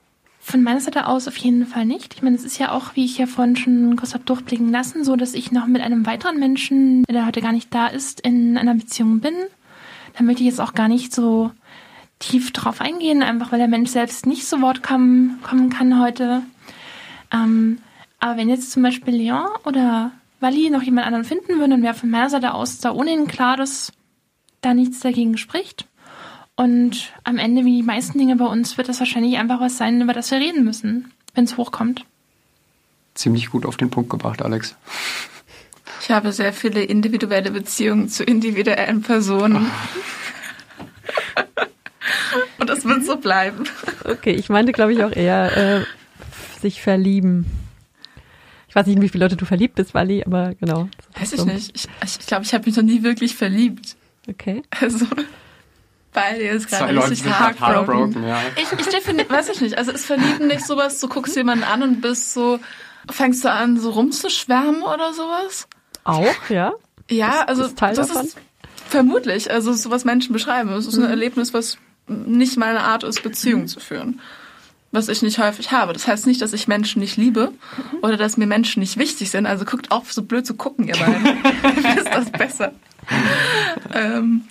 Von 0.46 0.62
meiner 0.62 0.80
Seite 0.80 1.06
aus 1.06 1.26
auf 1.26 1.38
jeden 1.38 1.64
Fall 1.64 1.86
nicht. 1.86 2.12
Ich 2.12 2.22
meine, 2.22 2.36
es 2.36 2.44
ist 2.44 2.58
ja 2.58 2.70
auch, 2.70 2.94
wie 2.96 3.06
ich 3.06 3.16
ja 3.16 3.24
vorhin 3.24 3.56
schon 3.56 3.96
kurz 3.96 4.12
habe 4.12 4.24
durchblicken 4.24 4.70
lassen, 4.70 5.02
so, 5.02 5.16
dass 5.16 5.32
ich 5.32 5.52
noch 5.52 5.66
mit 5.66 5.80
einem 5.80 6.04
weiteren 6.04 6.38
Menschen, 6.38 7.02
der 7.04 7.24
heute 7.24 7.40
gar 7.40 7.52
nicht 7.52 7.74
da 7.74 7.86
ist, 7.86 8.20
in 8.20 8.58
einer 8.58 8.74
Beziehung 8.74 9.20
bin. 9.20 9.32
Da 10.12 10.22
möchte 10.22 10.42
ich 10.42 10.48
jetzt 10.48 10.60
auch 10.60 10.74
gar 10.74 10.88
nicht 10.88 11.14
so 11.14 11.50
tief 12.18 12.52
drauf 12.52 12.82
eingehen, 12.82 13.22
einfach 13.22 13.52
weil 13.52 13.58
der 13.58 13.68
Mensch 13.68 13.88
selbst 13.88 14.26
nicht 14.26 14.46
zu 14.46 14.60
Wort 14.60 14.82
kommen, 14.82 15.40
kommen 15.42 15.70
kann 15.70 15.98
heute. 15.98 16.42
Ähm, 17.32 17.78
aber 18.20 18.36
wenn 18.36 18.50
jetzt 18.50 18.70
zum 18.70 18.82
Beispiel 18.82 19.14
Leon 19.14 19.48
oder 19.64 20.12
Wally 20.40 20.68
noch 20.68 20.82
jemand 20.82 21.06
anderen 21.06 21.24
finden 21.24 21.58
würden, 21.58 21.70
dann 21.70 21.82
wäre 21.82 21.94
von 21.94 22.10
meiner 22.10 22.28
Seite 22.28 22.52
aus 22.52 22.80
da 22.80 22.92
ohnehin 22.92 23.28
klar, 23.28 23.56
dass 23.56 23.94
da 24.60 24.74
nichts 24.74 25.00
dagegen 25.00 25.38
spricht. 25.38 25.86
Und 26.56 27.12
am 27.24 27.38
Ende, 27.38 27.64
wie 27.64 27.76
die 27.76 27.82
meisten 27.82 28.18
Dinge 28.18 28.36
bei 28.36 28.44
uns, 28.44 28.78
wird 28.78 28.88
das 28.88 29.00
wahrscheinlich 29.00 29.38
einfach 29.38 29.60
was 29.60 29.76
sein, 29.76 30.00
über 30.00 30.12
das 30.12 30.30
wir 30.30 30.38
reden 30.38 30.64
müssen, 30.64 31.12
wenn 31.34 31.44
es 31.44 31.56
hochkommt. 31.56 32.04
Ziemlich 33.14 33.50
gut 33.50 33.66
auf 33.66 33.76
den 33.76 33.90
Punkt 33.90 34.10
gebracht, 34.10 34.42
Alex. 34.42 34.76
Ich 36.00 36.10
habe 36.10 36.32
sehr 36.32 36.52
viele 36.52 36.82
individuelle 36.82 37.50
Beziehungen 37.50 38.08
zu 38.08 38.24
individuellen 38.24 39.02
Personen. 39.02 39.70
Und 42.58 42.70
das 42.70 42.84
wird 42.84 43.04
so 43.04 43.16
bleiben. 43.16 43.64
Okay, 44.04 44.32
ich 44.32 44.48
meinte, 44.48 44.72
glaube 44.72 44.92
ich, 44.92 45.02
auch 45.02 45.12
eher 45.12 45.56
äh, 45.56 45.84
sich 46.60 46.82
verlieben. 46.82 47.46
Ich 48.68 48.74
weiß 48.74 48.86
nicht, 48.86 48.96
in 48.96 49.02
wie 49.02 49.08
viele 49.08 49.24
Leute 49.24 49.36
du 49.36 49.44
verliebt 49.44 49.76
bist, 49.76 49.94
Wally, 49.94 50.24
aber 50.24 50.54
genau. 50.56 50.88
Weiß 51.18 51.32
ich 51.32 51.44
nicht. 51.44 51.76
Ich 51.76 51.84
glaube, 51.84 52.04
ich, 52.04 52.26
glaub, 52.26 52.42
ich 52.42 52.54
habe 52.54 52.66
mich 52.66 52.76
noch 52.76 52.82
nie 52.82 53.02
wirklich 53.02 53.36
verliebt. 53.36 53.96
Okay. 54.28 54.62
Also, 54.80 55.06
beide 56.14 56.42
jetzt 56.42 56.68
gerade 56.68 56.96
richtig 56.96 57.24
heartbroken. 57.26 57.74
heartbroken 57.74 58.26
ja. 58.26 58.40
Ich, 58.56 58.72
ich 58.78 58.86
definiere, 58.86 59.28
weiß 59.28 59.50
ich 59.50 59.60
nicht. 59.60 59.76
Also 59.76 59.92
ist 59.92 60.06
Verlieben 60.06 60.46
nicht 60.46 60.64
sowas, 60.64 60.98
du 61.00 61.08
guckst 61.08 61.36
jemanden 61.36 61.64
an 61.64 61.82
und 61.82 62.00
bist 62.00 62.32
so, 62.32 62.58
fängst 63.10 63.44
du 63.44 63.50
an, 63.50 63.78
so 63.78 63.90
rumzuschwärmen 63.90 64.82
oder 64.82 65.12
sowas? 65.12 65.68
Auch, 66.04 66.48
ja? 66.48 66.72
Ja, 67.10 67.44
also 67.46 67.64
das, 67.64 67.74
Teil 67.74 67.94
das 67.94 68.08
davon? 68.08 68.24
ist 68.24 68.38
vermutlich, 68.88 69.50
also 69.50 69.74
so 69.74 69.90
was 69.90 70.04
Menschen 70.06 70.32
beschreiben. 70.32 70.70
Es 70.70 70.86
ist 70.86 70.94
ein 70.94 71.04
mhm. 71.04 71.10
Erlebnis, 71.10 71.52
was 71.52 71.76
nicht 72.06 72.56
meine 72.56 72.80
Art 72.80 73.02
ist, 73.02 73.22
Beziehungen 73.22 73.62
mhm. 73.62 73.68
zu 73.68 73.80
führen. 73.80 74.20
Was 74.92 75.08
ich 75.08 75.22
nicht 75.22 75.38
häufig 75.38 75.72
habe. 75.72 75.92
Das 75.92 76.06
heißt 76.06 76.26
nicht, 76.26 76.40
dass 76.40 76.52
ich 76.52 76.68
Menschen 76.68 77.00
nicht 77.00 77.16
liebe 77.16 77.50
mhm. 77.50 77.98
oder 78.02 78.16
dass 78.16 78.36
mir 78.36 78.46
Menschen 78.46 78.80
nicht 78.80 78.96
wichtig 78.96 79.30
sind. 79.30 79.46
Also 79.46 79.64
guckt 79.64 79.90
auf, 79.90 80.12
so 80.12 80.22
blöd 80.22 80.46
zu 80.46 80.54
gucken, 80.54 80.86
ihr 80.86 80.94
beiden. 80.94 81.26
ist 81.98 82.14
das 82.14 82.30
besser. 82.30 82.72
ähm, 83.92 84.44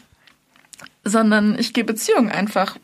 sondern 1.03 1.57
ich 1.57 1.73
gehe 1.73 1.83
Beziehungen 1.83 2.31
einfach 2.31 2.77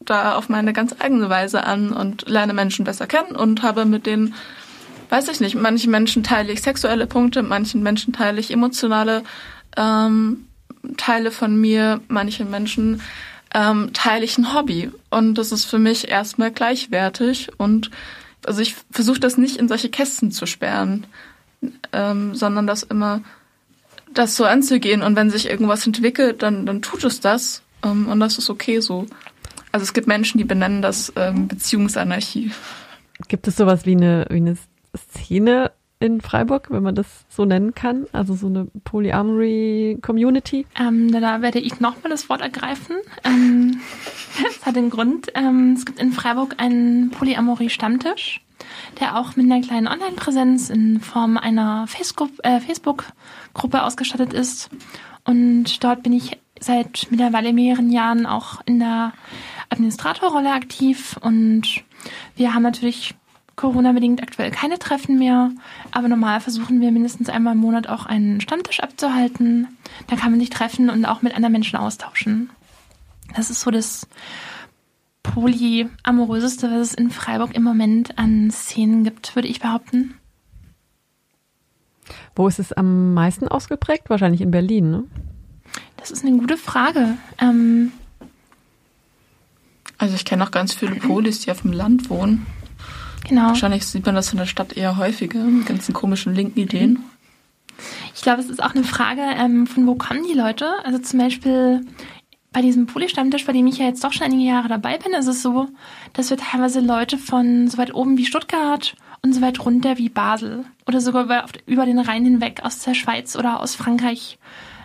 da 0.00 0.36
auf 0.36 0.48
meine 0.48 0.72
ganz 0.72 0.94
eigene 0.98 1.30
Weise 1.30 1.64
an 1.64 1.92
und 1.92 2.28
lerne 2.28 2.54
Menschen 2.54 2.84
besser 2.84 3.06
kennen 3.06 3.36
und 3.36 3.62
habe 3.62 3.84
mit 3.84 4.06
denen, 4.06 4.34
weiß 5.10 5.28
ich 5.28 5.40
nicht, 5.40 5.54
manchen 5.54 5.90
Menschen 5.90 6.22
teile 6.22 6.52
ich 6.52 6.62
sexuelle 6.62 7.06
Punkte, 7.06 7.42
manchen 7.42 7.82
Menschen 7.82 8.12
teile 8.12 8.40
ich 8.40 8.50
emotionale 8.50 9.22
ähm, 9.76 10.46
Teile 10.96 11.30
von 11.30 11.60
mir, 11.60 12.00
manchen 12.08 12.50
Menschen 12.50 13.00
ähm, 13.54 13.92
teile 13.92 14.24
ich 14.24 14.38
ein 14.38 14.54
Hobby. 14.54 14.90
Und 15.10 15.34
das 15.34 15.52
ist 15.52 15.64
für 15.64 15.78
mich 15.78 16.08
erstmal 16.08 16.50
gleichwertig. 16.50 17.50
Und 17.58 17.90
also 18.44 18.60
ich 18.60 18.74
versuche 18.90 19.20
das 19.20 19.36
nicht 19.36 19.56
in 19.56 19.68
solche 19.68 19.90
Kästen 19.90 20.32
zu 20.32 20.46
sperren, 20.46 21.06
ähm, 21.92 22.34
sondern 22.34 22.66
das 22.66 22.82
immer 22.82 23.22
das 24.14 24.36
so 24.36 24.44
anzugehen. 24.44 25.02
Und 25.02 25.16
wenn 25.16 25.30
sich 25.30 25.48
irgendwas 25.48 25.86
entwickelt, 25.86 26.42
dann, 26.42 26.66
dann 26.66 26.82
tut 26.82 27.04
es 27.04 27.20
das. 27.20 27.62
Ähm, 27.84 28.08
und 28.08 28.20
das 28.20 28.38
ist 28.38 28.50
okay 28.50 28.80
so. 28.80 29.06
Also 29.72 29.84
es 29.84 29.92
gibt 29.92 30.06
Menschen, 30.06 30.38
die 30.38 30.44
benennen 30.44 30.82
das 30.82 31.12
ähm, 31.16 31.48
Beziehungsanarchie. 31.48 32.52
Gibt 33.28 33.48
es 33.48 33.56
sowas 33.56 33.86
wie 33.86 33.92
eine, 33.92 34.26
wie 34.28 34.36
eine 34.36 34.56
Szene 34.96 35.72
in 36.02 36.20
Freiburg, 36.20 36.68
wenn 36.70 36.82
man 36.82 36.94
das 36.94 37.06
so 37.28 37.44
nennen 37.44 37.74
kann? 37.74 38.06
Also 38.12 38.34
so 38.34 38.48
eine 38.48 38.66
Polyamory-Community? 38.84 40.66
Ähm, 40.78 41.12
da 41.12 41.40
werde 41.40 41.60
ich 41.60 41.80
nochmal 41.80 42.10
das 42.10 42.28
Wort 42.28 42.40
ergreifen. 42.40 42.96
Ähm, 43.24 43.80
das 44.42 44.66
hat 44.66 44.76
den 44.76 44.90
Grund. 44.90 45.28
Ähm, 45.34 45.74
es 45.76 45.86
gibt 45.86 46.00
in 46.00 46.12
Freiburg 46.12 46.56
einen 46.58 47.10
Polyamory-Stammtisch, 47.10 48.40
der 49.00 49.16
auch 49.18 49.36
mit 49.36 49.50
einer 49.50 49.60
kleinen 49.60 49.88
Online-Präsenz 49.88 50.70
in 50.70 51.00
Form 51.00 51.36
einer 51.36 51.86
äh, 52.42 52.60
Facebook-Gruppe 52.60 53.82
ausgestattet 53.82 54.32
ist. 54.32 54.70
Und 55.24 55.82
dort 55.84 56.02
bin 56.02 56.12
ich 56.12 56.38
seit 56.60 57.08
mittlerweile 57.10 57.52
mehreren 57.52 57.90
Jahren 57.90 58.26
auch 58.26 58.60
in 58.66 58.78
der 58.78 59.12
Administratorrolle 59.68 60.52
aktiv 60.52 61.16
und 61.20 61.82
wir 62.36 62.54
haben 62.54 62.62
natürlich 62.62 63.14
Corona-bedingt 63.56 64.22
aktuell 64.22 64.50
keine 64.50 64.78
Treffen 64.78 65.18
mehr, 65.18 65.50
aber 65.90 66.08
normal 66.08 66.40
versuchen 66.40 66.80
wir 66.80 66.90
mindestens 66.90 67.28
einmal 67.28 67.54
im 67.54 67.60
Monat 67.60 67.88
auch 67.88 68.06
einen 68.06 68.40
Stammtisch 68.40 68.80
abzuhalten. 68.80 69.68
Da 70.06 70.16
kann 70.16 70.30
man 70.30 70.40
sich 70.40 70.50
treffen 70.50 70.88
und 70.88 71.04
auch 71.04 71.22
mit 71.22 71.34
anderen 71.34 71.52
Menschen 71.52 71.78
austauschen. 71.78 72.50
Das 73.36 73.50
ist 73.50 73.60
so 73.60 73.70
das 73.70 74.08
polyamoröseste, 75.22 76.70
was 76.70 76.88
es 76.88 76.94
in 76.94 77.10
Freiburg 77.10 77.54
im 77.54 77.62
Moment 77.62 78.18
an 78.18 78.50
Szenen 78.50 79.04
gibt, 79.04 79.34
würde 79.34 79.48
ich 79.48 79.60
behaupten. 79.60 80.14
Wo 82.34 82.48
ist 82.48 82.58
es 82.58 82.72
am 82.72 83.14
meisten 83.14 83.48
ausgeprägt? 83.48 84.10
Wahrscheinlich 84.10 84.40
in 84.40 84.50
Berlin, 84.50 84.90
ne? 84.90 85.04
Das 85.96 86.10
ist 86.10 86.24
eine 86.24 86.36
gute 86.36 86.56
Frage. 86.56 87.16
Ähm 87.38 87.92
also 89.98 90.14
ich 90.16 90.24
kenne 90.24 90.44
auch 90.44 90.50
ganz 90.50 90.74
viele 90.74 90.96
Polis, 90.96 91.40
die 91.40 91.50
auf 91.52 91.62
dem 91.62 91.72
Land 91.72 92.10
wohnen. 92.10 92.44
Genau. 93.28 93.48
Wahrscheinlich 93.48 93.86
sieht 93.86 94.04
man 94.04 94.16
das 94.16 94.32
in 94.32 94.38
der 94.38 94.46
Stadt 94.46 94.76
eher 94.76 94.96
häufiger, 94.96 95.44
mit 95.44 95.66
ganzen 95.66 95.92
komischen 95.92 96.34
linken 96.34 96.58
Ideen. 96.58 96.98
Ich 98.14 98.22
glaube, 98.22 98.40
es 98.40 98.50
ist 98.50 98.62
auch 98.62 98.74
eine 98.74 98.84
Frage, 98.84 99.22
ähm, 99.22 99.66
von 99.66 99.86
wo 99.86 99.94
kommen 99.94 100.24
die 100.28 100.36
Leute? 100.36 100.66
Also 100.84 100.98
zum 100.98 101.20
Beispiel 101.20 101.86
bei 102.52 102.62
diesem 102.62 102.86
Poli-Stammtisch, 102.86 103.46
bei 103.46 103.52
dem 103.52 103.66
ich 103.66 103.78
ja 103.78 103.86
jetzt 103.86 104.04
doch 104.04 104.12
schon 104.12 104.26
einige 104.26 104.42
Jahre 104.42 104.68
dabei 104.68 104.98
bin, 104.98 105.12
ist 105.12 105.26
es 105.26 105.42
so, 105.42 105.68
dass 106.12 106.30
wir 106.30 106.36
teilweise 106.36 106.80
Leute 106.80 107.18
von 107.18 107.68
so 107.68 107.78
weit 107.78 107.94
oben 107.94 108.18
wie 108.18 108.26
Stuttgart 108.26 108.94
und 109.22 109.32
so 109.32 109.40
weit 109.40 109.64
runter 109.64 109.98
wie 109.98 110.08
Basel 110.08 110.64
oder 110.86 111.00
sogar 111.00 111.46
über, 111.66 111.86
den 111.86 111.98
Rhein 111.98 112.24
hinweg 112.24 112.60
aus 112.62 112.80
der 112.80 112.94
Schweiz 112.94 113.36
oder 113.36 113.60
aus 113.60 113.74
Frankreich 113.74 114.38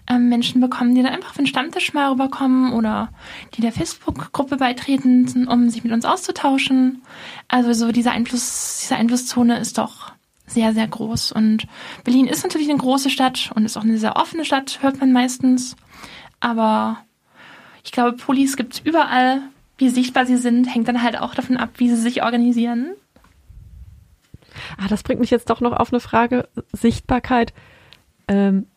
ähm, 0.09 0.29
Menschen 0.29 0.61
bekommen, 0.61 0.95
die 0.95 1.03
dann 1.03 1.13
einfach 1.13 1.33
für 1.33 1.41
den 1.41 1.47
Stammtisch 1.47 1.93
mal 1.93 2.11
rüberkommen 2.11 2.73
oder 2.73 3.09
die 3.55 3.61
der 3.61 3.71
Facebook-Gruppe 3.71 4.57
beitreten, 4.57 5.47
um 5.47 5.69
sich 5.69 5.83
mit 5.83 5.91
uns 5.91 6.05
auszutauschen. 6.05 7.01
Also 7.47 7.73
so 7.73 7.91
dieser 7.91 8.11
Einfluss, 8.11 8.79
diese 8.81 8.95
Einflusszone 8.95 9.59
ist 9.59 9.77
doch 9.77 10.13
sehr, 10.45 10.73
sehr 10.73 10.87
groß. 10.87 11.33
Und 11.33 11.67
Berlin 12.05 12.27
ist 12.27 12.43
natürlich 12.43 12.69
eine 12.69 12.79
große 12.79 13.09
Stadt 13.09 13.51
und 13.55 13.65
ist 13.65 13.75
auch 13.75 13.83
eine 13.83 13.97
sehr 13.97 14.15
offene 14.15 14.45
Stadt, 14.45 14.79
hört 14.81 14.99
man 14.99 15.11
meistens. 15.11 15.75
Aber 16.39 16.99
ich 17.87 17.93
glaube, 17.93 18.17
Polis 18.17 18.57
gibt 18.57 18.73
es 18.73 18.79
überall. 18.81 19.39
Wie 19.77 19.87
sichtbar 19.87 20.25
sie 20.25 20.35
sind, 20.35 20.65
hängt 20.65 20.89
dann 20.89 21.01
halt 21.01 21.17
auch 21.17 21.33
davon 21.33 21.55
ab, 21.55 21.69
wie 21.77 21.89
sie 21.89 21.95
sich 21.95 22.21
organisieren. 22.21 22.91
Ah, 24.77 24.89
das 24.89 25.03
bringt 25.03 25.21
mich 25.21 25.29
jetzt 25.29 25.49
doch 25.49 25.61
noch 25.61 25.71
auf 25.71 25.93
eine 25.93 26.01
Frage. 26.01 26.49
Sichtbarkeit. 26.73 27.53
Ähm, 28.27 28.67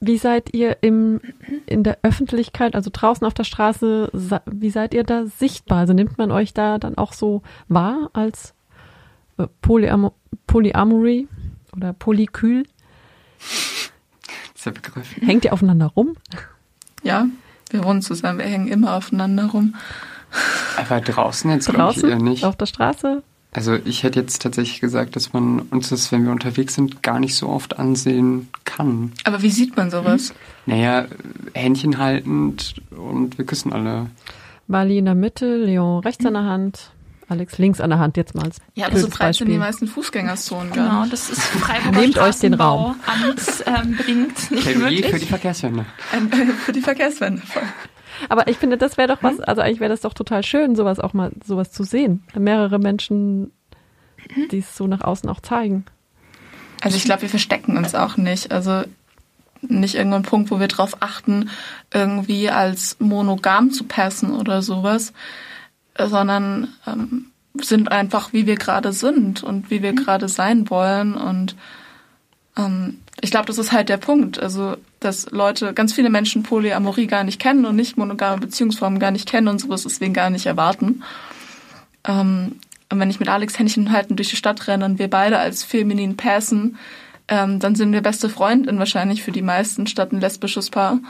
wie 0.00 0.16
seid 0.16 0.54
ihr 0.54 0.78
im, 0.80 1.20
in 1.66 1.82
der 1.82 1.98
Öffentlichkeit, 2.00 2.74
also 2.74 2.88
draußen 2.90 3.26
auf 3.26 3.34
der 3.34 3.44
Straße, 3.44 4.10
wie 4.46 4.70
seid 4.70 4.94
ihr 4.94 5.04
da 5.04 5.26
sichtbar? 5.26 5.80
Also 5.80 5.92
nimmt 5.92 6.16
man 6.16 6.30
euch 6.30 6.54
da 6.54 6.78
dann 6.78 6.96
auch 6.96 7.12
so 7.12 7.42
wahr 7.68 8.08
als 8.14 8.54
äh, 9.36 9.46
Polyam 9.60 10.12
Polyamory 10.46 11.28
oder 11.76 11.92
Polykül? 11.92 12.62
Dieser 14.56 14.72
Begriff. 14.72 15.14
Hängt 15.20 15.44
ihr 15.44 15.52
aufeinander 15.52 15.88
rum? 15.88 16.16
Ja, 17.02 17.26
wir 17.70 17.84
wohnen 17.84 18.02
zusammen, 18.02 18.38
wir 18.38 18.46
hängen 18.46 18.68
immer 18.68 18.94
aufeinander 18.94 19.46
rum. 19.46 19.74
Aber 20.76 21.00
draußen 21.00 21.50
jetzt 21.50 21.66
draußen, 21.66 22.04
ich 22.04 22.10
eher 22.10 22.18
nicht. 22.18 22.44
Auf 22.44 22.56
der 22.56 22.66
Straße? 22.66 23.22
Also 23.52 23.74
ich 23.84 24.02
hätte 24.02 24.20
jetzt 24.20 24.42
tatsächlich 24.42 24.80
gesagt, 24.80 25.16
dass 25.16 25.32
man 25.32 25.60
uns 25.60 25.88
das, 25.88 26.12
wenn 26.12 26.24
wir 26.24 26.30
unterwegs 26.30 26.74
sind, 26.74 27.02
gar 27.02 27.18
nicht 27.18 27.34
so 27.34 27.48
oft 27.48 27.78
ansehen 27.78 28.48
kann. 28.64 29.12
Aber 29.24 29.40
wie 29.40 29.50
sieht 29.50 29.76
man 29.76 29.90
sowas? 29.90 30.34
Naja, 30.66 31.06
Händchen 31.54 31.96
haltend 31.96 32.74
und 32.90 33.38
wir 33.38 33.46
küssen 33.46 33.72
alle. 33.72 34.10
Bali 34.68 34.98
in 34.98 35.06
der 35.06 35.14
Mitte, 35.14 35.56
Leon 35.56 36.00
rechts 36.00 36.26
an 36.26 36.34
der 36.34 36.44
Hand, 36.44 36.90
Alex 37.28 37.58
links 37.58 37.80
an 37.80 37.90
der 37.90 37.98
Hand 37.98 38.16
jetzt 38.16 38.34
mal 38.34 38.44
als 38.44 38.58
Ja, 38.74 38.86
aber 38.86 38.98
so 38.98 39.08
breit 39.08 39.34
sind 39.34 39.48
die 39.48 39.58
meisten 39.58 39.86
Fußgängerzonen. 39.88 40.72
Genau, 40.72 41.06
das 41.06 41.28
ist 41.28 41.42
Freiburger 41.42 42.00
Nehmt 42.00 42.18
euch 42.18 42.36
den 42.36 42.54
Raum. 42.54 42.96
Amt 43.06 43.64
ähm, 43.66 43.96
bedingt 43.96 44.50
nicht 44.50 44.62
Plädoyer 44.62 44.90
möglich. 44.90 45.06
für 45.06 45.18
die 45.18 45.26
Verkehrswende. 45.26 45.86
Ähm, 46.14 46.30
äh, 46.32 46.52
für 46.52 46.72
die 46.72 46.80
Verkehrswende. 46.80 47.42
Voll. 47.42 47.62
Aber 48.28 48.48
ich 48.48 48.56
finde, 48.56 48.78
das 48.78 48.96
wäre 48.96 49.08
doch 49.08 49.22
was, 49.22 49.40
also 49.40 49.60
eigentlich 49.60 49.80
wäre 49.80 49.90
das 49.90 50.00
doch 50.00 50.14
total 50.14 50.42
schön, 50.42 50.76
sowas 50.76 51.00
auch 51.00 51.12
mal, 51.12 51.32
sowas 51.44 51.72
zu 51.72 51.84
sehen. 51.84 52.22
Mehrere 52.34 52.78
Menschen, 52.78 53.52
die 54.50 54.58
es 54.58 54.76
so 54.76 54.86
nach 54.86 55.02
außen 55.02 55.28
auch 55.28 55.40
zeigen. 55.40 55.84
Also 56.80 56.96
ich 56.96 57.04
glaube, 57.04 57.22
wir 57.22 57.28
verstecken 57.28 57.76
uns 57.76 57.94
auch 57.94 58.16
nicht. 58.16 58.52
Also 58.52 58.84
nicht 59.62 59.94
irgendein 59.94 60.22
Punkt, 60.22 60.50
wo 60.50 60.60
wir 60.60 60.68
darauf 60.68 61.02
achten, 61.02 61.50
irgendwie 61.92 62.50
als 62.50 62.96
monogam 63.00 63.70
zu 63.70 63.84
passen 63.84 64.32
oder 64.32 64.62
sowas, 64.62 65.12
sondern 65.98 66.68
ähm, 66.86 67.26
sind 67.60 67.90
einfach, 67.90 68.32
wie 68.32 68.46
wir 68.46 68.56
gerade 68.56 68.92
sind 68.92 69.42
und 69.42 69.70
wie 69.70 69.82
wir 69.82 69.92
gerade 69.92 70.28
sein 70.28 70.68
wollen. 70.70 71.14
Und 71.14 71.56
ähm, 72.56 72.98
ich 73.20 73.30
glaube, 73.30 73.46
das 73.46 73.58
ist 73.58 73.72
halt 73.72 73.88
der 73.88 73.96
Punkt. 73.96 74.38
Also, 74.38 74.76
dass 75.00 75.30
Leute, 75.30 75.72
ganz 75.72 75.92
viele 75.92 76.10
Menschen 76.10 76.42
Polyamorie 76.42 77.06
gar 77.06 77.24
nicht 77.24 77.40
kennen 77.40 77.64
und 77.64 77.76
nicht 77.76 77.96
monogame 77.96 78.40
Beziehungsformen 78.40 78.98
gar 78.98 79.10
nicht 79.10 79.28
kennen 79.28 79.48
und 79.48 79.60
sowas 79.60 79.84
deswegen 79.84 80.12
gar 80.12 80.30
nicht 80.30 80.46
erwarten. 80.46 81.02
Ähm, 82.04 82.56
und 82.90 83.00
wenn 83.00 83.10
ich 83.10 83.20
mit 83.20 83.28
Alex 83.28 83.58
Händchen 83.58 83.90
halten 83.90 84.16
durch 84.16 84.30
die 84.30 84.36
Stadt 84.36 84.68
renne 84.68 84.84
und 84.84 84.98
wir 84.98 85.10
beide 85.10 85.38
als 85.38 85.64
feminin 85.64 86.16
passen, 86.16 86.78
ähm, 87.28 87.58
dann 87.58 87.74
sind 87.74 87.92
wir 87.92 88.00
beste 88.00 88.28
Freundin 88.28 88.78
wahrscheinlich 88.78 89.22
für 89.22 89.32
die 89.32 89.42
meisten 89.42 89.86
statt 89.86 90.12
ein 90.12 90.20
lesbisches 90.20 90.70
Paar. 90.70 91.00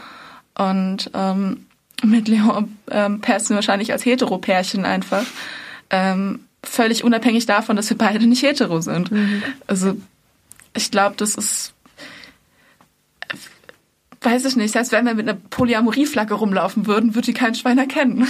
Und 0.57 1.11
ähm, 1.13 1.66
mit 2.03 2.29
Leon 2.29 2.77
ähm, 2.91 3.21
wir 3.23 3.55
wahrscheinlich 3.55 3.93
als 3.93 4.05
Hetero-Pärchen 4.05 4.85
einfach. 4.85 5.25
Ähm, 5.91 6.41
völlig 6.63 7.05
unabhängig 7.05 7.47
davon, 7.47 7.77
dass 7.77 7.91
wir 7.91 7.99
beide 7.99 8.27
nicht 8.27 8.43
hetero 8.43 8.81
sind. 8.81 9.11
Mhm. 9.11 9.43
Also 9.67 9.97
ich 10.75 10.91
glaube, 10.91 11.15
das 11.17 11.37
ist 11.37 11.73
weiß 14.27 14.45
ich 14.45 14.57
nicht, 14.57 14.73
selbst 14.73 14.91
wenn 14.91 15.07
wir 15.07 15.15
mit 15.15 15.29
einer 15.29 15.39
Polyamorie-Flagge 15.51 16.35
rumlaufen 16.35 16.87
würden, 16.89 17.15
würde 17.15 17.27
die 17.27 17.33
kein 17.33 17.55
Schwein 17.55 17.79
erkennen. 17.79 18.27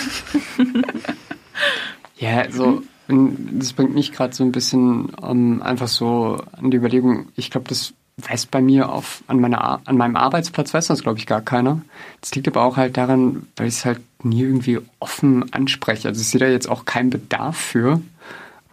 ja, 2.19 2.51
so, 2.51 2.83
das 3.09 3.73
bringt 3.73 3.95
mich 3.95 4.13
gerade 4.13 4.35
so 4.35 4.45
ein 4.45 4.53
bisschen 4.53 5.07
um, 5.15 5.63
einfach 5.63 5.89
so 5.89 6.39
an 6.53 6.71
die 6.71 6.77
Überlegung, 6.77 7.29
ich 7.35 7.51
glaube, 7.51 7.69
das 7.69 7.95
weiß 8.17 8.47
bei 8.47 8.61
mir 8.61 8.91
auf, 8.91 9.23
an, 9.27 9.41
meiner, 9.41 9.81
an 9.85 9.97
meinem 9.97 10.17
Arbeitsplatz 10.17 10.73
weiß 10.73 10.87
das, 10.87 11.03
glaube 11.03 11.19
ich, 11.19 11.27
gar 11.27 11.43
keiner. 11.43 11.83
Das 12.21 12.35
liegt 12.35 12.49
aber 12.49 12.63
auch 12.63 12.77
halt 12.77 12.97
daran, 12.97 13.47
weil 13.57 13.69
ich 13.69 13.75
es 13.75 13.85
halt 13.85 14.01
nie 14.23 14.43
irgendwie 14.43 14.81
offen 14.99 15.53
anspreche. 15.53 16.09
Also 16.09 16.21
ich 16.21 16.29
sehe 16.29 16.41
da 16.41 16.47
jetzt 16.47 16.69
auch 16.69 16.87
keinen 16.87 17.11
Bedarf 17.11 17.57
für. 17.57 18.01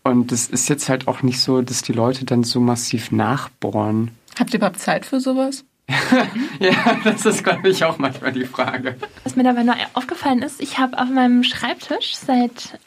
Und 0.04 0.32
es 0.32 0.50
ist 0.50 0.70
jetzt 0.70 0.90
halt 0.90 1.08
auch 1.08 1.24
nicht 1.24 1.40
so, 1.40 1.62
dass 1.62 1.82
die 1.82 1.94
Leute 1.94 2.26
dann 2.26 2.44
so 2.44 2.60
massiv 2.60 3.12
nachbohren. 3.12 4.12
Habt 4.38 4.54
ihr 4.54 4.58
überhaupt 4.58 4.80
Zeit 4.80 5.06
für 5.06 5.20
sowas? 5.20 5.64
ja, 6.60 6.98
das 7.04 7.26
ist, 7.26 7.44
glaube 7.44 7.70
ich, 7.70 7.84
auch 7.84 7.98
manchmal 7.98 8.32
die 8.32 8.46
Frage. 8.46 8.96
Was 9.24 9.36
mir 9.36 9.44
dabei 9.44 9.64
noch 9.64 9.76
aufgefallen 9.94 10.42
ist, 10.42 10.62
ich 10.62 10.78
habe 10.78 10.98
auf 10.98 11.10
meinem 11.10 11.44
Schreibtisch 11.44 12.16
seit 12.16 12.80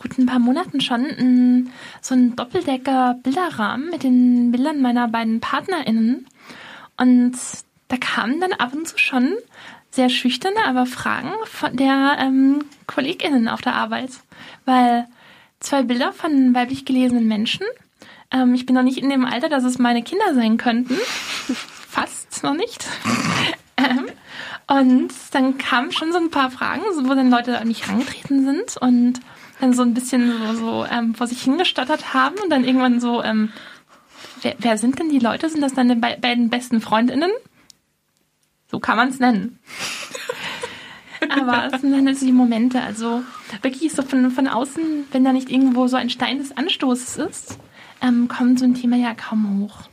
gut 0.00 0.18
ein 0.18 0.26
paar 0.26 0.38
Monaten 0.38 0.80
schon 0.80 1.04
ein, 1.04 1.72
so 2.00 2.14
einen 2.14 2.36
Doppeldecker-Bilderrahmen 2.36 3.90
mit 3.90 4.02
den 4.02 4.50
Bildern 4.50 4.80
meiner 4.80 5.08
beiden 5.08 5.40
PartnerInnen. 5.40 6.26
Und 6.96 7.36
da 7.88 7.96
kamen 7.96 8.40
dann 8.40 8.52
ab 8.52 8.72
und 8.72 8.88
zu 8.88 8.98
schon 8.98 9.34
sehr 9.90 10.08
schüchterne, 10.08 10.64
aber 10.66 10.86
Fragen 10.86 11.32
von 11.44 11.76
der 11.76 12.16
ähm, 12.18 12.64
KollegInnen 12.86 13.48
auf 13.48 13.60
der 13.60 13.74
Arbeit. 13.74 14.10
Weil 14.64 15.06
zwei 15.58 15.82
Bilder 15.82 16.12
von 16.12 16.54
weiblich 16.54 16.84
gelesenen 16.84 17.26
Menschen. 17.26 17.66
Ähm, 18.30 18.54
ich 18.54 18.66
bin 18.66 18.74
noch 18.74 18.82
nicht 18.82 18.98
in 18.98 19.10
dem 19.10 19.24
Alter, 19.24 19.48
dass 19.48 19.64
es 19.64 19.78
meine 19.78 20.02
Kinder 20.02 20.34
sein 20.34 20.56
könnten. 20.56 20.94
Fast 21.88 22.42
noch 22.42 22.54
nicht. 22.54 22.86
ähm, 23.76 24.06
und 24.68 25.12
dann 25.32 25.58
kamen 25.58 25.90
schon 25.90 26.12
so 26.12 26.18
ein 26.18 26.30
paar 26.30 26.50
Fragen, 26.50 26.82
wo 27.02 27.14
dann 27.14 27.30
Leute 27.30 27.58
an 27.58 27.68
mich 27.68 27.86
herangetreten 27.86 28.44
sind 28.44 28.76
und 28.76 29.20
dann 29.60 29.72
so 29.72 29.82
ein 29.82 29.94
bisschen 29.94 30.32
so, 30.38 30.54
so 30.54 30.86
ähm, 30.90 31.14
vor 31.14 31.26
sich 31.26 31.42
hingestottert 31.42 32.14
haben 32.14 32.36
und 32.42 32.50
dann 32.50 32.64
irgendwann 32.64 33.00
so, 33.00 33.22
ähm, 33.22 33.50
wer, 34.42 34.54
wer 34.58 34.78
sind 34.78 34.98
denn 34.98 35.10
die 35.10 35.18
Leute? 35.18 35.48
Sind 35.48 35.60
das 35.60 35.74
deine 35.74 35.96
be 35.96 36.16
beiden 36.20 36.50
besten 36.50 36.80
Freundinnen? 36.80 37.30
So 38.70 38.78
kann 38.78 38.96
man 38.96 39.08
es 39.08 39.18
nennen. 39.18 39.58
Aber 41.28 41.70
es 41.72 41.80
sind 41.80 41.92
dann 41.92 42.08
also 42.08 42.24
die 42.24 42.32
Momente, 42.32 42.80
also 42.80 43.22
wirklich 43.62 43.92
so 43.92 44.02
von, 44.02 44.30
von 44.30 44.48
außen, 44.48 45.06
wenn 45.12 45.24
da 45.24 45.32
nicht 45.32 45.50
irgendwo 45.50 45.86
so 45.86 45.96
ein 45.96 46.10
Stein 46.10 46.38
des 46.38 46.56
Anstoßes 46.56 47.16
ist, 47.18 47.58
ähm, 48.00 48.28
kommt 48.28 48.58
so 48.58 48.64
ein 48.64 48.74
Thema 48.74 48.96
ja 48.96 49.14
kaum 49.14 49.60
hoch. 49.60 49.88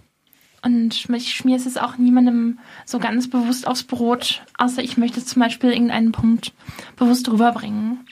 Und 0.63 1.09
ich 1.15 1.34
schmier 1.34 1.57
es 1.57 1.78
auch 1.78 1.97
niemandem 1.97 2.59
so 2.86 2.99
ganz 2.99 3.30
bewusst 3.30 3.68
aufs 3.68 3.84
Brot, 3.84 4.41
außer 4.57 4.82
ich 4.82 4.97
möchte 4.97 5.24
zum 5.24 5.41
Beispiel 5.41 5.72
irgendeinen 5.72 6.11
Punkt 6.11 6.53
bewusst 6.95 7.30
rüberbringen. 7.30 8.05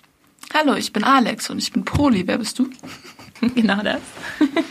Hallo, 0.57 0.75
ich 0.75 0.93
bin 0.93 1.03
Alex 1.03 1.49
und 1.49 1.57
ich 1.57 1.73
bin 1.73 1.83
Poli. 1.83 2.27
Wer 2.27 2.37
bist 2.37 2.59
du? 2.59 2.69
genau 3.55 3.83
das. 3.83 3.99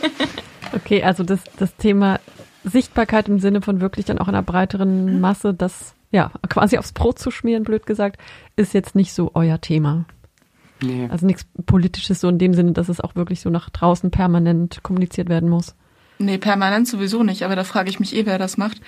okay, 0.73 1.03
also 1.03 1.23
das, 1.23 1.41
das 1.59 1.75
Thema 1.75 2.19
Sichtbarkeit 2.63 3.29
im 3.29 3.39
Sinne 3.39 3.61
von 3.61 3.81
wirklich 3.81 4.03
dann 4.03 4.17
auch 4.17 4.27
einer 4.27 4.41
breiteren 4.41 5.21
Masse, 5.21 5.53
das 5.53 5.93
ja 6.09 6.31
quasi 6.49 6.79
aufs 6.79 6.91
Brot 6.91 7.19
zu 7.19 7.29
schmieren, 7.29 7.63
blöd 7.63 7.85
gesagt, 7.85 8.19
ist 8.55 8.73
jetzt 8.73 8.95
nicht 8.95 9.13
so 9.13 9.29
euer 9.35 9.61
Thema. 9.61 10.05
Nee. 10.81 11.07
Also 11.11 11.27
nichts 11.27 11.45
Politisches 11.67 12.19
so 12.19 12.29
in 12.29 12.39
dem 12.39 12.55
Sinne, 12.55 12.71
dass 12.71 12.89
es 12.89 12.99
auch 12.99 13.15
wirklich 13.15 13.41
so 13.41 13.51
nach 13.51 13.69
draußen 13.69 14.09
permanent 14.09 14.81
kommuniziert 14.81 15.29
werden 15.29 15.49
muss. 15.49 15.75
Nee, 16.17 16.39
permanent 16.39 16.87
sowieso 16.87 17.21
nicht, 17.21 17.43
aber 17.43 17.55
da 17.55 17.63
frage 17.63 17.91
ich 17.91 17.99
mich 17.99 18.15
eh, 18.15 18.25
wer 18.25 18.39
das 18.39 18.57
macht. 18.57 18.81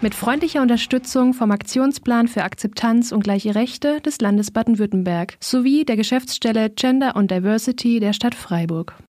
Mit 0.03 0.15
freundlicher 0.15 0.63
Unterstützung 0.63 1.35
vom 1.35 1.51
Aktionsplan 1.51 2.27
für 2.27 2.43
Akzeptanz 2.43 3.11
und 3.11 3.23
gleiche 3.23 3.53
Rechte 3.53 4.01
des 4.01 4.19
Landes 4.19 4.49
Baden-Württemberg 4.49 5.37
sowie 5.39 5.85
der 5.85 5.95
Geschäftsstelle 5.95 6.71
Gender 6.71 7.15
und 7.15 7.29
Diversity 7.29 7.99
der 7.99 8.13
Stadt 8.13 8.33
Freiburg. 8.33 8.95